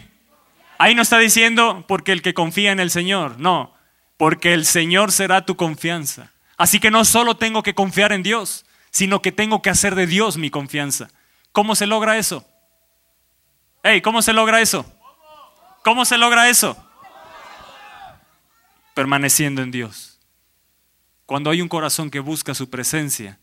Ahí 0.76 0.94
no 0.94 1.00
está 1.00 1.16
diciendo 1.16 1.86
porque 1.88 2.12
el 2.12 2.20
que 2.20 2.34
confía 2.34 2.70
en 2.70 2.78
el 2.78 2.90
Señor, 2.90 3.40
no, 3.40 3.74
porque 4.18 4.52
el 4.52 4.66
Señor 4.66 5.10
será 5.10 5.46
tu 5.46 5.56
confianza. 5.56 6.32
Así 6.58 6.80
que 6.80 6.90
no 6.90 7.06
solo 7.06 7.38
tengo 7.38 7.62
que 7.62 7.74
confiar 7.74 8.12
en 8.12 8.22
Dios, 8.22 8.66
sino 8.90 9.22
que 9.22 9.32
tengo 9.32 9.62
que 9.62 9.70
hacer 9.70 9.94
de 9.94 10.06
Dios 10.06 10.36
mi 10.36 10.50
confianza. 10.50 11.08
¿Cómo 11.52 11.74
se 11.74 11.86
logra 11.86 12.18
eso? 12.18 12.46
Hey, 13.82 14.00
¿cómo 14.00 14.22
se 14.22 14.32
logra 14.32 14.60
eso? 14.60 14.86
¿Cómo 15.82 16.04
se 16.04 16.16
logra 16.16 16.48
eso? 16.48 16.76
Permaneciendo 18.94 19.60
en 19.62 19.72
Dios. 19.72 20.20
Cuando 21.26 21.50
hay 21.50 21.60
un 21.60 21.68
corazón 21.68 22.10
que 22.10 22.20
busca 22.20 22.54
su 22.54 22.70
presencia, 22.70 23.40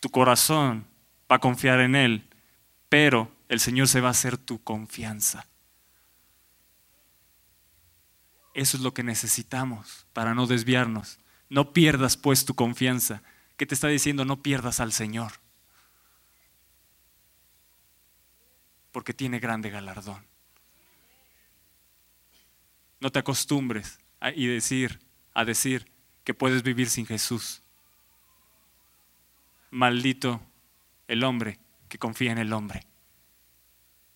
tu 0.00 0.08
corazón 0.08 0.86
va 1.30 1.36
a 1.36 1.40
confiar 1.40 1.80
en 1.80 1.96
Él, 1.96 2.28
pero 2.88 3.30
el 3.48 3.60
Señor 3.60 3.88
se 3.88 4.00
va 4.00 4.08
a 4.08 4.12
hacer 4.12 4.38
tu 4.38 4.62
confianza. 4.62 5.46
Eso 8.54 8.76
es 8.76 8.82
lo 8.82 8.94
que 8.94 9.02
necesitamos 9.02 10.06
para 10.14 10.32
no 10.34 10.46
desviarnos. 10.46 11.18
No 11.50 11.72
pierdas 11.72 12.16
pues 12.16 12.46
tu 12.46 12.54
confianza. 12.54 13.22
¿Qué 13.58 13.66
te 13.66 13.74
está 13.74 13.88
diciendo? 13.88 14.24
No 14.24 14.42
pierdas 14.42 14.80
al 14.80 14.92
Señor. 14.92 15.43
Porque 18.94 19.12
tiene 19.12 19.40
grande 19.40 19.70
galardón. 19.70 20.24
No 23.00 23.10
te 23.10 23.18
acostumbres 23.18 23.98
a, 24.20 24.30
y 24.30 24.46
decir, 24.46 25.00
a 25.34 25.44
decir 25.44 25.90
que 26.22 26.32
puedes 26.32 26.62
vivir 26.62 26.88
sin 26.88 27.04
Jesús 27.04 27.60
maldito 29.74 30.40
el 31.08 31.24
hombre 31.24 31.58
que 31.88 31.98
confía 31.98 32.30
en 32.30 32.38
el 32.38 32.52
hombre. 32.52 32.86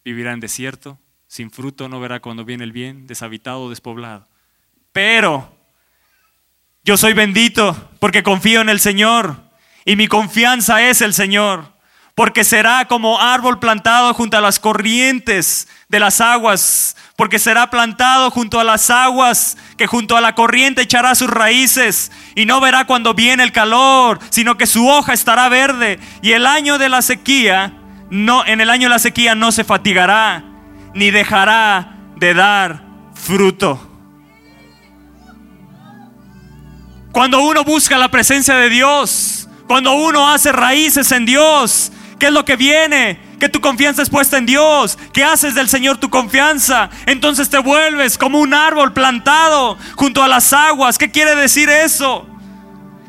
Vivirá 0.05 0.33
en 0.33 0.41
desierto, 0.41 0.99
sin 1.27 1.51
fruto, 1.51 1.89
no 1.89 1.99
verá 1.99 2.21
cuando 2.21 2.45
viene 2.45 2.63
el 2.65 2.73
bien, 2.73 3.09
deshabitado, 3.09 3.69
despoblado. 3.69 4.29
Pero 4.93 5.59
yo 6.85 6.97
soy 6.97 7.13
bendito 7.13 7.91
porque 7.99 8.23
confío 8.23 8.61
en 8.61 8.69
el 8.69 8.79
Señor 8.79 9.43
y 9.85 9.97
mi 9.97 10.07
confianza 10.07 10.89
es 10.89 11.03
el 11.03 11.13
Señor, 11.13 11.75
porque 12.19 12.43
será 12.43 12.87
como 12.87 13.21
árbol 13.21 13.61
plantado 13.61 14.13
junto 14.13 14.37
a 14.37 14.41
las 14.41 14.59
corrientes 14.59 15.69
de 15.89 16.01
las 16.01 16.21
aguas, 16.21 16.97
porque 17.15 17.39
será 17.39 17.71
plantado 17.71 18.33
junto 18.33 18.59
a 18.59 18.65
las 18.65 18.91
aguas, 18.91 19.57
que 19.77 19.87
junto 19.87 20.17
a 20.17 20.21
la 20.21 20.35
corriente 20.35 20.83
echará 20.83 21.15
sus 21.15 21.31
raíces 21.31 22.11
y 22.35 22.45
no 22.45 22.61
verá 22.61 22.87
cuando 22.87 23.15
viene 23.15 23.45
el 23.45 23.53
calor, 23.53 24.19
sino 24.31 24.59
que 24.59 24.67
su 24.67 24.89
hoja 24.89 25.13
estará 25.13 25.49
verde 25.49 26.01
y 26.21 26.33
el 26.33 26.45
año 26.47 26.77
de 26.77 26.89
la 26.89 27.03
sequía 27.03 27.75
no 28.11 28.45
en 28.45 28.61
el 28.61 28.71
año 28.71 28.89
de 28.89 28.95
la 28.95 28.99
sequía 28.99 29.37
no 29.37 29.53
se 29.53 29.63
fatigará 29.63 30.43
ni 30.95 31.13
dejará 31.13 31.99
de 32.17 32.35
dar 32.35 32.83
fruto. 33.15 33.81
Cuando 37.13 37.43
uno 37.43 37.63
busca 37.63 37.97
la 37.97 38.11
presencia 38.11 38.57
de 38.57 38.71
Dios, 38.71 39.49
cuando 39.69 39.93
uno 39.93 40.29
hace 40.29 40.51
raíces 40.51 41.13
en 41.13 41.25
Dios, 41.25 41.93
¿qué 42.19 42.27
es 42.27 42.33
lo 42.33 42.45
que 42.45 42.57
viene? 42.57 43.29
que 43.39 43.49
tu 43.49 43.61
confianza 43.61 44.03
es 44.03 44.11
puesta 44.11 44.37
en 44.37 44.47
Dios, 44.47 44.99
que 45.13 45.25
haces 45.25 45.55
del 45.55 45.69
Señor 45.69 45.99
tu 45.99 46.11
confianza, 46.11 46.91
entonces 47.07 47.49
te 47.49 47.59
vuelves 47.59 48.19
como 48.19 48.41
un 48.41 48.53
árbol 48.53 48.93
plantado 48.93 49.79
junto 49.95 50.23
a 50.23 50.29
las 50.29 50.53
aguas. 50.53 50.99
¿Qué 50.99 51.11
quiere 51.11 51.37
decir 51.37 51.69
eso? 51.69 52.27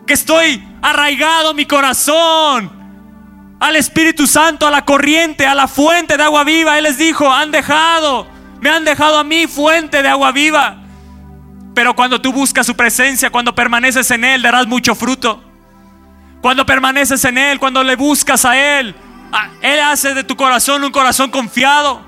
Que 0.05 0.13
estoy 0.13 0.63
arraigado 0.81 1.53
mi 1.53 1.65
corazón 1.65 2.71
al 3.59 3.75
Espíritu 3.75 4.27
Santo, 4.27 4.67
a 4.67 4.71
la 4.71 4.85
corriente, 4.85 5.45
a 5.45 5.55
la 5.55 5.67
fuente 5.67 6.15
de 6.15 6.23
agua 6.23 6.43
viva. 6.43 6.77
Él 6.77 6.83
les 6.83 6.97
dijo, 6.97 7.31
han 7.31 7.51
dejado, 7.51 8.27
me 8.61 8.69
han 8.69 8.85
dejado 8.85 9.17
a 9.17 9.23
mí 9.23 9.47
fuente 9.47 10.01
de 10.01 10.09
agua 10.09 10.31
viva. 10.31 10.83
Pero 11.73 11.95
cuando 11.95 12.21
tú 12.21 12.31
buscas 12.31 12.65
su 12.65 12.75
presencia, 12.75 13.29
cuando 13.29 13.55
permaneces 13.55 14.09
en 14.11 14.23
Él, 14.23 14.41
darás 14.41 14.67
mucho 14.67 14.95
fruto. 14.95 15.48
Cuando 16.41 16.65
permaneces 16.65 17.23
en 17.25 17.37
Él, 17.37 17.59
cuando 17.59 17.83
le 17.83 17.95
buscas 17.95 18.45
a 18.45 18.79
Él, 18.79 18.95
Él 19.61 19.79
hace 19.81 20.13
de 20.13 20.23
tu 20.23 20.35
corazón 20.35 20.83
un 20.83 20.91
corazón 20.91 21.31
confiado. 21.31 22.01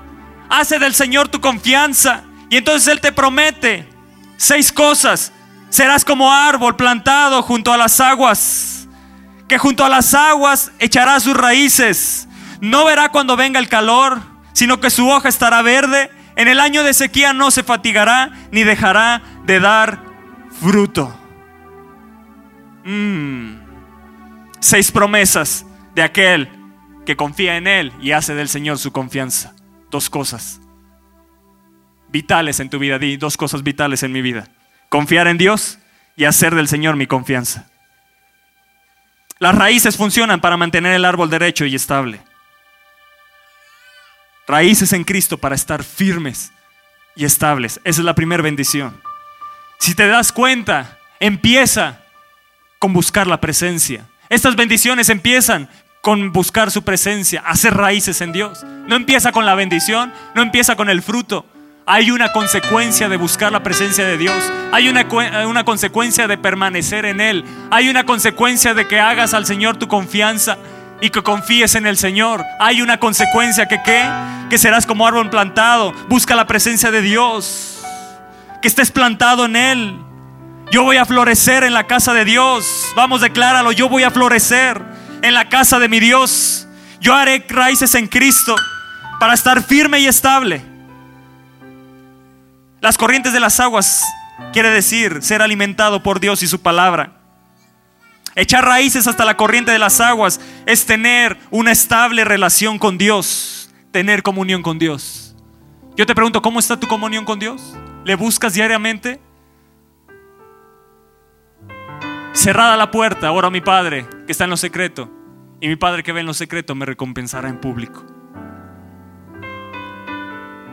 Hace 0.48 0.78
del 0.78 0.94
Señor 0.94 1.28
tu 1.28 1.40
confianza. 1.40 2.24
Y 2.48 2.56
entonces 2.56 2.88
Él 2.88 3.00
te 3.00 3.12
promete 3.12 3.88
seis 4.36 4.72
cosas. 4.72 5.32
Serás 5.70 6.04
como 6.04 6.32
árbol 6.32 6.76
plantado 6.76 7.42
junto 7.42 7.72
a 7.72 7.78
las 7.78 7.98
aguas, 8.00 8.86
que 9.48 9.56
junto 9.56 9.84
a 9.84 9.88
las 9.88 10.12
aguas 10.12 10.70
echará 10.78 11.18
sus 11.20 11.34
raíces. 11.34 12.28
No 12.60 12.84
verá 12.84 13.08
cuando 13.08 13.36
venga 13.36 13.58
el 13.58 13.68
calor, 13.68 14.20
sino 14.52 14.80
que 14.80 14.90
su 14.90 15.08
hoja 15.08 15.28
estará 15.28 15.62
verde. 15.62 16.10
En 16.36 16.48
el 16.48 16.60
año 16.60 16.84
de 16.84 16.92
sequía 16.92 17.32
no 17.32 17.50
se 17.50 17.62
fatigará 17.62 18.32
ni 18.50 18.64
dejará 18.64 19.22
de 19.44 19.60
dar 19.60 20.00
fruto. 20.60 21.18
Mm. 22.84 23.61
Seis 24.62 24.92
promesas 24.92 25.66
de 25.96 26.04
aquel 26.04 26.48
que 27.04 27.16
confía 27.16 27.56
en 27.56 27.66
Él 27.66 27.92
y 28.00 28.12
hace 28.12 28.36
del 28.36 28.48
Señor 28.48 28.78
su 28.78 28.92
confianza. 28.92 29.56
Dos 29.90 30.08
cosas 30.08 30.60
vitales 32.10 32.60
en 32.60 32.70
tu 32.70 32.78
vida, 32.78 33.00
di 33.00 33.16
dos 33.16 33.36
cosas 33.36 33.64
vitales 33.64 34.04
en 34.04 34.12
mi 34.12 34.22
vida. 34.22 34.46
Confiar 34.88 35.26
en 35.26 35.36
Dios 35.36 35.80
y 36.14 36.26
hacer 36.26 36.54
del 36.54 36.68
Señor 36.68 36.94
mi 36.94 37.08
confianza. 37.08 37.68
Las 39.40 39.56
raíces 39.56 39.96
funcionan 39.96 40.40
para 40.40 40.56
mantener 40.56 40.92
el 40.92 41.06
árbol 41.06 41.28
derecho 41.28 41.64
y 41.64 41.74
estable. 41.74 42.20
Raíces 44.46 44.92
en 44.92 45.02
Cristo 45.02 45.38
para 45.38 45.56
estar 45.56 45.82
firmes 45.82 46.52
y 47.16 47.24
estables. 47.24 47.80
Esa 47.82 48.00
es 48.00 48.04
la 48.04 48.14
primera 48.14 48.44
bendición. 48.44 48.96
Si 49.80 49.96
te 49.96 50.06
das 50.06 50.30
cuenta, 50.30 51.00
empieza 51.18 52.00
con 52.78 52.92
buscar 52.92 53.26
la 53.26 53.40
presencia. 53.40 54.06
Estas 54.32 54.56
bendiciones 54.56 55.10
empiezan 55.10 55.68
con 56.00 56.32
buscar 56.32 56.70
su 56.70 56.84
presencia, 56.84 57.42
hacer 57.44 57.74
raíces 57.74 58.22
en 58.22 58.32
Dios. 58.32 58.64
No 58.86 58.96
empieza 58.96 59.30
con 59.30 59.44
la 59.44 59.54
bendición, 59.54 60.10
no 60.34 60.40
empieza 60.40 60.74
con 60.74 60.88
el 60.88 61.02
fruto. 61.02 61.44
Hay 61.84 62.10
una 62.10 62.32
consecuencia 62.32 63.10
de 63.10 63.18
buscar 63.18 63.52
la 63.52 63.62
presencia 63.62 64.06
de 64.06 64.16
Dios. 64.16 64.42
Hay 64.72 64.88
una, 64.88 65.06
una, 65.46 65.64
consecuencia 65.66 66.28
de 66.28 66.38
permanecer 66.38 67.04
en 67.04 67.20
Él. 67.20 67.44
Hay 67.70 67.90
una 67.90 68.06
consecuencia 68.06 68.72
de 68.72 68.88
que 68.88 68.98
hagas 68.98 69.34
al 69.34 69.44
Señor 69.44 69.76
tu 69.76 69.86
confianza 69.86 70.56
y 71.02 71.10
que 71.10 71.22
confíes 71.22 71.74
en 71.74 71.86
el 71.86 71.98
Señor. 71.98 72.42
Hay 72.58 72.80
una 72.80 72.98
consecuencia 72.98 73.68
que 73.68 73.82
qué? 73.82 74.02
Que 74.48 74.56
serás 74.56 74.86
como 74.86 75.06
árbol 75.06 75.28
plantado. 75.28 75.92
Busca 76.08 76.34
la 76.34 76.46
presencia 76.46 76.90
de 76.90 77.02
Dios. 77.02 77.82
Que 78.62 78.68
estés 78.68 78.92
plantado 78.92 79.44
en 79.44 79.56
Él. 79.56 79.98
Yo 80.72 80.84
voy 80.84 80.96
a 80.96 81.04
florecer 81.04 81.64
en 81.64 81.74
la 81.74 81.86
casa 81.86 82.14
de 82.14 82.24
Dios. 82.24 82.92
Vamos, 82.96 83.20
decláralo. 83.20 83.72
Yo 83.72 83.90
voy 83.90 84.04
a 84.04 84.10
florecer 84.10 84.80
en 85.20 85.34
la 85.34 85.50
casa 85.50 85.78
de 85.78 85.86
mi 85.86 86.00
Dios. 86.00 86.66
Yo 86.98 87.14
haré 87.14 87.44
raíces 87.46 87.94
en 87.94 88.06
Cristo 88.06 88.56
para 89.20 89.34
estar 89.34 89.62
firme 89.62 90.00
y 90.00 90.06
estable. 90.06 90.64
Las 92.80 92.96
corrientes 92.96 93.34
de 93.34 93.40
las 93.40 93.60
aguas 93.60 94.02
quiere 94.54 94.70
decir 94.70 95.22
ser 95.22 95.42
alimentado 95.42 96.02
por 96.02 96.20
Dios 96.20 96.42
y 96.42 96.46
su 96.46 96.62
palabra. 96.62 97.20
Echar 98.34 98.64
raíces 98.64 99.06
hasta 99.06 99.26
la 99.26 99.36
corriente 99.36 99.72
de 99.72 99.78
las 99.78 100.00
aguas 100.00 100.40
es 100.64 100.86
tener 100.86 101.38
una 101.50 101.70
estable 101.70 102.24
relación 102.24 102.78
con 102.78 102.96
Dios, 102.96 103.70
tener 103.90 104.22
comunión 104.22 104.62
con 104.62 104.78
Dios. 104.78 105.34
Yo 105.96 106.06
te 106.06 106.14
pregunto, 106.14 106.40
¿cómo 106.40 106.60
está 106.60 106.80
tu 106.80 106.88
comunión 106.88 107.26
con 107.26 107.38
Dios? 107.38 107.74
¿Le 108.06 108.14
buscas 108.14 108.54
diariamente? 108.54 109.20
Cerrada 112.32 112.78
la 112.78 112.90
puerta, 112.90 113.28
ahora 113.28 113.50
mi 113.50 113.60
Padre 113.60 114.06
que 114.26 114.32
está 114.32 114.44
en 114.44 114.50
lo 114.50 114.56
secreto. 114.56 115.10
Y 115.60 115.68
mi 115.68 115.76
Padre 115.76 116.02
que 116.02 116.12
ve 116.12 116.20
en 116.20 116.26
lo 116.26 116.34
secreto 116.34 116.74
me 116.74 116.86
recompensará 116.86 117.48
en 117.48 117.60
público. 117.60 118.04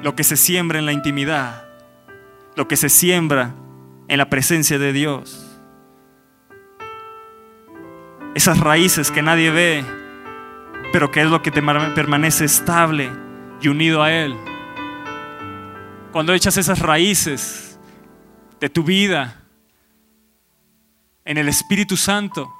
Lo 0.01 0.15
que 0.15 0.23
se 0.23 0.37
siembra 0.37 0.79
en 0.79 0.85
la 0.85 0.93
intimidad, 0.93 1.65
lo 2.55 2.67
que 2.67 2.77
se 2.77 2.87
siembra 2.87 3.53
en 4.07 4.17
la 4.17 4.29
presencia 4.29 4.79
de 4.79 4.93
Dios. 4.93 5.61
Esas 8.35 8.59
raíces 8.59 9.11
que 9.11 9.21
nadie 9.21 9.51
ve, 9.51 9.83
pero 10.93 11.11
que 11.11 11.21
es 11.21 11.29
lo 11.29 11.41
que 11.41 11.51
te 11.51 11.61
permanece 11.61 12.45
estable 12.45 13.11
y 13.61 13.67
unido 13.67 14.01
a 14.01 14.13
Él. 14.13 14.35
Cuando 16.13 16.33
echas 16.33 16.55
esas 16.55 16.79
raíces 16.79 17.77
de 18.61 18.69
tu 18.69 18.83
vida, 18.83 19.38
en 21.29 21.37
el 21.37 21.47
Espíritu 21.47 21.95
Santo, 21.95 22.51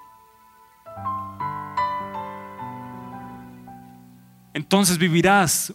entonces 4.53 4.99
vivirás 4.99 5.73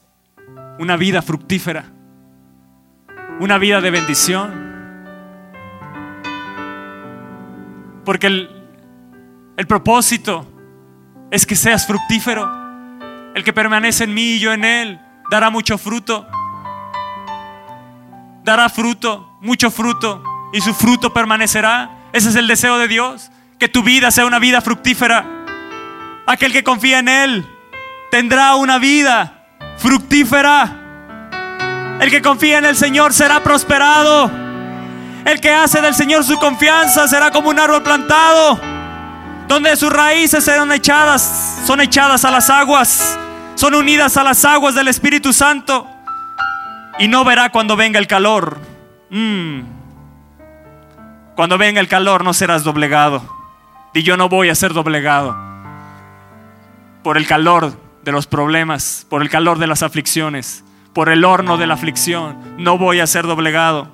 una 0.79 0.97
vida 0.97 1.21
fructífera, 1.21 1.87
una 3.41 3.59
vida 3.59 3.81
de 3.81 3.91
bendición. 3.91 4.75
Porque 8.05 8.29
el, 8.29 8.49
el 9.57 9.67
propósito 9.67 10.47
es 11.33 11.47
que 11.47 11.57
seas 11.57 11.89
fructífero. 11.89 12.49
El 13.35 13.43
que 13.43 13.53
permanece 13.53 14.05
en 14.05 14.15
mí 14.15 14.35
y 14.35 14.39
yo 14.39 14.53
en 14.53 14.65
él 14.65 15.01
dará 15.33 15.51
mucho 15.51 15.79
fruto. 15.79 16.29
Dará 18.45 18.69
fruto, 18.69 19.37
mucho 19.41 19.73
fruto, 19.73 20.23
y 20.53 20.61
su 20.61 20.73
fruto 20.73 21.13
permanecerá. 21.13 22.04
Ese 22.15 22.29
es 22.29 22.37
el 22.37 22.47
deseo 22.47 22.79
de 22.79 22.87
Dios, 22.87 23.33
que 23.59 23.69
tu 23.69 23.83
vida 23.83 24.13
sea 24.13 24.25
una 24.25 24.39
vida 24.39 24.61
fructífera. 24.61 25.27
Aquel 26.29 26.53
que 26.53 26.63
confía 26.63 27.01
en 27.01 27.09
Él 27.09 27.45
tendrá 28.13 28.55
una 28.55 28.79
vida 28.79 29.45
fructífera. 29.79 31.99
El 32.01 32.13
que 32.13 32.23
confía 32.23 32.59
en 32.59 32.67
el 32.67 32.77
Señor 32.77 33.13
será 33.13 33.43
prosperado. 33.43 34.31
El 35.25 35.41
que 35.41 35.51
hace 35.51 35.81
del 35.81 35.93
Señor 35.93 36.23
su 36.23 36.39
confianza 36.39 37.09
será 37.09 37.33
como 37.33 37.49
un 37.49 37.59
árbol 37.59 37.83
plantado, 37.83 38.61
donde 39.49 39.75
sus 39.75 39.93
raíces 39.93 40.45
serán 40.45 40.71
echadas, 40.71 41.63
son 41.67 41.81
echadas 41.81 42.25
a 42.25 42.31
las 42.31 42.49
aguas, 42.49 43.19
son 43.57 43.75
unidas 43.75 44.17
a 44.17 44.23
las 44.23 44.45
aguas 44.45 44.77
del 44.77 44.87
Espíritu 44.87 45.33
Santo 45.33 45.91
y 47.01 47.09
no 47.09 47.25
verá 47.25 47.51
cuando 47.51 47.75
venga 47.75 47.99
el 47.99 48.07
calor. 48.07 48.61
Mm. 49.11 49.74
Cuando 51.37 51.59
venga 51.59 51.81
el 51.81 51.89
calor 51.89 52.25
no 52.25 52.33
serás 52.33 52.65
doblegado. 52.65 53.23
Y 53.93 54.03
yo 54.03 54.17
no 54.17 54.29
voy 54.29 54.49
a 54.49 54.55
ser 54.55 54.73
doblegado 54.73 55.37
por 57.03 57.17
el 57.17 57.27
calor 57.27 57.79
de 58.03 58.13
los 58.13 58.27
problemas, 58.27 59.07
por 59.09 59.23
el 59.23 59.31
calor 59.31 59.59
de 59.59 59.67
las 59.67 59.83
aflicciones, 59.83 60.65
por 60.93 61.09
el 61.11 61.25
horno 61.25 61.57
de 61.57 61.67
la 61.67 61.75
aflicción. 61.75 62.57
No 62.59 62.79
voy 62.79 63.01
a 63.01 63.07
ser 63.07 63.27
doblegado. 63.27 63.93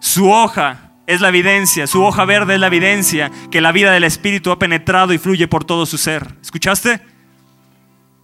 Su 0.00 0.30
hoja 0.30 0.92
es 1.06 1.20
la 1.20 1.28
evidencia, 1.28 1.86
su 1.86 2.02
hoja 2.04 2.24
verde 2.24 2.54
es 2.54 2.60
la 2.60 2.68
evidencia 2.68 3.30
que 3.50 3.60
la 3.60 3.72
vida 3.72 3.92
del 3.92 4.04
Espíritu 4.04 4.50
ha 4.50 4.58
penetrado 4.58 5.12
y 5.12 5.18
fluye 5.18 5.46
por 5.48 5.64
todo 5.64 5.86
su 5.86 5.98
ser. 5.98 6.34
¿Escuchaste? 6.40 7.00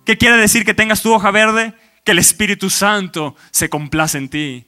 ¿Qué 0.04 0.16
quiere 0.16 0.36
decir 0.36 0.64
que 0.64 0.74
tengas 0.74 1.02
tu 1.02 1.12
hoja 1.12 1.30
verde? 1.30 1.74
Que 2.04 2.12
el 2.12 2.18
Espíritu 2.18 2.70
Santo 2.70 3.34
se 3.50 3.68
complace 3.68 4.18
en 4.18 4.28
ti. 4.28 4.66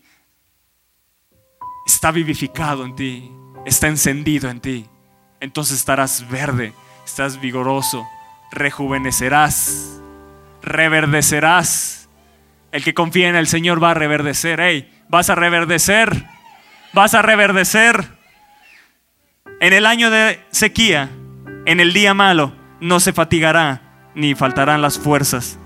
Está 1.88 2.10
vivificado 2.10 2.84
en 2.84 2.94
ti, 2.94 3.32
está 3.64 3.88
encendido 3.88 4.50
en 4.50 4.60
ti. 4.60 4.86
Entonces 5.40 5.78
estarás 5.78 6.28
verde, 6.28 6.74
estás 7.06 7.40
vigoroso, 7.40 8.06
rejuvenecerás, 8.52 9.98
reverdecerás. 10.60 12.10
El 12.72 12.84
que 12.84 12.92
confía 12.92 13.30
en 13.30 13.36
el 13.36 13.46
Señor 13.46 13.82
va 13.82 13.92
a 13.92 13.94
reverdecer. 13.94 14.60
Hey, 14.60 15.02
vas 15.08 15.30
a 15.30 15.34
reverdecer, 15.34 16.26
vas 16.92 17.14
a 17.14 17.22
reverdecer. 17.22 18.06
En 19.60 19.72
el 19.72 19.86
año 19.86 20.10
de 20.10 20.44
sequía, 20.50 21.08
en 21.64 21.80
el 21.80 21.94
día 21.94 22.12
malo, 22.12 22.52
no 22.82 23.00
se 23.00 23.14
fatigará 23.14 24.10
ni 24.14 24.34
faltarán 24.34 24.82
las 24.82 24.98
fuerzas. 24.98 25.58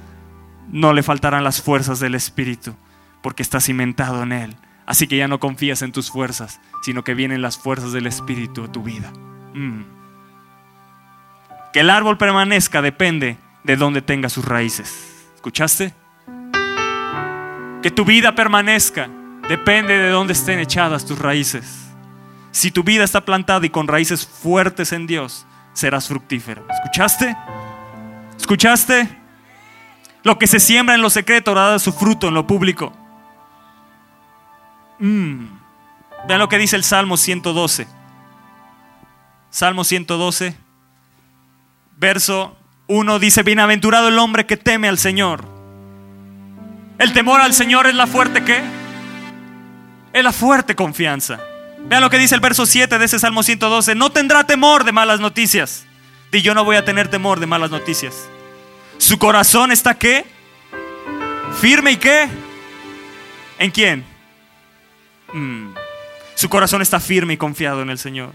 No 0.69 0.93
le 0.93 1.03
faltarán 1.03 1.43
las 1.43 1.61
fuerzas 1.61 1.99
del 1.99 2.15
Espíritu, 2.15 2.77
porque 3.23 3.43
está 3.43 3.61
cimentado 3.61 4.23
en 4.23 4.31
Él. 4.31 4.57
Así 4.87 5.07
que 5.07 5.17
ya 5.17 5.29
no 5.29 5.41
confías 5.41 5.83
en 5.83 5.93
tus 5.93 6.11
fuerzas, 6.11 6.61
sino 6.83 7.05
que 7.05 7.15
vienen 7.15 7.43
las 7.43 7.59
fuerzas 7.59 7.93
del 7.93 8.07
Espíritu 8.07 8.65
a 8.65 8.73
tu 8.73 8.83
vida. 8.83 9.13
Mm. 9.55 9.83
Que 11.73 11.81
el 11.81 11.91
árbol 11.91 12.19
permanezca 12.19 12.83
depende 12.83 13.39
de 13.65 13.77
dónde 13.77 14.03
tenga 14.03 14.29
sus 14.29 14.45
raíces. 14.45 15.31
¿Escuchaste? 15.35 15.95
Que 17.83 17.91
tu 17.91 18.05
vida 18.05 18.35
permanezca 18.35 19.09
depende 19.49 19.97
de 19.99 20.11
dónde 20.11 20.35
estén 20.35 20.59
echadas 20.59 21.05
tus 21.05 21.19
raíces. 21.19 21.89
Si 22.51 22.71
tu 22.71 22.85
vida 22.85 23.05
está 23.05 23.23
plantada 23.23 23.65
y 23.65 23.71
con 23.71 23.89
raíces 23.89 24.27
fuertes 24.27 24.93
en 24.93 25.07
Dios, 25.07 25.47
serás 25.73 26.09
fructífero. 26.09 26.65
¿Escuchaste? 26.71 27.37
¿Escuchaste? 28.37 29.09
Lo 30.23 30.39
que 30.39 30.47
se 30.47 30.61
siembra 30.61 30.95
en 30.95 31.03
lo 31.03 31.11
secreto 31.11 31.55
dará 31.55 31.79
su 31.79 31.93
fruto 31.93 32.29
en 32.29 32.35
lo 32.35 32.47
público. 32.47 32.93
Mm. 35.03 35.49
Vean 36.29 36.39
lo 36.39 36.49
que 36.49 36.59
dice 36.59 36.77
el 36.77 36.85
Salmo 36.85 37.17
112. 37.17 37.89
Salmo 39.51 39.83
112, 39.85 40.57
verso 41.99 42.57
1 42.87 43.19
dice, 43.19 43.43
bienaventurado 43.43 44.09
el 44.09 44.19
hombre 44.19 44.47
que 44.47 44.57
teme 44.57 44.89
al 44.89 44.97
Señor. 44.97 45.45
El 46.99 47.13
temor 47.13 47.41
al 47.41 47.53
Señor 47.53 47.89
es 47.89 47.95
la 47.95 48.07
fuerte 48.07 48.45
qué? 48.45 48.63
Es 50.13 50.23
la 50.23 50.33
fuerte 50.33 50.77
confianza. 50.77 51.41
Vean 51.81 52.01
lo 52.01 52.09
que 52.09 52.19
dice 52.19 52.37
el 52.37 52.41
verso 52.41 52.65
7 52.65 52.97
de 52.97 53.05
ese 53.05 53.19
Salmo 53.19 53.43
112. 53.43 53.97
No 53.97 54.11
tendrá 54.11 54.45
temor 54.45 54.85
de 54.85 54.93
malas 54.93 55.19
noticias. 55.19 55.85
Y 56.31 56.43
yo 56.43 56.55
no 56.55 56.65
voy 56.65 56.77
a 56.77 56.85
tener 56.85 57.09
temor 57.09 57.41
de 57.41 57.47
malas 57.47 57.71
noticias. 57.71 58.15
Su 58.99 59.19
corazón 59.19 59.73
está 59.73 59.95
qué? 59.95 60.25
Firme 61.61 61.91
y 61.91 61.97
qué? 61.97 62.29
¿En 63.59 63.71
quién? 63.73 64.12
Mm. 65.33 65.75
Su 66.35 66.49
corazón 66.49 66.83
está 66.83 67.01
firme 67.01 67.35
y 67.35 67.37
confiado 67.37 67.83
en 67.83 67.91
el 67.91 67.99
Señor. 67.99 68.33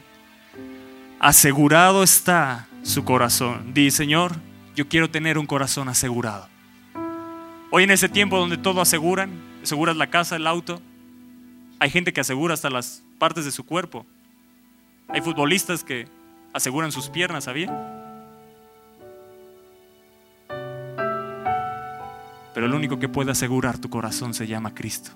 Asegurado 1.19 2.03
está 2.03 2.67
su 2.83 3.03
corazón. 3.03 3.73
Di, 3.73 3.91
Señor, 3.91 4.35
yo 4.75 4.87
quiero 4.87 5.09
tener 5.09 5.37
un 5.37 5.45
corazón 5.45 5.89
asegurado. 5.89 6.47
Hoy 7.71 7.83
en 7.83 7.91
ese 7.91 8.07
tiempo 8.07 8.37
donde 8.37 8.57
todo 8.57 8.81
aseguran, 8.81 9.31
aseguras 9.61 9.97
la 9.97 10.09
casa, 10.09 10.35
el 10.35 10.47
auto, 10.47 10.81
hay 11.79 11.89
gente 11.89 12.13
que 12.13 12.21
asegura 12.21 12.53
hasta 12.53 12.69
las 12.69 13.03
partes 13.19 13.45
de 13.45 13.51
su 13.51 13.65
cuerpo. 13.65 14.05
Hay 15.09 15.21
futbolistas 15.21 15.83
que 15.83 16.07
aseguran 16.53 16.91
sus 16.91 17.09
piernas, 17.09 17.43
¿sabía? 17.43 17.69
Pero 22.53 22.65
el 22.65 22.73
único 22.73 22.97
que 22.97 23.09
puede 23.09 23.31
asegurar 23.31 23.77
tu 23.77 23.89
corazón 23.89 24.33
se 24.33 24.47
llama 24.47 24.73
Cristo. 24.73 25.11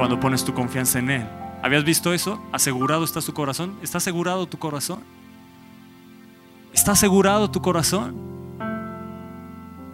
Cuando 0.00 0.18
pones 0.18 0.42
tu 0.46 0.54
confianza 0.54 0.98
en 0.98 1.10
Él. 1.10 1.26
¿Habías 1.62 1.84
visto 1.84 2.14
eso? 2.14 2.42
¿Asegurado 2.52 3.04
está 3.04 3.20
su 3.20 3.34
corazón? 3.34 3.78
¿Está 3.82 3.98
asegurado 3.98 4.46
tu 4.46 4.58
corazón? 4.58 5.04
¿Está 6.72 6.92
asegurado 6.92 7.50
tu 7.50 7.60
corazón? 7.60 8.16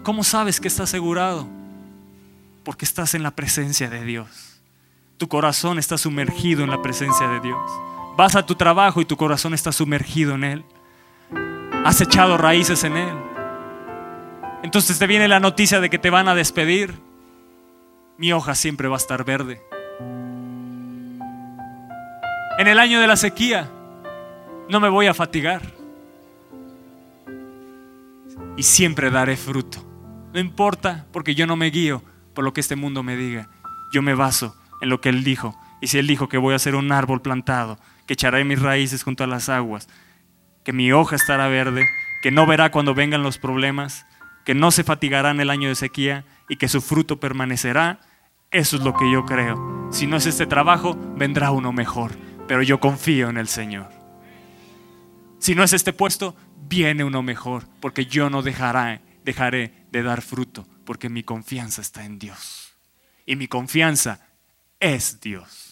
¿Cómo 0.04 0.22
sabes 0.22 0.60
que 0.60 0.68
está 0.68 0.84
asegurado? 0.84 1.48
Porque 2.62 2.84
estás 2.84 3.14
en 3.14 3.24
la 3.24 3.32
presencia 3.32 3.90
de 3.90 4.04
Dios. 4.04 4.60
Tu 5.18 5.26
corazón 5.26 5.76
está 5.80 5.98
sumergido 5.98 6.62
en 6.62 6.70
la 6.70 6.80
presencia 6.82 7.26
de 7.26 7.40
Dios. 7.40 7.68
Vas 8.16 8.36
a 8.36 8.46
tu 8.46 8.54
trabajo 8.54 9.00
y 9.00 9.06
tu 9.06 9.16
corazón 9.16 9.54
está 9.54 9.72
sumergido 9.72 10.36
en 10.36 10.44
Él. 10.44 10.64
Has 11.84 12.00
echado 12.00 12.38
raíces 12.38 12.84
en 12.84 12.96
Él. 12.96 13.16
Entonces 14.62 15.00
te 15.00 15.08
viene 15.08 15.26
la 15.26 15.40
noticia 15.40 15.80
de 15.80 15.90
que 15.90 15.98
te 15.98 16.10
van 16.10 16.28
a 16.28 16.36
despedir. 16.36 16.94
Mi 18.18 18.32
hoja 18.32 18.54
siempre 18.54 18.86
va 18.86 18.94
a 18.94 18.98
estar 18.98 19.24
verde. 19.24 19.60
En 22.58 22.68
el 22.68 22.78
año 22.78 23.00
de 23.00 23.06
la 23.06 23.16
sequía 23.16 23.70
no 24.68 24.80
me 24.80 24.88
voy 24.88 25.06
a 25.06 25.14
fatigar. 25.14 25.62
Y 28.56 28.62
siempre 28.62 29.10
daré 29.10 29.36
fruto. 29.36 29.84
No 30.32 30.40
importa 30.40 31.06
porque 31.12 31.34
yo 31.34 31.46
no 31.46 31.56
me 31.56 31.70
guío 31.70 32.02
por 32.34 32.44
lo 32.44 32.52
que 32.52 32.60
este 32.60 32.76
mundo 32.76 33.02
me 33.02 33.16
diga. 33.16 33.48
Yo 33.92 34.00
me 34.00 34.14
baso 34.14 34.56
en 34.80 34.88
lo 34.88 35.00
que 35.00 35.10
Él 35.10 35.22
dijo. 35.22 35.54
Y 35.80 35.88
si 35.88 35.98
Él 35.98 36.06
dijo 36.06 36.28
que 36.28 36.38
voy 36.38 36.54
a 36.54 36.58
ser 36.58 36.74
un 36.74 36.92
árbol 36.92 37.20
plantado, 37.20 37.78
que 38.06 38.14
echaré 38.14 38.44
mis 38.44 38.60
raíces 38.60 39.02
junto 39.02 39.24
a 39.24 39.26
las 39.26 39.48
aguas, 39.48 39.88
que 40.64 40.72
mi 40.72 40.92
hoja 40.92 41.16
estará 41.16 41.48
verde, 41.48 41.86
que 42.22 42.30
no 42.30 42.46
verá 42.46 42.70
cuando 42.70 42.94
vengan 42.94 43.22
los 43.22 43.38
problemas, 43.38 44.06
que 44.44 44.54
no 44.54 44.70
se 44.70 44.84
fatigará 44.84 45.30
en 45.30 45.40
el 45.40 45.50
año 45.50 45.68
de 45.68 45.74
sequía 45.74 46.24
y 46.48 46.56
que 46.56 46.68
su 46.68 46.80
fruto 46.80 47.20
permanecerá, 47.20 48.00
eso 48.50 48.76
es 48.76 48.82
lo 48.82 48.94
que 48.94 49.10
yo 49.10 49.26
creo. 49.26 49.88
Si 49.90 50.06
no 50.06 50.16
es 50.16 50.26
este 50.26 50.46
trabajo, 50.46 50.96
vendrá 51.16 51.50
uno 51.50 51.72
mejor, 51.72 52.12
pero 52.46 52.62
yo 52.62 52.80
confío 52.80 53.28
en 53.28 53.36
el 53.36 53.48
Señor. 53.48 53.88
Si 55.38 55.54
no 55.54 55.62
es 55.62 55.72
este 55.72 55.92
puesto, 55.92 56.34
viene 56.68 57.04
uno 57.04 57.22
mejor, 57.22 57.66
porque 57.80 58.06
yo 58.06 58.30
no 58.30 58.42
dejaré, 58.42 59.00
dejaré 59.24 59.72
de 59.90 60.02
dar 60.02 60.22
fruto, 60.22 60.66
porque 60.84 61.08
mi 61.08 61.22
confianza 61.22 61.80
está 61.80 62.04
en 62.04 62.18
Dios. 62.18 62.74
Y 63.26 63.36
mi 63.36 63.48
confianza 63.48 64.26
es 64.80 65.20
Dios. 65.20 65.65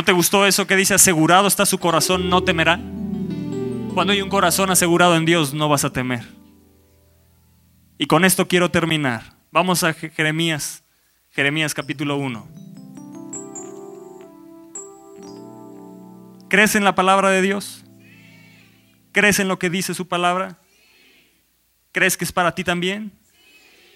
¿No 0.00 0.04
te 0.04 0.12
gustó 0.12 0.46
eso 0.46 0.66
que 0.66 0.76
dice 0.76 0.94
asegurado 0.94 1.46
está 1.46 1.66
su 1.66 1.76
corazón, 1.76 2.30
no 2.30 2.42
temerá? 2.42 2.80
Cuando 3.92 4.14
hay 4.14 4.22
un 4.22 4.30
corazón 4.30 4.70
asegurado 4.70 5.14
en 5.14 5.26
Dios, 5.26 5.52
no 5.52 5.68
vas 5.68 5.84
a 5.84 5.92
temer. 5.92 6.24
Y 7.98 8.06
con 8.06 8.24
esto 8.24 8.48
quiero 8.48 8.70
terminar. 8.70 9.36
Vamos 9.50 9.84
a 9.84 9.92
Jeremías, 9.92 10.84
Jeremías 11.32 11.74
capítulo 11.74 12.16
1. 12.16 12.48
¿Crees 16.48 16.76
en 16.76 16.84
la 16.84 16.94
palabra 16.94 17.28
de 17.28 17.42
Dios? 17.42 17.84
¿Crees 19.12 19.38
en 19.38 19.48
lo 19.48 19.58
que 19.58 19.68
dice 19.68 19.92
su 19.92 20.08
palabra? 20.08 20.60
¿Crees 21.92 22.16
que 22.16 22.24
es 22.24 22.32
para 22.32 22.54
ti 22.54 22.64
también? 22.64 23.12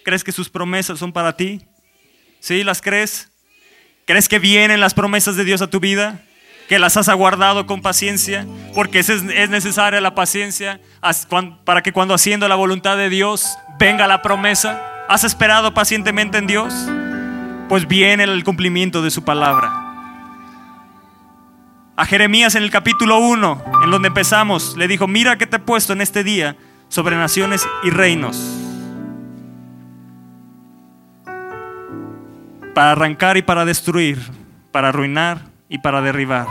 ¿Crees 0.05 0.23
que 0.23 0.33
sus 0.33 0.51
promesas 0.51 0.99
son 0.99 1.15
para 1.15 1.35
ti? 1.35 1.63
¿Sí? 2.41 2.63
¿Las 2.63 2.83
crees? 2.83 3.34
¿Crees 4.07 4.29
que 4.29 4.39
vienen 4.39 4.81
las 4.81 4.93
promesas 4.93 5.37
de 5.37 5.45
Dios 5.45 5.63
a 5.63 5.69
tu 5.69 5.81
vida? 5.81 6.21
¿Que 6.69 6.79
las 6.79 6.97
has 6.99 7.09
aguardado 7.09 7.67
con 7.67 7.81
paciencia? 7.81 8.47
Porque 8.75 8.99
es, 8.99 9.09
es 9.09 9.51
necesaria 9.51 10.01
la 10.01 10.15
paciencia 10.15 10.81
para 11.65 11.83
que 11.83 11.93
cuando 11.93 12.13
haciendo 12.13 12.47
la 12.47 12.55
voluntad 12.55 12.99
de 12.99 13.09
Dios 13.09 13.57
venga 13.79 14.07
la 14.07 14.21
promesa. 14.21 14.83
¿Has 15.09 15.25
esperado 15.25 15.73
pacientemente 15.73 16.37
en 16.37 16.47
Dios? 16.47 16.75
Pues 17.69 17.89
viene 17.89 18.25
el 18.25 18.45
cumplimiento 18.45 19.01
de 19.01 19.11
su 19.11 19.25
palabra. 19.25 19.73
A 21.97 22.05
Jeremías 22.05 22.55
en 22.57 22.63
el 22.63 22.71
capítulo 22.71 23.19
1, 23.19 23.65
en 23.85 23.91
donde 23.91 24.09
empezamos, 24.09 24.77
le 24.77 24.89
dijo, 24.89 25.07
mira 25.07 25.39
que 25.39 25.47
te 25.47 25.57
he 25.57 25.61
puesto 25.61 25.93
en 25.95 26.03
este 26.03 26.25
día 26.25 26.57
sobre 26.89 27.17
naciones 27.17 27.67
y 27.85 27.91
reinos 27.91 28.64
para 32.75 32.93
arrancar 32.93 33.37
y 33.37 33.43
para 33.43 33.65
destruir, 33.65 34.19
para 34.73 34.89
arruinar 34.89 35.43
y 35.69 35.79
para 35.79 36.03
derribar, 36.03 36.47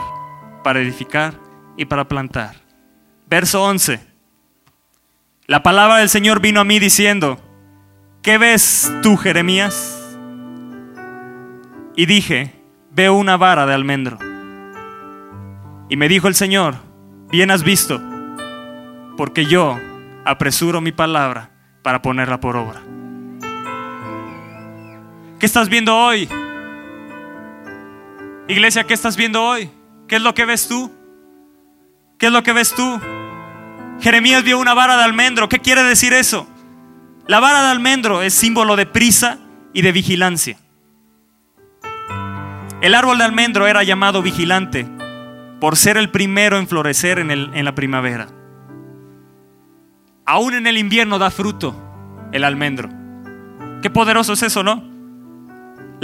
para 0.64 0.80
edificar 0.80 1.34
y 1.76 1.84
para 1.84 2.08
plantar. 2.08 2.56
Verso 3.28 3.62
11. 3.62 4.00
La 5.46 5.62
palabra 5.62 5.98
del 5.98 6.08
Señor 6.08 6.40
vino 6.40 6.60
a 6.60 6.64
mí 6.64 6.78
diciendo, 6.78 7.38
¿qué 8.22 8.38
ves 8.38 8.90
tú, 9.02 9.16
Jeremías? 9.18 10.00
Y 11.96 12.06
dije, 12.06 12.54
veo 12.90 13.14
una 13.14 13.36
vara 13.36 13.66
de 13.66 13.74
almendro. 13.74 14.18
Y 15.90 15.96
me 15.96 16.08
dijo 16.08 16.28
el 16.28 16.34
Señor, 16.34 16.76
bien 17.30 17.50
has 17.50 17.62
visto, 17.62 18.00
porque 19.18 19.44
yo 19.44 19.78
apresuro 20.24 20.80
mi 20.80 20.92
palabra 20.92 21.50
para 21.82 22.00
ponerla 22.00 22.40
por 22.40 22.56
obra. 22.56 22.80
¿Qué 25.44 25.46
estás 25.46 25.68
viendo 25.68 25.94
hoy? 25.94 26.26
Iglesia, 28.48 28.84
¿qué 28.84 28.94
estás 28.94 29.14
viendo 29.14 29.44
hoy? 29.44 29.68
¿Qué 30.08 30.16
es 30.16 30.22
lo 30.22 30.32
que 30.32 30.46
ves 30.46 30.68
tú? 30.68 30.90
¿Qué 32.16 32.28
es 32.28 32.32
lo 32.32 32.42
que 32.42 32.54
ves 32.54 32.74
tú? 32.74 32.98
Jeremías 34.00 34.42
vio 34.42 34.58
una 34.58 34.72
vara 34.72 34.96
de 34.96 35.02
almendro. 35.02 35.50
¿Qué 35.50 35.58
quiere 35.58 35.82
decir 35.82 36.14
eso? 36.14 36.46
La 37.26 37.40
vara 37.40 37.62
de 37.62 37.68
almendro 37.68 38.22
es 38.22 38.32
símbolo 38.32 38.74
de 38.74 38.86
prisa 38.86 39.38
y 39.74 39.82
de 39.82 39.92
vigilancia. 39.92 40.56
El 42.80 42.94
árbol 42.94 43.18
de 43.18 43.24
almendro 43.24 43.66
era 43.66 43.82
llamado 43.82 44.22
vigilante 44.22 44.88
por 45.60 45.76
ser 45.76 45.98
el 45.98 46.08
primero 46.08 46.56
en 46.56 46.68
florecer 46.68 47.18
en, 47.18 47.30
en 47.30 47.64
la 47.66 47.74
primavera. 47.74 48.28
Aún 50.24 50.54
en 50.54 50.66
el 50.66 50.78
invierno 50.78 51.18
da 51.18 51.30
fruto 51.30 51.76
el 52.32 52.44
almendro. 52.44 52.88
Qué 53.82 53.90
poderoso 53.90 54.32
es 54.32 54.42
eso, 54.42 54.62
¿no? 54.62 54.93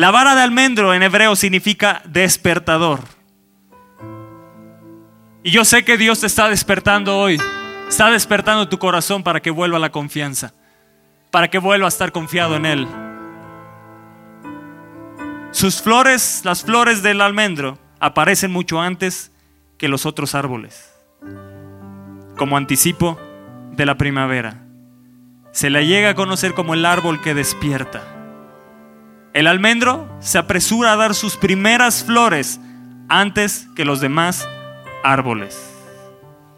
La 0.01 0.11
vara 0.11 0.35
de 0.35 0.41
almendro 0.41 0.95
en 0.95 1.03
hebreo 1.03 1.37
significa 1.37 2.01
despertador. 2.07 3.01
Y 5.43 5.51
yo 5.51 5.67
sé 5.67 5.85
que 5.85 5.99
Dios 5.99 6.21
te 6.21 6.27
está 6.27 6.49
despertando 6.49 7.19
hoy. 7.19 7.39
Está 7.87 8.11
despertando 8.11 8.67
tu 8.67 8.79
corazón 8.79 9.23
para 9.23 9.41
que 9.41 9.51
vuelva 9.51 9.79
la 9.79 9.93
confianza. 9.93 10.55
Para 11.31 11.49
que 11.49 11.59
vuelva 11.59 11.85
a 11.85 11.91
estar 11.91 12.13
confiado 12.13 12.57
en 12.57 12.65
Él. 12.65 12.89
Sus 15.51 15.83
flores, 15.83 16.47
las 16.47 16.63
flores 16.65 17.03
del 17.03 17.21
almendro, 17.21 17.79
aparecen 17.99 18.51
mucho 18.51 18.81
antes 18.81 19.33
que 19.77 19.89
los 19.89 20.07
otros 20.07 20.35
árboles. 20.35 20.95
Como 22.39 22.57
anticipo 22.57 23.21
de 23.73 23.85
la 23.85 23.99
primavera. 23.99 24.65
Se 25.53 25.69
le 25.69 25.87
llega 25.87 26.09
a 26.09 26.15
conocer 26.15 26.55
como 26.55 26.73
el 26.73 26.87
árbol 26.87 27.21
que 27.21 27.35
despierta. 27.35 28.20
El 29.33 29.47
almendro 29.47 30.11
se 30.21 30.39
apresura 30.39 30.93
a 30.93 30.97
dar 30.97 31.15
sus 31.15 31.37
primeras 31.37 32.03
flores 32.03 32.59
antes 33.09 33.69
que 33.77 33.85
los 33.85 34.01
demás 34.01 34.49
árboles. 35.05 35.57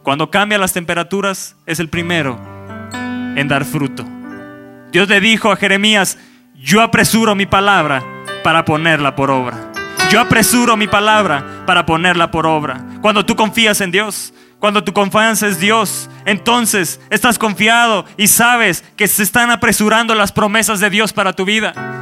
Cuando 0.03 0.31
cambian 0.31 0.63
las 0.63 0.73
temperaturas 0.73 1.55
es 1.67 1.81
el 1.81 1.91
primero 1.91 2.41
en 3.37 3.47
dar 3.47 3.67
fruto. 3.67 4.07
Dios 4.91 5.07
le 5.09 5.21
dijo 5.21 5.53
a 5.53 5.57
Jeremías, 5.57 6.17
yo 6.55 6.81
apresuro 6.81 7.35
mi 7.35 7.45
palabra 7.45 8.03
para 8.43 8.65
ponerla 8.65 9.17
por 9.17 9.31
obra. 9.31 9.71
Yo 10.11 10.21
apresuro 10.21 10.75
mi 10.77 10.89
palabra 10.89 11.65
para 11.67 11.85
ponerla 11.85 12.31
por 12.31 12.47
obra. 12.47 12.83
Cuando 13.03 13.27
tú 13.27 13.37
confías 13.37 13.83
en 13.83 13.91
Dios, 13.91 14.33
cuando 14.59 14.83
tu 14.83 14.95
confianza 14.95 15.47
es 15.47 15.61
Dios, 15.61 16.09
entonces 16.25 17.01
estás 17.11 17.39
confiado 17.39 18.07
y 18.17 18.29
sabes 18.29 18.83
que 18.97 19.09
se 19.09 19.23
están 19.23 19.51
apresurando 19.51 20.15
las 20.15 20.33
promesas 20.33 20.81
de 20.81 20.89
Dios 20.89 21.13
para 21.13 21.35
tu 21.35 21.45
vida. 21.45 22.02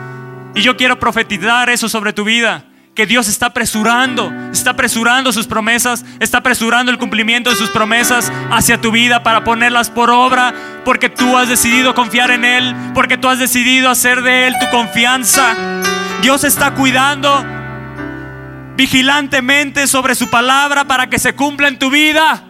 Y 0.55 0.63
yo 0.63 0.77
quiero 0.77 0.99
profetizar 0.99 1.71
eso 1.71 1.89
sobre 1.89 2.13
tu 2.13 2.25
vida. 2.25 2.65
Que 2.95 3.07
Dios 3.07 3.29
está 3.29 3.47
apresurando, 3.47 4.33
está 4.53 4.71
apresurando 4.71 5.33
sus 5.33 5.47
promesas, 5.47 6.05
está 6.19 6.39
apresurando 6.39 6.91
el 6.91 6.99
cumplimiento 6.99 7.49
de 7.49 7.57
sus 7.57 7.71
promesas 7.71 8.33
hacia 8.51 8.81
tu 8.81 8.91
vida 8.91 9.23
para 9.23 9.45
ponerlas 9.45 9.91
por 9.91 10.11
obra, 10.11 10.53
porque 10.85 11.09
tú 11.09 11.37
has 11.37 11.49
decidido 11.49 11.95
confiar 11.95 12.31
en 12.33 12.45
Él, 12.45 12.75
porque 12.93 13.17
tú 13.17 13.29
has 13.29 13.39
decidido 13.39 13.89
hacer 13.91 14.23
de 14.23 14.49
Él 14.49 14.57
tu 14.59 14.69
confianza. 14.71 15.55
Dios 16.21 16.45
está 16.45 16.75
cuidando 16.75 17.45
vigilantemente 18.77 19.87
sobre 19.87 20.15
su 20.15 20.29
palabra 20.29 20.85
para 20.85 21.09
que 21.09 21.19
se 21.19 21.35
cumpla 21.35 21.69
en 21.69 21.79
tu 21.79 21.91
vida. 21.91 22.45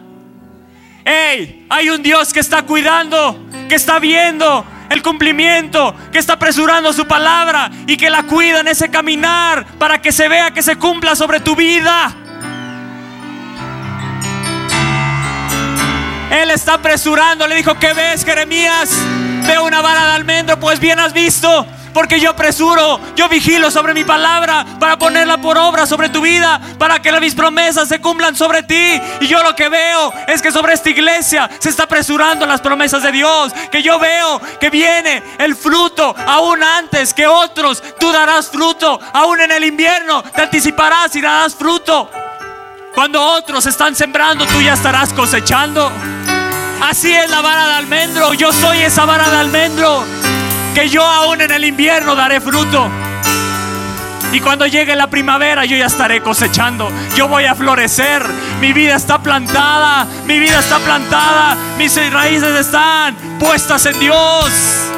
Hey, 1.05 1.65
hay 1.69 1.89
un 1.89 2.01
Dios 2.01 2.33
que 2.33 2.39
está 2.39 2.63
cuidando, 2.63 3.47
que 3.69 3.75
está 3.75 3.99
viendo, 3.99 4.65
el 4.91 5.01
cumplimiento, 5.01 5.95
que 6.11 6.19
está 6.19 6.33
apresurando 6.33 6.91
su 6.91 7.07
palabra 7.07 7.71
y 7.87 7.95
que 7.95 8.09
la 8.09 8.23
cuida 8.23 8.59
en 8.59 8.67
ese 8.67 8.89
caminar 8.89 9.65
para 9.79 10.01
que 10.01 10.11
se 10.11 10.27
vea 10.27 10.51
que 10.51 10.61
se 10.61 10.75
cumpla 10.75 11.15
sobre 11.15 11.39
tu 11.39 11.55
vida. 11.55 12.13
Él 16.29 16.51
está 16.51 16.73
apresurando, 16.73 17.47
le 17.47 17.55
dijo, 17.55 17.79
¿qué 17.79 17.93
ves, 17.93 18.25
Jeremías? 18.25 18.89
Veo 19.47 19.65
una 19.65 19.81
vara 19.81 20.07
de 20.07 20.11
almendro, 20.13 20.59
pues 20.59 20.79
bien 20.79 20.99
has 20.99 21.13
visto 21.13 21.65
porque 21.93 22.19
yo 22.19 22.31
apresuro, 22.31 22.99
yo 23.15 23.27
vigilo 23.29 23.69
sobre 23.71 23.93
mi 23.93 24.03
palabra 24.03 24.65
para 24.79 24.97
ponerla 24.97 25.37
por 25.37 25.57
obra 25.57 25.85
sobre 25.85 26.09
tu 26.09 26.21
vida, 26.21 26.59
para 26.77 27.01
que 27.01 27.11
mis 27.19 27.35
promesas 27.35 27.87
se 27.87 27.99
cumplan 27.99 28.35
sobre 28.35 28.63
ti. 28.63 28.99
Y 29.19 29.27
yo 29.27 29.43
lo 29.43 29.55
que 29.55 29.69
veo 29.69 30.13
es 30.27 30.41
que 30.41 30.51
sobre 30.51 30.73
esta 30.73 30.89
iglesia 30.89 31.49
se 31.59 31.69
está 31.69 31.83
apresurando 31.83 32.45
las 32.45 32.61
promesas 32.61 33.03
de 33.03 33.11
Dios, 33.11 33.53
que 33.71 33.83
yo 33.83 33.99
veo 33.99 34.41
que 34.59 34.69
viene 34.69 35.21
el 35.37 35.55
fruto 35.55 36.15
aún 36.27 36.63
antes 36.63 37.13
que 37.13 37.27
otros. 37.27 37.83
Tú 37.99 38.11
darás 38.11 38.49
fruto, 38.49 38.99
aún 39.13 39.41
en 39.41 39.51
el 39.51 39.63
invierno 39.63 40.23
te 40.23 40.41
anticiparás 40.41 41.15
y 41.15 41.21
darás 41.21 41.55
fruto. 41.55 42.09
Cuando 42.93 43.23
otros 43.23 43.65
están 43.65 43.95
sembrando, 43.95 44.45
tú 44.45 44.61
ya 44.61 44.73
estarás 44.73 45.13
cosechando. 45.13 45.91
Así 46.81 47.13
es 47.13 47.29
la 47.29 47.41
vara 47.41 47.67
de 47.67 47.73
almendro. 47.73 48.33
Yo 48.33 48.51
soy 48.51 48.81
esa 48.81 49.05
vara 49.05 49.29
de 49.29 49.37
almendro 49.37 50.03
que 50.73 50.89
yo 50.89 51.05
aún 51.05 51.41
en 51.41 51.51
el 51.51 51.65
invierno 51.65 52.15
daré 52.15 52.39
fruto. 52.39 52.89
Y 54.31 54.39
cuando 54.39 54.65
llegue 54.65 54.95
la 54.95 55.07
primavera 55.07 55.65
yo 55.65 55.75
ya 55.75 55.87
estaré 55.87 56.21
cosechando. 56.21 56.89
Yo 57.15 57.27
voy 57.27 57.45
a 57.45 57.55
florecer. 57.55 58.23
Mi 58.61 58.71
vida 58.71 58.95
está 58.95 59.21
plantada. 59.21 60.07
Mi 60.25 60.39
vida 60.39 60.59
está 60.59 60.79
plantada. 60.79 61.57
Mis 61.77 61.95
raíces 62.11 62.55
están 62.55 63.15
puestas 63.39 63.85
en 63.85 63.99
Dios. 63.99 64.91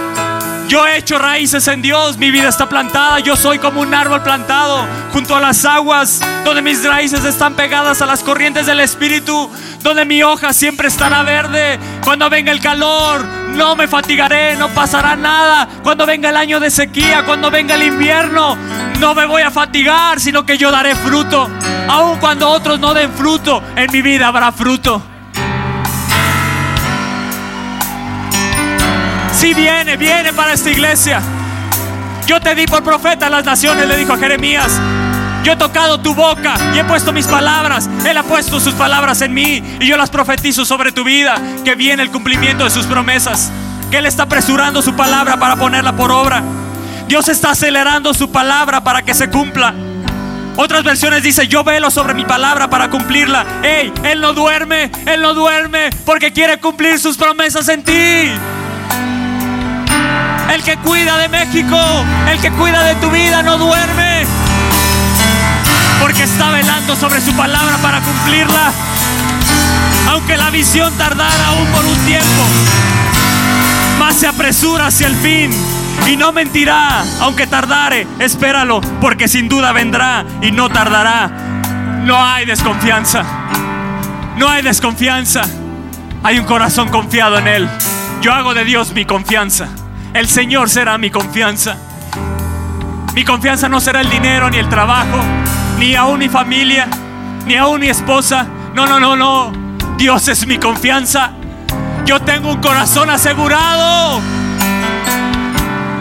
Yo 0.74 0.88
he 0.88 0.98
hecho 0.98 1.20
raíces 1.20 1.68
en 1.68 1.84
Dios, 1.84 2.18
mi 2.18 2.32
vida 2.32 2.50
está 2.50 2.68
plantada, 2.68 3.20
yo 3.20 3.36
soy 3.36 3.60
como 3.60 3.82
un 3.82 3.94
árbol 3.94 4.24
plantado 4.24 4.88
junto 5.12 5.36
a 5.36 5.40
las 5.40 5.66
aguas, 5.66 6.20
donde 6.44 6.64
mis 6.64 6.84
raíces 6.84 7.24
están 7.26 7.54
pegadas 7.54 8.02
a 8.02 8.08
las 8.08 8.24
corrientes 8.24 8.66
del 8.66 8.80
Espíritu, 8.80 9.52
donde 9.84 10.04
mi 10.04 10.24
hoja 10.24 10.52
siempre 10.52 10.88
estará 10.88 11.22
verde. 11.22 11.78
Cuando 12.04 12.28
venga 12.28 12.52
el 12.52 12.60
calor, 12.60 13.24
no 13.54 13.76
me 13.76 13.88
fatigaré, 13.88 14.56
no 14.56 14.68
pasará 14.70 15.16
nada. 15.16 15.70
Cuando 15.84 16.08
venga 16.08 16.30
el 16.30 16.38
año 16.38 16.60
de 16.60 16.72
sequía, 16.72 17.24
cuando 17.24 17.52
venga 17.52 17.76
el 17.76 17.84
invierno, 17.84 18.58
no 19.00 19.14
me 19.14 19.28
voy 19.28 19.44
a 19.44 19.52
fatigar, 19.52 20.20
sino 20.20 20.44
que 20.44 20.58
yo 20.58 20.72
daré 20.72 20.96
fruto. 20.96 21.52
Aun 21.88 22.18
cuando 22.18 22.50
otros 22.50 22.80
no 22.80 22.96
den 22.96 23.14
fruto, 23.14 23.62
en 23.76 23.92
mi 23.92 24.02
vida 24.02 24.30
habrá 24.30 24.52
fruto. 24.52 25.13
Si 29.44 29.54
viene, 29.54 29.98
viene 29.98 30.32
para 30.32 30.54
esta 30.54 30.72
iglesia. 30.72 31.22
Yo 32.26 32.40
te 32.40 32.56
di 32.56 32.66
por 32.66 32.82
profeta 32.82 33.28
a 33.28 33.30
las 33.30 33.44
naciones, 33.44 33.86
le 33.90 33.98
dijo 33.98 34.14
a 34.14 34.18
Jeremías. 34.18 34.80
Yo 35.44 35.52
he 35.52 35.56
tocado 35.58 36.00
tu 36.00 36.16
boca 36.16 36.54
y 36.74 36.80
he 36.80 36.86
puesto 36.86 37.12
mis 37.12 37.28
palabras. 37.28 37.90
Él 38.06 38.16
ha 38.16 38.24
puesto 38.24 38.62
sus 38.62 38.74
palabras 38.74 39.22
en 39.22 39.34
mí 39.34 39.62
y 39.82 39.86
yo 39.86 39.98
las 39.98 40.10
profetizo 40.10 40.64
sobre 40.64 40.94
tu 40.94 41.04
vida. 41.04 41.42
Que 41.66 41.76
viene 41.76 42.04
el 42.04 42.10
cumplimiento 42.10 42.64
de 42.64 42.70
sus 42.70 42.86
promesas. 42.86 43.52
Que 43.92 43.98
Él 43.98 44.06
está 44.06 44.24
apresurando 44.24 44.82
su 44.82 44.96
palabra 44.96 45.36
para 45.36 45.58
ponerla 45.58 45.92
por 45.92 46.10
obra. 46.10 46.42
Dios 47.10 47.28
está 47.28 47.52
acelerando 47.52 48.14
su 48.14 48.32
palabra 48.32 48.82
para 48.82 49.02
que 49.02 49.14
se 49.14 49.30
cumpla. 49.30 49.74
Otras 50.56 50.86
versiones 50.86 51.22
dice, 51.22 51.50
yo 51.50 51.66
velo 51.66 51.92
sobre 51.92 52.14
mi 52.14 52.24
palabra 52.24 52.70
para 52.70 52.90
cumplirla. 52.90 53.46
Hey, 53.62 53.92
Él 54.06 54.22
no 54.22 54.32
duerme, 54.32 54.90
Él 55.06 55.22
no 55.22 55.34
duerme 55.34 55.90
porque 56.06 56.32
quiere 56.32 56.62
cumplir 56.62 56.98
sus 56.98 57.18
promesas 57.18 57.68
en 57.68 57.84
ti. 57.84 58.32
El 60.54 60.62
que 60.62 60.78
cuida 60.78 61.18
de 61.18 61.30
México, 61.30 61.80
el 62.30 62.40
que 62.40 62.52
cuida 62.52 62.84
de 62.84 62.94
tu 62.96 63.10
vida 63.10 63.42
no 63.42 63.58
duerme. 63.58 64.24
Porque 66.00 66.22
está 66.24 66.52
velando 66.52 66.96
sobre 66.96 67.22
su 67.22 67.34
palabra 67.34 67.78
para 67.78 68.00
cumplirla. 68.02 68.72
Aunque 70.10 70.38
la 70.38 70.52
visión 70.52 70.94
tardara 70.96 71.48
aún 71.48 71.66
por 71.70 71.84
un 71.84 71.98
tiempo, 72.06 72.44
más 73.98 74.16
se 74.16 74.28
apresura 74.28 74.88
hacia 74.88 75.08
el 75.08 75.16
fin 75.16 75.52
y 76.06 76.18
no 76.18 76.32
mentirá, 76.32 77.04
aunque 77.22 77.48
tardare, 77.48 78.06
espéralo, 78.20 78.80
porque 79.02 79.28
sin 79.28 79.50
duda 79.50 79.72
vendrá 79.72 80.24
y 80.44 80.52
no 80.52 80.70
tardará. 80.70 81.32
No 82.04 82.24
hay 82.24 82.46
desconfianza, 82.46 83.24
no 84.38 84.50
hay 84.50 84.62
desconfianza, 84.62 85.42
hay 86.22 86.38
un 86.38 86.46
corazón 86.46 86.90
confiado 86.90 87.40
en 87.40 87.48
Él. 87.48 87.70
Yo 88.22 88.34
hago 88.34 88.54
de 88.54 88.66
Dios 88.66 88.94
mi 88.94 89.06
confianza, 89.06 89.68
el 90.14 90.28
Señor 90.28 90.70
será 90.70 90.98
mi 90.98 91.10
confianza. 91.10 91.78
Mi 93.14 93.24
confianza 93.24 93.70
no 93.70 93.80
será 93.80 94.02
el 94.02 94.10
dinero 94.10 94.50
ni 94.50 94.58
el 94.58 94.70
trabajo, 94.70 95.20
ni 95.78 95.96
aún 95.96 96.20
mi 96.20 96.30
familia, 96.30 96.88
ni 97.46 97.56
aún 97.56 97.80
mi 97.80 97.90
esposa. 97.90 98.48
No, 98.74 98.86
no, 98.86 99.00
no, 99.00 99.16
no. 99.16 99.52
Dios 99.98 100.28
es 100.28 100.48
mi 100.48 100.58
confianza. 100.58 101.32
Yo 102.06 102.20
tengo 102.22 102.52
un 102.52 102.62
corazón 102.62 103.10
asegurado. 103.10 104.22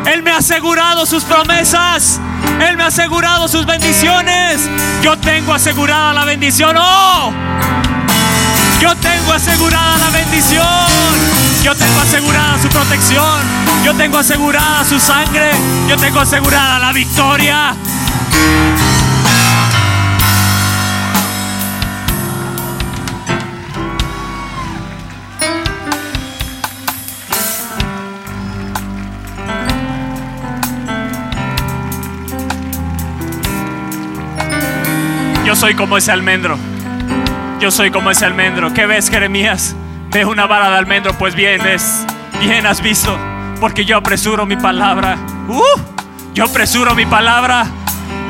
Él 0.06 0.22
me 0.22 0.30
ha 0.30 0.38
asegurado 0.38 1.06
sus 1.06 1.24
promesas. 1.24 2.20
Él 2.66 2.76
me 2.76 2.84
ha 2.84 2.86
asegurado 2.86 3.46
sus 3.48 3.66
bendiciones. 3.66 4.68
Yo 5.02 5.16
tengo 5.18 5.54
asegurada 5.54 6.12
la 6.12 6.24
bendición. 6.24 6.76
Oh, 6.78 7.32
yo 8.80 8.96
tengo 8.96 9.32
asegurada 9.32 9.98
la 9.98 10.10
bendición. 10.10 11.41
Yo 11.62 11.76
tengo 11.76 12.00
asegurada 12.00 12.60
su 12.60 12.68
protección. 12.68 13.40
Yo 13.84 13.94
tengo 13.94 14.18
asegurada 14.18 14.84
su 14.84 14.98
sangre. 14.98 15.52
Yo 15.88 15.96
tengo 15.96 16.18
asegurada 16.18 16.78
la 16.80 16.92
victoria. 16.92 17.74
Yo 35.44 35.56
soy 35.56 35.74
como 35.74 35.96
ese 35.96 36.10
almendro. 36.10 36.58
Yo 37.60 37.70
soy 37.70 37.92
como 37.92 38.10
ese 38.10 38.24
almendro. 38.24 38.72
¿Qué 38.74 38.86
ves, 38.86 39.08
Jeremías? 39.08 39.76
Ve 40.12 40.24
una 40.26 40.46
vara 40.46 40.70
de 40.70 40.76
almendro. 40.76 41.16
Pues 41.16 41.34
bien, 41.34 41.66
es. 41.66 42.06
Bien 42.40 42.66
has 42.66 42.82
visto. 42.82 43.16
Porque 43.60 43.84
yo 43.84 43.96
apresuro 43.96 44.44
mi 44.44 44.56
palabra. 44.56 45.16
Uh, 45.48 45.62
yo 46.34 46.44
apresuro 46.44 46.94
mi 46.94 47.06
palabra. 47.06 47.66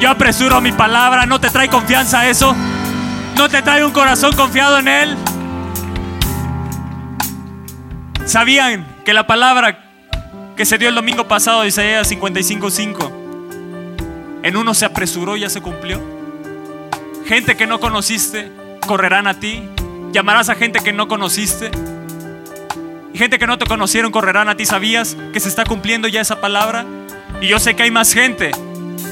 Yo 0.01 0.11
apresuro 0.11 0.61
mi 0.61 0.73
palabra. 0.73 1.27
¿No 1.27 1.41
te 1.41 1.51
trae 1.51 1.69
confianza 1.69 2.29
eso? 2.29 2.55
¿No 3.37 3.49
te 3.49 3.63
trae 3.63 3.85
un 3.85 3.93
corazón 3.93 4.35
confiado 4.37 4.79
en 4.79 4.89
Él? 4.89 5.17
¿Sabían 8.27 8.87
que 9.05 9.13
la 9.13 9.27
palabra 9.27 9.79
que 10.57 10.65
se 10.65 10.79
dio 10.79 10.89
el 10.89 10.95
domingo 10.95 11.27
pasado 11.27 11.63
de 11.63 11.69
Isaías 11.69 12.11
55.5 12.11 13.11
en 14.45 14.57
uno 14.57 14.75
se 14.75 14.85
apresuró 14.85 15.37
y 15.37 15.41
ya 15.41 15.51
se 15.51 15.61
cumplió? 15.61 16.01
Gente 17.27 17.57
que 17.57 17.67
no 17.67 17.81
conociste 17.81 18.53
correrán 18.87 19.27
a 19.27 19.41
ti. 19.41 19.69
Llamarás 20.13 20.51
a 20.51 20.55
gente 20.55 20.81
que 20.81 20.93
no 20.93 21.09
conociste. 21.09 21.71
Y 23.15 23.19
gente 23.19 23.39
que 23.39 23.47
no 23.47 23.57
te 23.57 23.65
conocieron 23.65 24.13
correrán 24.13 24.49
a 24.51 24.57
ti. 24.57 24.67
¿Sabías 24.67 25.17
que 25.33 25.41
se 25.41 25.49
está 25.49 25.65
cumpliendo 25.65 26.07
ya 26.07 26.21
esa 26.21 26.41
palabra? 26.41 26.85
Y 27.41 27.49
yo 27.49 27.59
sé 27.59 27.75
que 27.75 27.85
hay 27.85 27.91
más 27.91 28.13
gente 28.13 28.51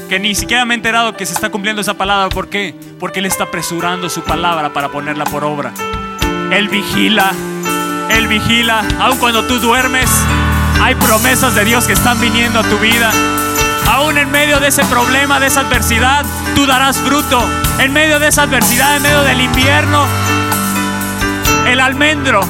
que 0.09 0.19
ni 0.19 0.35
siquiera 0.35 0.63
me 0.65 0.73
he 0.73 0.77
enterado 0.77 1.15
que 1.15 1.25
se 1.25 1.33
está 1.33 1.49
cumpliendo 1.49 1.81
esa 1.81 1.95
palabra. 1.95 2.29
¿Por 2.29 2.49
qué? 2.49 2.75
Porque 2.99 3.19
Él 3.19 3.25
está 3.25 3.45
apresurando 3.45 4.09
su 4.09 4.21
palabra 4.21 4.73
para 4.73 4.89
ponerla 4.89 5.23
por 5.23 5.43
obra. 5.43 5.71
Él 6.51 6.69
vigila, 6.69 7.31
Él 8.11 8.27
vigila. 8.27 8.83
Aun 8.99 9.17
cuando 9.17 9.43
tú 9.45 9.57
duermes, 9.59 10.09
hay 10.81 10.95
promesas 10.95 11.55
de 11.55 11.65
Dios 11.65 11.85
que 11.85 11.93
están 11.93 12.19
viniendo 12.21 12.59
a 12.59 12.63
tu 12.63 12.77
vida. 12.77 13.11
Aún 13.87 14.17
en 14.17 14.29
medio 14.29 14.59
de 14.59 14.67
ese 14.67 14.85
problema, 14.85 15.39
de 15.39 15.47
esa 15.47 15.61
adversidad, 15.61 16.25
tú 16.53 16.65
darás 16.65 16.97
fruto. 16.97 17.43
En 17.79 17.91
medio 17.91 18.19
de 18.19 18.27
esa 18.27 18.43
adversidad, 18.43 18.97
en 18.97 19.03
medio 19.03 19.21
del 19.23 19.41
invierno, 19.41 20.05
el 21.67 21.79
almendro 21.79 22.41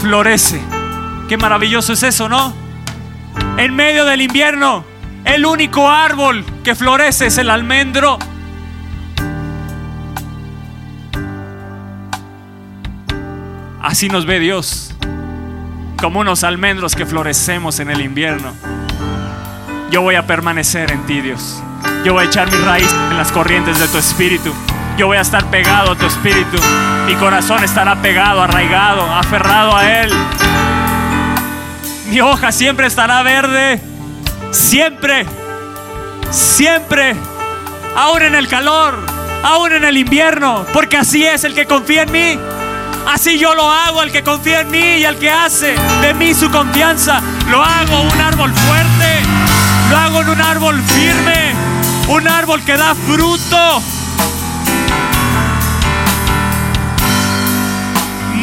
florece. 0.00 0.60
Qué 1.28 1.36
maravilloso 1.36 1.92
es 1.92 2.02
eso, 2.02 2.28
¿no? 2.28 2.54
En 3.56 3.74
medio 3.74 4.04
del 4.04 4.20
invierno, 4.20 4.84
el 5.24 5.46
único 5.46 5.88
árbol 5.88 6.44
que 6.62 6.74
florece 6.74 7.26
es 7.26 7.38
el 7.38 7.50
almendro. 7.50 8.18
Así 13.80 14.08
nos 14.08 14.26
ve 14.26 14.40
Dios, 14.40 14.94
como 16.00 16.20
unos 16.20 16.42
almendros 16.42 16.94
que 16.94 17.06
florecemos 17.06 17.80
en 17.80 17.90
el 17.90 18.00
invierno. 18.00 18.52
Yo 19.90 20.02
voy 20.02 20.16
a 20.16 20.26
permanecer 20.26 20.90
en 20.90 21.06
ti, 21.06 21.20
Dios. 21.20 21.62
Yo 22.04 22.14
voy 22.14 22.24
a 22.24 22.26
echar 22.26 22.50
mi 22.50 22.58
raíz 22.58 22.92
en 23.10 23.16
las 23.16 23.30
corrientes 23.30 23.78
de 23.78 23.86
tu 23.88 23.98
espíritu. 23.98 24.52
Yo 24.96 25.08
voy 25.08 25.16
a 25.16 25.22
estar 25.22 25.44
pegado 25.46 25.92
a 25.92 25.96
tu 25.96 26.06
espíritu. 26.06 26.56
Mi 27.06 27.16
corazón 27.16 27.64
estará 27.64 27.96
pegado, 27.96 28.42
arraigado, 28.42 29.02
aferrado 29.12 29.76
a 29.76 29.90
Él. 29.90 30.12
Mi 32.06 32.20
hoja 32.20 32.52
siempre 32.52 32.86
estará 32.86 33.22
verde. 33.24 33.80
Siempre. 34.52 35.26
Siempre. 36.30 37.16
Aún 37.96 38.22
en 38.22 38.36
el 38.36 38.46
calor. 38.46 39.04
Aún 39.42 39.72
en 39.72 39.84
el 39.84 39.96
invierno. 39.96 40.64
Porque 40.72 40.96
así 40.96 41.24
es 41.24 41.42
el 41.42 41.54
que 41.56 41.66
confía 41.66 42.02
en 42.02 42.12
mí. 42.12 42.38
Así 43.12 43.36
yo 43.36 43.52
lo 43.54 43.68
hago, 43.68 44.00
el 44.00 44.12
que 44.12 44.22
confía 44.22 44.60
en 44.60 44.70
mí 44.70 44.78
y 44.78 45.04
el 45.04 45.16
que 45.16 45.28
hace 45.28 45.74
de 46.02 46.14
mí 46.14 46.34
su 46.34 46.48
confianza. 46.52 47.20
Lo 47.50 47.64
hago 47.64 48.00
un 48.00 48.20
árbol 48.20 48.54
fuerte. 48.54 49.22
Lo 49.90 49.96
hago 49.96 50.22
en 50.22 50.28
un 50.28 50.40
árbol 50.40 50.80
firme. 50.82 51.52
Un 52.06 52.28
árbol 52.28 52.62
que 52.62 52.76
da 52.76 52.94
fruto. 52.94 53.82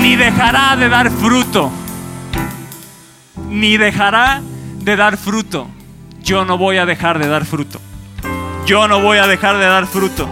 Ni 0.02 0.16
dejará 0.16 0.76
de 0.76 0.90
dar 0.90 1.12
fruto. 1.12 1.72
Ni 3.50 3.78
dejará 3.78 4.42
de 4.80 4.96
dar 4.96 5.16
fruto. 5.16 5.68
Yo 6.24 6.44
no 6.44 6.58
voy 6.58 6.78
a 6.78 6.88
dejar 6.88 7.20
de 7.20 7.28
dar 7.28 7.46
fruto. 7.46 7.80
Yo 8.66 8.88
no 8.88 9.00
voy 9.00 9.20
a 9.20 9.28
dejar 9.28 9.58
de 9.58 9.66
dar 9.66 9.86
fruto. 9.86 10.28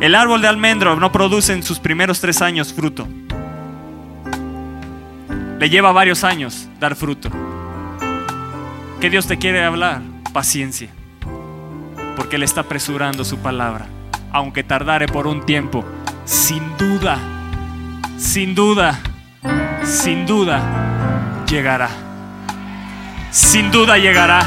El 0.00 0.14
árbol 0.16 0.42
de 0.42 0.48
almendro 0.48 0.96
no 0.96 1.12
produce 1.12 1.52
en 1.52 1.62
sus 1.62 1.78
primeros 1.78 2.20
tres 2.20 2.42
años 2.42 2.72
fruto. 2.72 3.06
Le 5.60 5.70
lleva 5.70 5.92
varios 5.92 6.24
años 6.24 6.68
dar 6.80 6.96
fruto. 6.96 7.30
¿Qué 9.00 9.10
Dios 9.10 9.28
te 9.28 9.38
quiere 9.38 9.62
hablar? 9.64 10.02
Paciencia. 10.32 10.97
Porque 12.28 12.36
Él 12.36 12.42
está 12.42 12.60
apresurando 12.60 13.24
su 13.24 13.38
palabra. 13.38 13.86
Aunque 14.32 14.62
tardare 14.62 15.06
por 15.06 15.26
un 15.26 15.46
tiempo, 15.46 15.82
sin 16.26 16.76
duda, 16.76 17.16
sin 18.18 18.54
duda, 18.54 19.00
sin 19.82 20.26
duda, 20.26 20.60
llegará. 21.48 21.88
Sin 23.30 23.70
duda 23.70 23.96
llegará. 23.96 24.46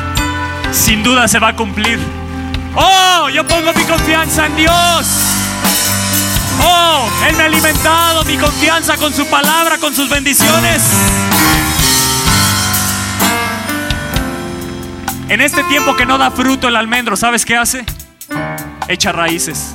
Sin 0.72 1.02
duda 1.02 1.28
se 1.28 1.40
va 1.40 1.48
a 1.48 1.56
cumplir. 1.56 1.98
Oh, 2.76 3.30
yo 3.30 3.48
pongo 3.48 3.74
mi 3.74 3.84
confianza 3.86 4.46
en 4.46 4.58
Dios. 4.58 5.08
Oh, 6.64 7.10
Él 7.28 7.36
me 7.36 7.42
ha 7.42 7.46
alimentado 7.48 8.24
mi 8.26 8.38
confianza 8.38 8.96
con 8.98 9.12
su 9.12 9.26
palabra, 9.26 9.80
con 9.80 9.96
sus 9.96 10.08
bendiciones. 10.08 10.84
En 15.32 15.40
este 15.40 15.64
tiempo 15.64 15.96
que 15.96 16.06
no 16.06 16.18
da 16.18 16.30
fruto 16.30 16.68
el 16.68 16.76
almendro, 16.76 17.16
¿sabes 17.16 17.46
qué 17.46 17.56
hace? 17.56 17.86
Echa 18.90 19.14
raíces. 19.14 19.74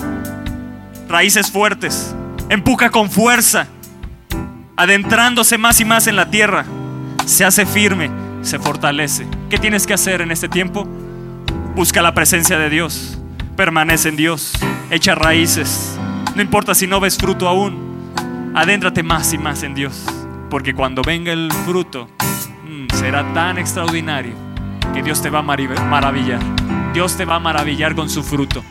Raíces 1.09 1.51
fuertes. 1.51 2.15
Empuja 2.51 2.91
con 2.91 3.11
fuerza. 3.11 3.67
Adentrándose 4.77 5.57
más 5.57 5.81
y 5.81 5.87
más 5.87 6.09
en 6.09 6.17
la 6.17 6.29
tierra. 6.29 6.67
Se 7.25 7.43
hace 7.47 7.65
firme. 7.65 8.11
se 8.43 8.59
fortalece. 8.59 9.27
¿Qué 9.49 9.57
tienes 9.57 9.87
que 9.87 9.95
hacer 9.95 10.21
en 10.21 10.31
este 10.31 10.51
tiempo? 10.51 10.87
Busca 11.75 12.03
la 12.03 12.13
presencia 12.13 12.59
de 12.59 12.69
Dios, 12.69 13.19
permanece 13.57 14.11
en 14.11 14.17
Dios, 14.17 14.53
echa 14.91 15.15
raíces. 15.15 15.97
No 16.35 16.43
importa 16.43 16.75
si 16.75 16.87
no 16.87 17.01
ves 17.01 17.17
fruto 17.17 17.49
aún, 17.49 18.53
adéntrate 18.55 19.03
más 19.03 19.33
y 19.33 19.39
más 19.39 19.63
en 19.63 19.75
Dios, 19.75 20.05
porque 20.51 20.75
cuando 20.75 21.01
venga 21.01 21.33
el 21.33 21.51
fruto 21.65 22.09
mm, 22.69 22.95
será 22.95 23.25
tan 23.33 23.59
extraordinario 23.59 24.46
que 24.95 25.03
Dios 25.03 25.23
te 25.23 25.31
va 25.31 25.41
a 25.41 25.43
maravillar. 25.43 26.41
Dios 26.93 27.17
te 27.17 27.25
va 27.25 27.37
a 27.37 27.41
maravillar 27.41 27.95
con 27.95 28.09
su 28.09 28.23
fruto. 28.23 28.65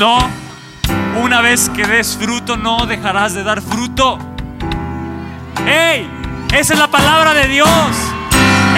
No, 0.00 0.18
una 1.22 1.40
vez 1.40 1.70
que 1.70 1.86
des 1.86 2.16
fruto, 2.16 2.56
no 2.56 2.86
dejarás 2.86 3.34
de 3.34 3.42
dar 3.42 3.62
fruto. 3.62 4.18
¡Ey! 5.66 6.08
Esa 6.52 6.74
es 6.74 6.78
la 6.78 6.88
palabra 6.88 7.34
de 7.34 7.48
Dios. 7.48 7.68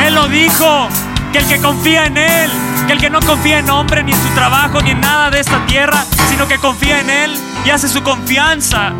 Él 0.05 0.15
lo 0.15 0.29
dijo, 0.29 0.89
que 1.33 1.39
el 1.39 1.47
que 1.47 1.59
confía 1.59 2.07
en 2.07 2.17
Él, 2.17 2.51
que 2.87 2.93
el 2.93 3.01
que 3.01 3.11
no 3.11 3.21
confía 3.21 3.59
en 3.59 3.69
hombre, 3.71 4.03
ni 4.03 4.13
en 4.13 4.19
su 4.19 4.29
trabajo, 4.35 4.81
ni 4.81 4.91
en 4.91 5.01
nada 5.01 5.31
de 5.31 5.41
esta 5.41 5.65
tierra, 5.67 6.05
sino 6.29 6.49
que 6.49 6.59
confía 6.59 7.01
en 7.01 7.11
Él 7.11 7.37
y 7.65 7.71
hace 7.71 7.89
su 7.89 8.03
confianza, 8.03 8.93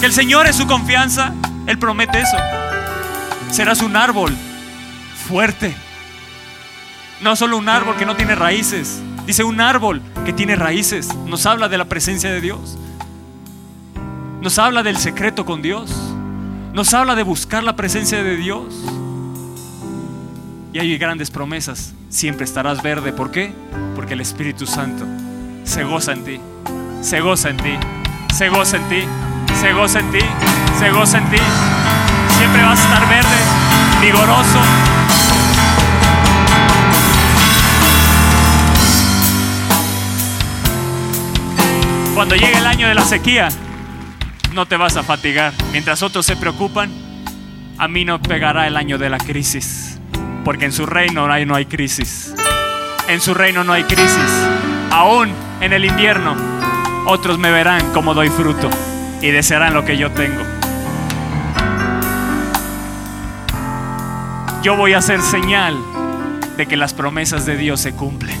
que 0.00 0.06
el 0.06 0.12
Señor 0.12 0.46
es 0.46 0.56
su 0.56 0.66
confianza, 0.66 1.32
Él 1.66 1.78
promete 1.78 2.20
eso. 2.20 2.36
Serás 3.50 3.80
un 3.82 3.96
árbol 3.96 4.36
fuerte. 5.28 5.83
No 7.24 7.36
solo 7.36 7.56
un 7.56 7.70
árbol 7.70 7.96
que 7.96 8.04
no 8.04 8.16
tiene 8.16 8.34
raíces, 8.34 9.00
dice 9.26 9.44
un 9.44 9.58
árbol 9.58 10.02
que 10.26 10.34
tiene 10.34 10.56
raíces. 10.56 11.08
Nos 11.24 11.46
habla 11.46 11.70
de 11.70 11.78
la 11.78 11.86
presencia 11.86 12.30
de 12.30 12.42
Dios. 12.42 12.76
Nos 14.42 14.58
habla 14.58 14.82
del 14.82 14.98
secreto 14.98 15.46
con 15.46 15.62
Dios. 15.62 15.90
Nos 16.74 16.92
habla 16.92 17.14
de 17.14 17.22
buscar 17.22 17.64
la 17.64 17.76
presencia 17.76 18.22
de 18.22 18.36
Dios. 18.36 18.74
Y 20.74 20.78
hay 20.78 20.98
grandes 20.98 21.30
promesas. 21.30 21.94
Siempre 22.10 22.44
estarás 22.44 22.82
verde. 22.82 23.10
¿Por 23.14 23.30
qué? 23.30 23.54
Porque 23.96 24.12
el 24.12 24.20
Espíritu 24.20 24.66
Santo 24.66 25.06
se 25.64 25.82
goza 25.82 26.12
en 26.12 26.24
ti. 26.24 26.40
Se 27.00 27.22
goza 27.22 27.48
en 27.48 27.56
ti. 27.56 27.78
Se 28.34 28.50
goza 28.50 28.76
en 28.76 28.88
ti. 28.90 29.02
Se 29.58 29.72
goza 29.72 30.00
en 30.00 30.12
ti. 30.12 30.20
Se 30.78 30.90
goza 30.90 31.16
en 31.16 31.30
ti. 31.30 31.38
Siempre 32.36 32.62
vas 32.62 32.78
a 32.78 32.82
estar 32.82 33.08
verde, 33.08 34.02
vigoroso. 34.02 34.93
Cuando 42.14 42.36
llegue 42.36 42.56
el 42.56 42.66
año 42.66 42.86
de 42.86 42.94
la 42.94 43.04
sequía, 43.04 43.48
no 44.52 44.66
te 44.66 44.76
vas 44.76 44.96
a 44.96 45.02
fatigar. 45.02 45.52
Mientras 45.72 46.00
otros 46.00 46.24
se 46.24 46.36
preocupan, 46.36 46.92
a 47.76 47.88
mí 47.88 48.04
no 48.04 48.22
pegará 48.22 48.68
el 48.68 48.76
año 48.76 48.98
de 48.98 49.10
la 49.10 49.18
crisis. 49.18 49.98
Porque 50.44 50.64
en 50.64 50.72
su 50.72 50.86
reino 50.86 51.26
no 51.26 51.54
hay 51.56 51.66
crisis. 51.66 52.32
En 53.08 53.20
su 53.20 53.34
reino 53.34 53.64
no 53.64 53.72
hay 53.72 53.82
crisis. 53.82 54.46
Aún 54.92 55.32
en 55.60 55.72
el 55.72 55.84
invierno, 55.84 56.36
otros 57.06 57.36
me 57.36 57.50
verán 57.50 57.92
como 57.92 58.14
doy 58.14 58.28
fruto 58.28 58.70
y 59.20 59.32
desearán 59.32 59.74
lo 59.74 59.84
que 59.84 59.96
yo 59.96 60.12
tengo. 60.12 60.42
Yo 64.62 64.76
voy 64.76 64.92
a 64.92 64.98
hacer 64.98 65.20
señal 65.20 65.76
de 66.56 66.66
que 66.66 66.76
las 66.76 66.94
promesas 66.94 67.44
de 67.44 67.56
Dios 67.56 67.80
se 67.80 67.92
cumplen. 67.92 68.38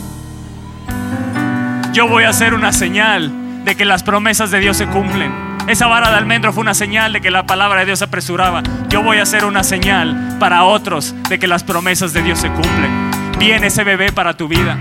Yo 1.92 2.06
voy 2.06 2.22
a 2.22 2.28
hacer 2.28 2.54
una 2.54 2.72
señal 2.72 3.43
de 3.64 3.74
que 3.76 3.84
las 3.84 4.02
promesas 4.02 4.50
de 4.50 4.60
Dios 4.60 4.76
se 4.76 4.86
cumplen. 4.86 5.32
Esa 5.66 5.86
vara 5.86 6.10
de 6.10 6.16
almendro 6.16 6.52
fue 6.52 6.60
una 6.60 6.74
señal 6.74 7.12
de 7.14 7.20
que 7.20 7.30
la 7.30 7.46
palabra 7.46 7.80
de 7.80 7.86
Dios 7.86 8.00
se 8.00 8.04
apresuraba. 8.04 8.62
Yo 8.90 9.02
voy 9.02 9.18
a 9.18 9.22
hacer 9.22 9.44
una 9.44 9.64
señal 9.64 10.36
para 10.38 10.64
otros 10.64 11.14
de 11.28 11.38
que 11.38 11.46
las 11.46 11.64
promesas 11.64 12.12
de 12.12 12.22
Dios 12.22 12.38
se 12.38 12.50
cumplen. 12.50 13.10
Viene 13.38 13.68
ese 13.68 13.82
bebé 13.82 14.12
para 14.12 14.36
tu 14.36 14.46
vida. 14.46 14.78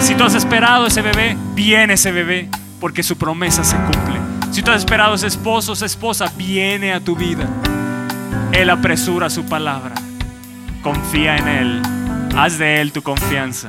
Si 0.00 0.14
tú 0.14 0.24
has 0.24 0.34
esperado 0.34 0.86
ese 0.86 1.02
bebé, 1.02 1.36
viene 1.54 1.94
ese 1.94 2.10
bebé 2.10 2.48
porque 2.80 3.02
su 3.02 3.16
promesa 3.16 3.62
se 3.62 3.76
cumple. 3.76 4.18
Si 4.50 4.62
tú 4.62 4.70
has 4.70 4.78
esperado 4.78 5.14
ese 5.14 5.26
esposo, 5.26 5.72
esa 5.72 5.86
esposa, 5.86 6.32
viene 6.36 6.92
a 6.92 7.00
tu 7.00 7.14
vida. 7.14 7.46
Él 8.52 8.70
apresura 8.70 9.30
su 9.30 9.44
palabra. 9.44 9.94
Confía 10.82 11.36
en 11.36 11.48
Él. 11.48 11.82
Haz 12.36 12.58
de 12.58 12.80
Él 12.80 12.92
tu 12.92 13.02
confianza. 13.02 13.68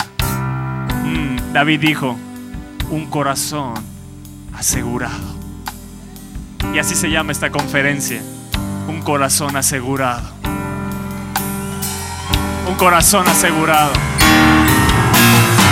Mm, 1.03 1.53
David 1.53 1.79
dijo, 1.79 2.17
un 2.89 3.05
corazón 3.07 3.73
asegurado. 4.53 5.39
Y 6.73 6.79
así 6.79 6.95
se 6.95 7.09
llama 7.09 7.31
esta 7.31 7.49
conferencia. 7.49 8.21
Un 8.87 9.01
corazón 9.01 9.55
asegurado. 9.55 10.29
Un 12.67 12.75
corazón 12.75 13.27
asegurado. 13.27 13.91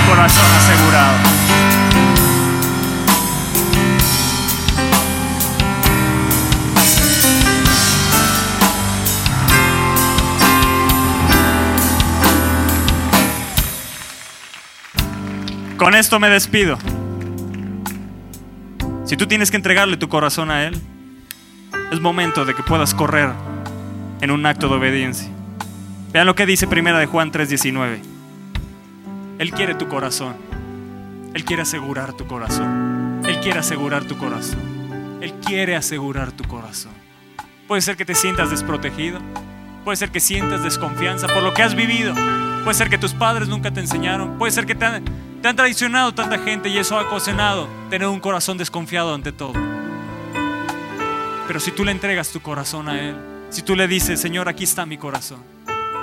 Un 0.01 0.09
corazón 0.09 0.45
asegurado. 0.57 1.17
Con 15.77 15.93
esto 15.93 16.19
me 16.19 16.29
despido. 16.29 16.77
Si 19.07 19.15
tú 19.15 19.25
tienes 19.25 19.51
que 19.51 19.55
entregarle 19.55 19.95
tu 19.95 20.09
corazón 20.09 20.51
a 20.51 20.65
Él, 20.65 20.77
es 21.93 22.01
momento 22.01 22.43
de 22.43 22.53
que 22.53 22.61
puedas 22.61 22.93
correr 22.93 23.29
en 24.19 24.31
un 24.31 24.45
acto 24.45 24.67
de 24.67 24.75
obediencia. 24.75 25.29
Vean 26.11 26.27
lo 26.27 26.35
que 26.35 26.45
dice 26.45 26.67
primera 26.67 26.99
de 26.99 27.05
Juan 27.05 27.31
3:19. 27.31 28.01
Él 29.39 29.51
quiere 29.51 29.75
tu 29.75 29.87
corazón. 29.87 30.35
Él 31.33 31.45
quiere 31.45 31.61
asegurar 31.61 32.17
tu 32.17 32.27
corazón. 32.27 33.21
Él 33.25 33.39
quiere 33.39 33.59
asegurar 33.59 34.03
tu 34.03 34.17
corazón. 34.17 34.59
Él 35.21 35.33
quiere 35.35 35.77
asegurar 35.77 36.33
tu 36.33 36.43
corazón. 36.43 36.91
Puede 37.65 37.81
ser 37.81 37.95
que 37.95 38.03
te 38.03 38.13
sientas 38.13 38.49
desprotegido. 38.49 39.21
Puede 39.85 39.95
ser 39.95 40.11
que 40.11 40.19
sientas 40.19 40.65
desconfianza 40.65 41.27
por 41.27 41.43
lo 41.43 41.53
que 41.53 41.63
has 41.63 41.75
vivido. 41.75 42.13
Puede 42.65 42.75
ser 42.75 42.89
que 42.89 42.97
tus 42.97 43.13
padres 43.13 43.47
nunca 43.47 43.71
te 43.71 43.79
enseñaron. 43.79 44.37
Puede 44.37 44.51
ser 44.51 44.65
que 44.65 44.75
te 44.75 44.83
han, 44.83 45.05
te 45.41 45.47
han 45.47 45.55
traicionado 45.55 46.13
tanta 46.13 46.39
gente 46.39 46.69
y 46.69 46.77
eso 46.77 46.97
ha 46.97 47.03
ocasionado 47.03 47.67
tener 47.89 48.07
un 48.07 48.19
corazón 48.19 48.57
desconfiado 48.57 49.13
ante 49.13 49.31
todo. 49.31 49.53
Pero 51.47 51.59
si 51.59 51.71
tú 51.71 51.85
le 51.85 51.91
entregas 51.91 52.29
tu 52.29 52.41
corazón 52.41 52.89
a 52.89 52.99
Él, 52.99 53.15
si 53.49 53.61
tú 53.61 53.75
le 53.75 53.87
dices, 53.87 54.19
Señor, 54.19 54.49
aquí 54.49 54.63
está 54.63 54.85
mi 54.85 54.97
corazón, 54.97 55.39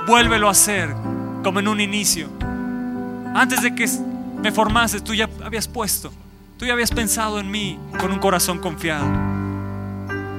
vuélvelo 0.07 0.47
a 0.47 0.51
hacer 0.51 0.93
como 1.43 1.59
en 1.59 1.67
un 1.67 1.79
inicio. 1.79 2.27
Antes 3.35 3.61
de 3.61 3.75
que 3.75 3.87
me 4.41 4.51
formases, 4.51 5.03
tú 5.03 5.13
ya 5.13 5.29
habías 5.43 5.67
puesto, 5.67 6.11
tú 6.57 6.65
ya 6.65 6.73
habías 6.73 6.91
pensado 6.91 7.39
en 7.39 7.51
mí 7.51 7.77
con 7.99 8.11
un 8.11 8.19
corazón 8.19 8.59
confiado. 8.59 9.05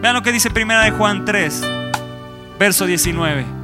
Vean 0.01 0.15
lo 0.15 0.23
que 0.23 0.33
dice 0.33 0.51
Primera 0.51 0.83
de 0.83 0.91
Juan 0.91 1.25
3, 1.25 1.63
verso 2.59 2.87
19. 2.87 3.56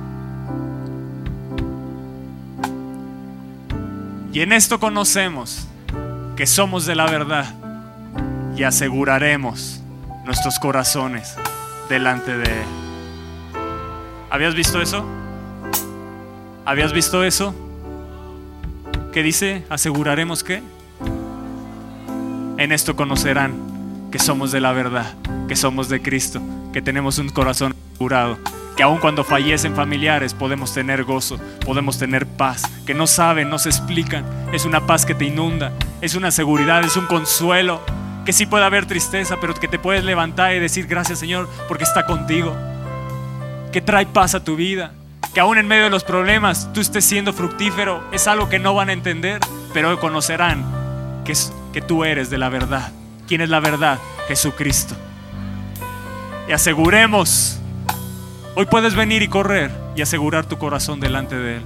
Y 4.33 4.41
en 4.41 4.53
esto 4.53 4.80
conocemos 4.80 5.66
que 6.37 6.47
somos 6.47 6.87
de 6.87 6.95
la 6.95 7.05
verdad 7.05 7.55
y 8.57 8.62
aseguraremos 8.62 9.83
nuestros 10.24 10.59
corazones 10.59 11.37
delante 11.91 12.39
de 12.39 12.45
Él. 12.45 12.66
¿Habías 14.30 14.55
visto 14.55 14.80
eso? 14.80 15.05
¿Habías 16.64 16.95
visto 16.95 17.22
eso? 17.24 17.55
¿Qué 19.12 19.22
dice? 19.22 19.64
Aseguraremos 19.68 20.43
que 20.43 20.62
en 22.57 22.72
esto 22.72 22.97
conocerán 22.97 23.53
que 24.11 24.18
somos 24.18 24.51
de 24.51 24.61
la 24.61 24.72
verdad, 24.72 25.12
que 25.47 25.57
somos 25.57 25.91
de 25.91 26.01
Cristo, 26.01 26.41
que 26.72 26.80
tenemos 26.80 27.18
un 27.18 27.28
corazón 27.28 27.74
asegurado 27.93 28.39
que 28.76 28.82
aun 28.82 28.98
cuando 28.98 29.24
fallecen 29.24 29.74
familiares 29.74 30.34
podemos 30.34 30.72
tener 30.72 31.04
gozo, 31.04 31.38
podemos 31.64 31.98
tener 31.98 32.26
paz, 32.26 32.62
que 32.86 32.94
no 32.94 33.06
saben, 33.06 33.50
no 33.50 33.58
se 33.58 33.68
explican, 33.68 34.24
es 34.52 34.64
una 34.64 34.86
paz 34.86 35.04
que 35.04 35.14
te 35.14 35.26
inunda, 35.26 35.72
es 36.00 36.14
una 36.14 36.30
seguridad, 36.30 36.84
es 36.84 36.96
un 36.96 37.06
consuelo, 37.06 37.80
que 38.24 38.32
sí 38.32 38.46
puede 38.46 38.64
haber 38.64 38.86
tristeza, 38.86 39.38
pero 39.40 39.54
que 39.54 39.68
te 39.68 39.78
puedes 39.78 40.04
levantar 40.04 40.54
y 40.54 40.58
decir 40.58 40.86
gracias 40.86 41.18
Señor 41.18 41.48
porque 41.68 41.84
está 41.84 42.06
contigo, 42.06 42.56
que 43.72 43.80
trae 43.80 44.06
paz 44.06 44.34
a 44.34 44.44
tu 44.44 44.56
vida, 44.56 44.92
que 45.34 45.40
aún 45.40 45.58
en 45.58 45.66
medio 45.66 45.84
de 45.84 45.90
los 45.90 46.04
problemas 46.04 46.72
tú 46.72 46.80
estés 46.80 47.04
siendo 47.04 47.32
fructífero, 47.32 48.02
es 48.12 48.26
algo 48.26 48.48
que 48.48 48.58
no 48.58 48.74
van 48.74 48.90
a 48.90 48.92
entender, 48.92 49.40
pero 49.72 49.98
conocerán 49.98 50.64
que, 51.24 51.32
es, 51.32 51.52
que 51.72 51.80
tú 51.80 52.04
eres 52.04 52.30
de 52.30 52.38
la 52.38 52.48
verdad. 52.48 52.92
¿Quién 53.26 53.40
es 53.40 53.48
la 53.48 53.60
verdad? 53.60 53.98
Jesucristo. 54.28 54.94
Y 56.48 56.52
aseguremos 56.52 57.61
Hoy 58.55 58.66
puedes 58.66 58.94
venir 58.94 59.22
y 59.22 59.28
correr 59.28 59.70
y 59.96 60.03
asegurar 60.03 60.46
tu 60.46 60.59
corazón 60.59 61.00
delante 61.00 61.36
de 61.36 61.57
Él. 61.57 61.62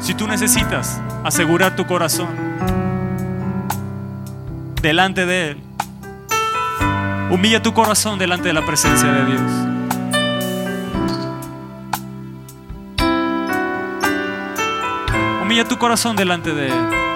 Si 0.00 0.14
tú 0.14 0.26
necesitas 0.26 1.00
asegurar 1.24 1.76
tu 1.76 1.86
corazón 1.86 2.28
delante 4.80 5.26
de 5.26 5.50
Él, 5.50 5.68
Humilla 7.30 7.60
tu 7.60 7.74
corazón 7.74 8.18
delante 8.18 8.48
de 8.48 8.54
la 8.54 8.64
presencia 8.64 9.12
de 9.12 9.26
Dios. 9.26 9.42
Humilla 15.42 15.68
tu 15.68 15.76
corazón 15.76 16.16
delante 16.16 16.54
de 16.54 16.68
Él. 16.68 17.07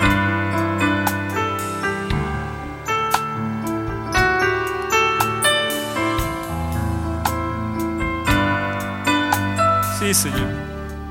Sí, 10.03 10.15
Señor. 10.15 10.49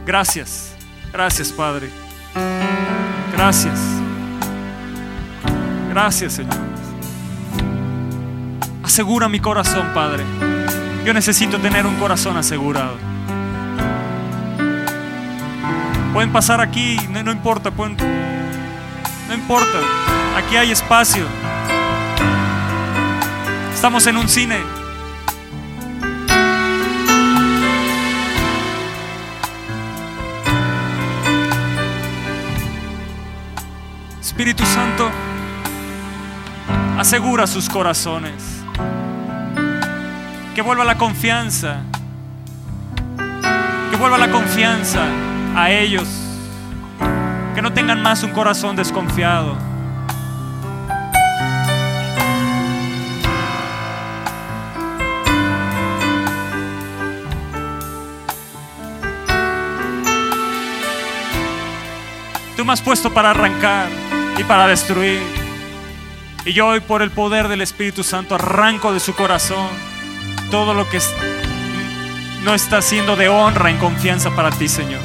Gracias. 0.05 0.75
Gracias, 1.13 1.49
Padre. 1.53 1.89
Gracias. 3.31 3.79
Gracias, 5.89 6.33
Señor. 6.33 6.57
Asegura 8.83 9.29
mi 9.29 9.39
corazón, 9.39 9.87
Padre. 9.93 10.25
Yo 11.05 11.13
necesito 11.13 11.57
tener 11.59 11.85
un 11.85 11.95
corazón 11.95 12.35
asegurado. 12.35 12.97
Pueden 16.11 16.33
pasar 16.33 16.59
aquí, 16.59 16.97
no, 17.09 17.31
importa, 17.31 17.71
pueden, 17.71 17.95
no 17.95 19.33
importa. 19.33 19.79
Aquí 20.35 20.57
hay 20.57 20.69
espacio. 20.69 21.23
Estamos 23.73 24.05
en 24.07 24.17
un 24.17 24.27
cine. 24.27 24.80
Espíritu 34.41 34.65
Santo, 34.65 35.07
asegura 36.97 37.45
sus 37.45 37.69
corazones. 37.69 38.63
Que 40.55 40.63
vuelva 40.63 40.83
la 40.83 40.97
confianza. 40.97 41.83
Que 43.91 43.97
vuelva 43.97 44.17
la 44.17 44.31
confianza 44.31 45.03
a 45.55 45.69
ellos. 45.69 46.07
Que 47.53 47.61
no 47.61 47.71
tengan 47.71 48.01
más 48.01 48.23
un 48.23 48.31
corazón 48.31 48.75
desconfiado. 48.75 49.55
Tú 62.57 62.65
me 62.65 62.73
has 62.73 62.81
puesto 62.81 63.13
para 63.13 63.29
arrancar 63.29 63.87
y 64.37 64.43
para 64.43 64.67
destruir. 64.67 65.21
Y 66.45 66.53
yo 66.53 66.67
hoy 66.67 66.79
por 66.79 67.01
el 67.01 67.11
poder 67.11 67.47
del 67.47 67.61
Espíritu 67.61 68.03
Santo 68.03 68.35
arranco 68.35 68.93
de 68.93 68.99
su 68.99 69.13
corazón 69.13 69.67
todo 70.49 70.73
lo 70.73 70.89
que 70.89 70.99
no 72.43 72.53
está 72.53 72.81
siendo 72.81 73.15
de 73.15 73.29
honra 73.29 73.69
en 73.69 73.77
confianza 73.77 74.31
para 74.35 74.49
ti, 74.49 74.67
Señor. 74.67 75.01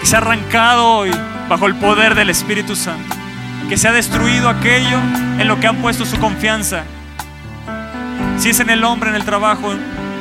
Que 0.00 0.06
se 0.06 0.16
ha 0.16 0.18
arrancado 0.18 0.86
hoy 0.86 1.10
bajo 1.48 1.66
el 1.66 1.74
poder 1.76 2.14
del 2.14 2.30
Espíritu 2.30 2.76
Santo. 2.76 3.14
Que 3.68 3.76
se 3.76 3.88
ha 3.88 3.92
destruido 3.92 4.48
aquello 4.48 4.98
en 5.38 5.48
lo 5.48 5.58
que 5.58 5.66
han 5.66 5.76
puesto 5.76 6.04
su 6.04 6.18
confianza. 6.18 6.84
Si 8.38 8.50
es 8.50 8.60
en 8.60 8.70
el 8.70 8.84
hombre, 8.84 9.10
en 9.10 9.16
el 9.16 9.24
trabajo 9.24 9.74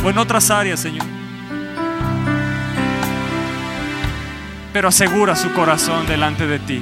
o 0.03 0.09
en 0.09 0.17
otras 0.17 0.49
áreas, 0.49 0.79
Señor. 0.79 1.12
Pero 4.73 4.87
asegura 4.87 5.35
su 5.35 5.53
corazón 5.53 6.07
delante 6.07 6.47
de 6.47 6.59
ti. 6.59 6.81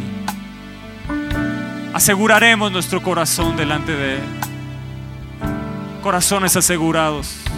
Aseguraremos 1.93 2.71
nuestro 2.71 3.03
corazón 3.03 3.57
delante 3.57 3.91
de 3.91 4.15
Él. 4.15 4.21
Corazones 6.01 6.55
asegurados. 6.55 7.50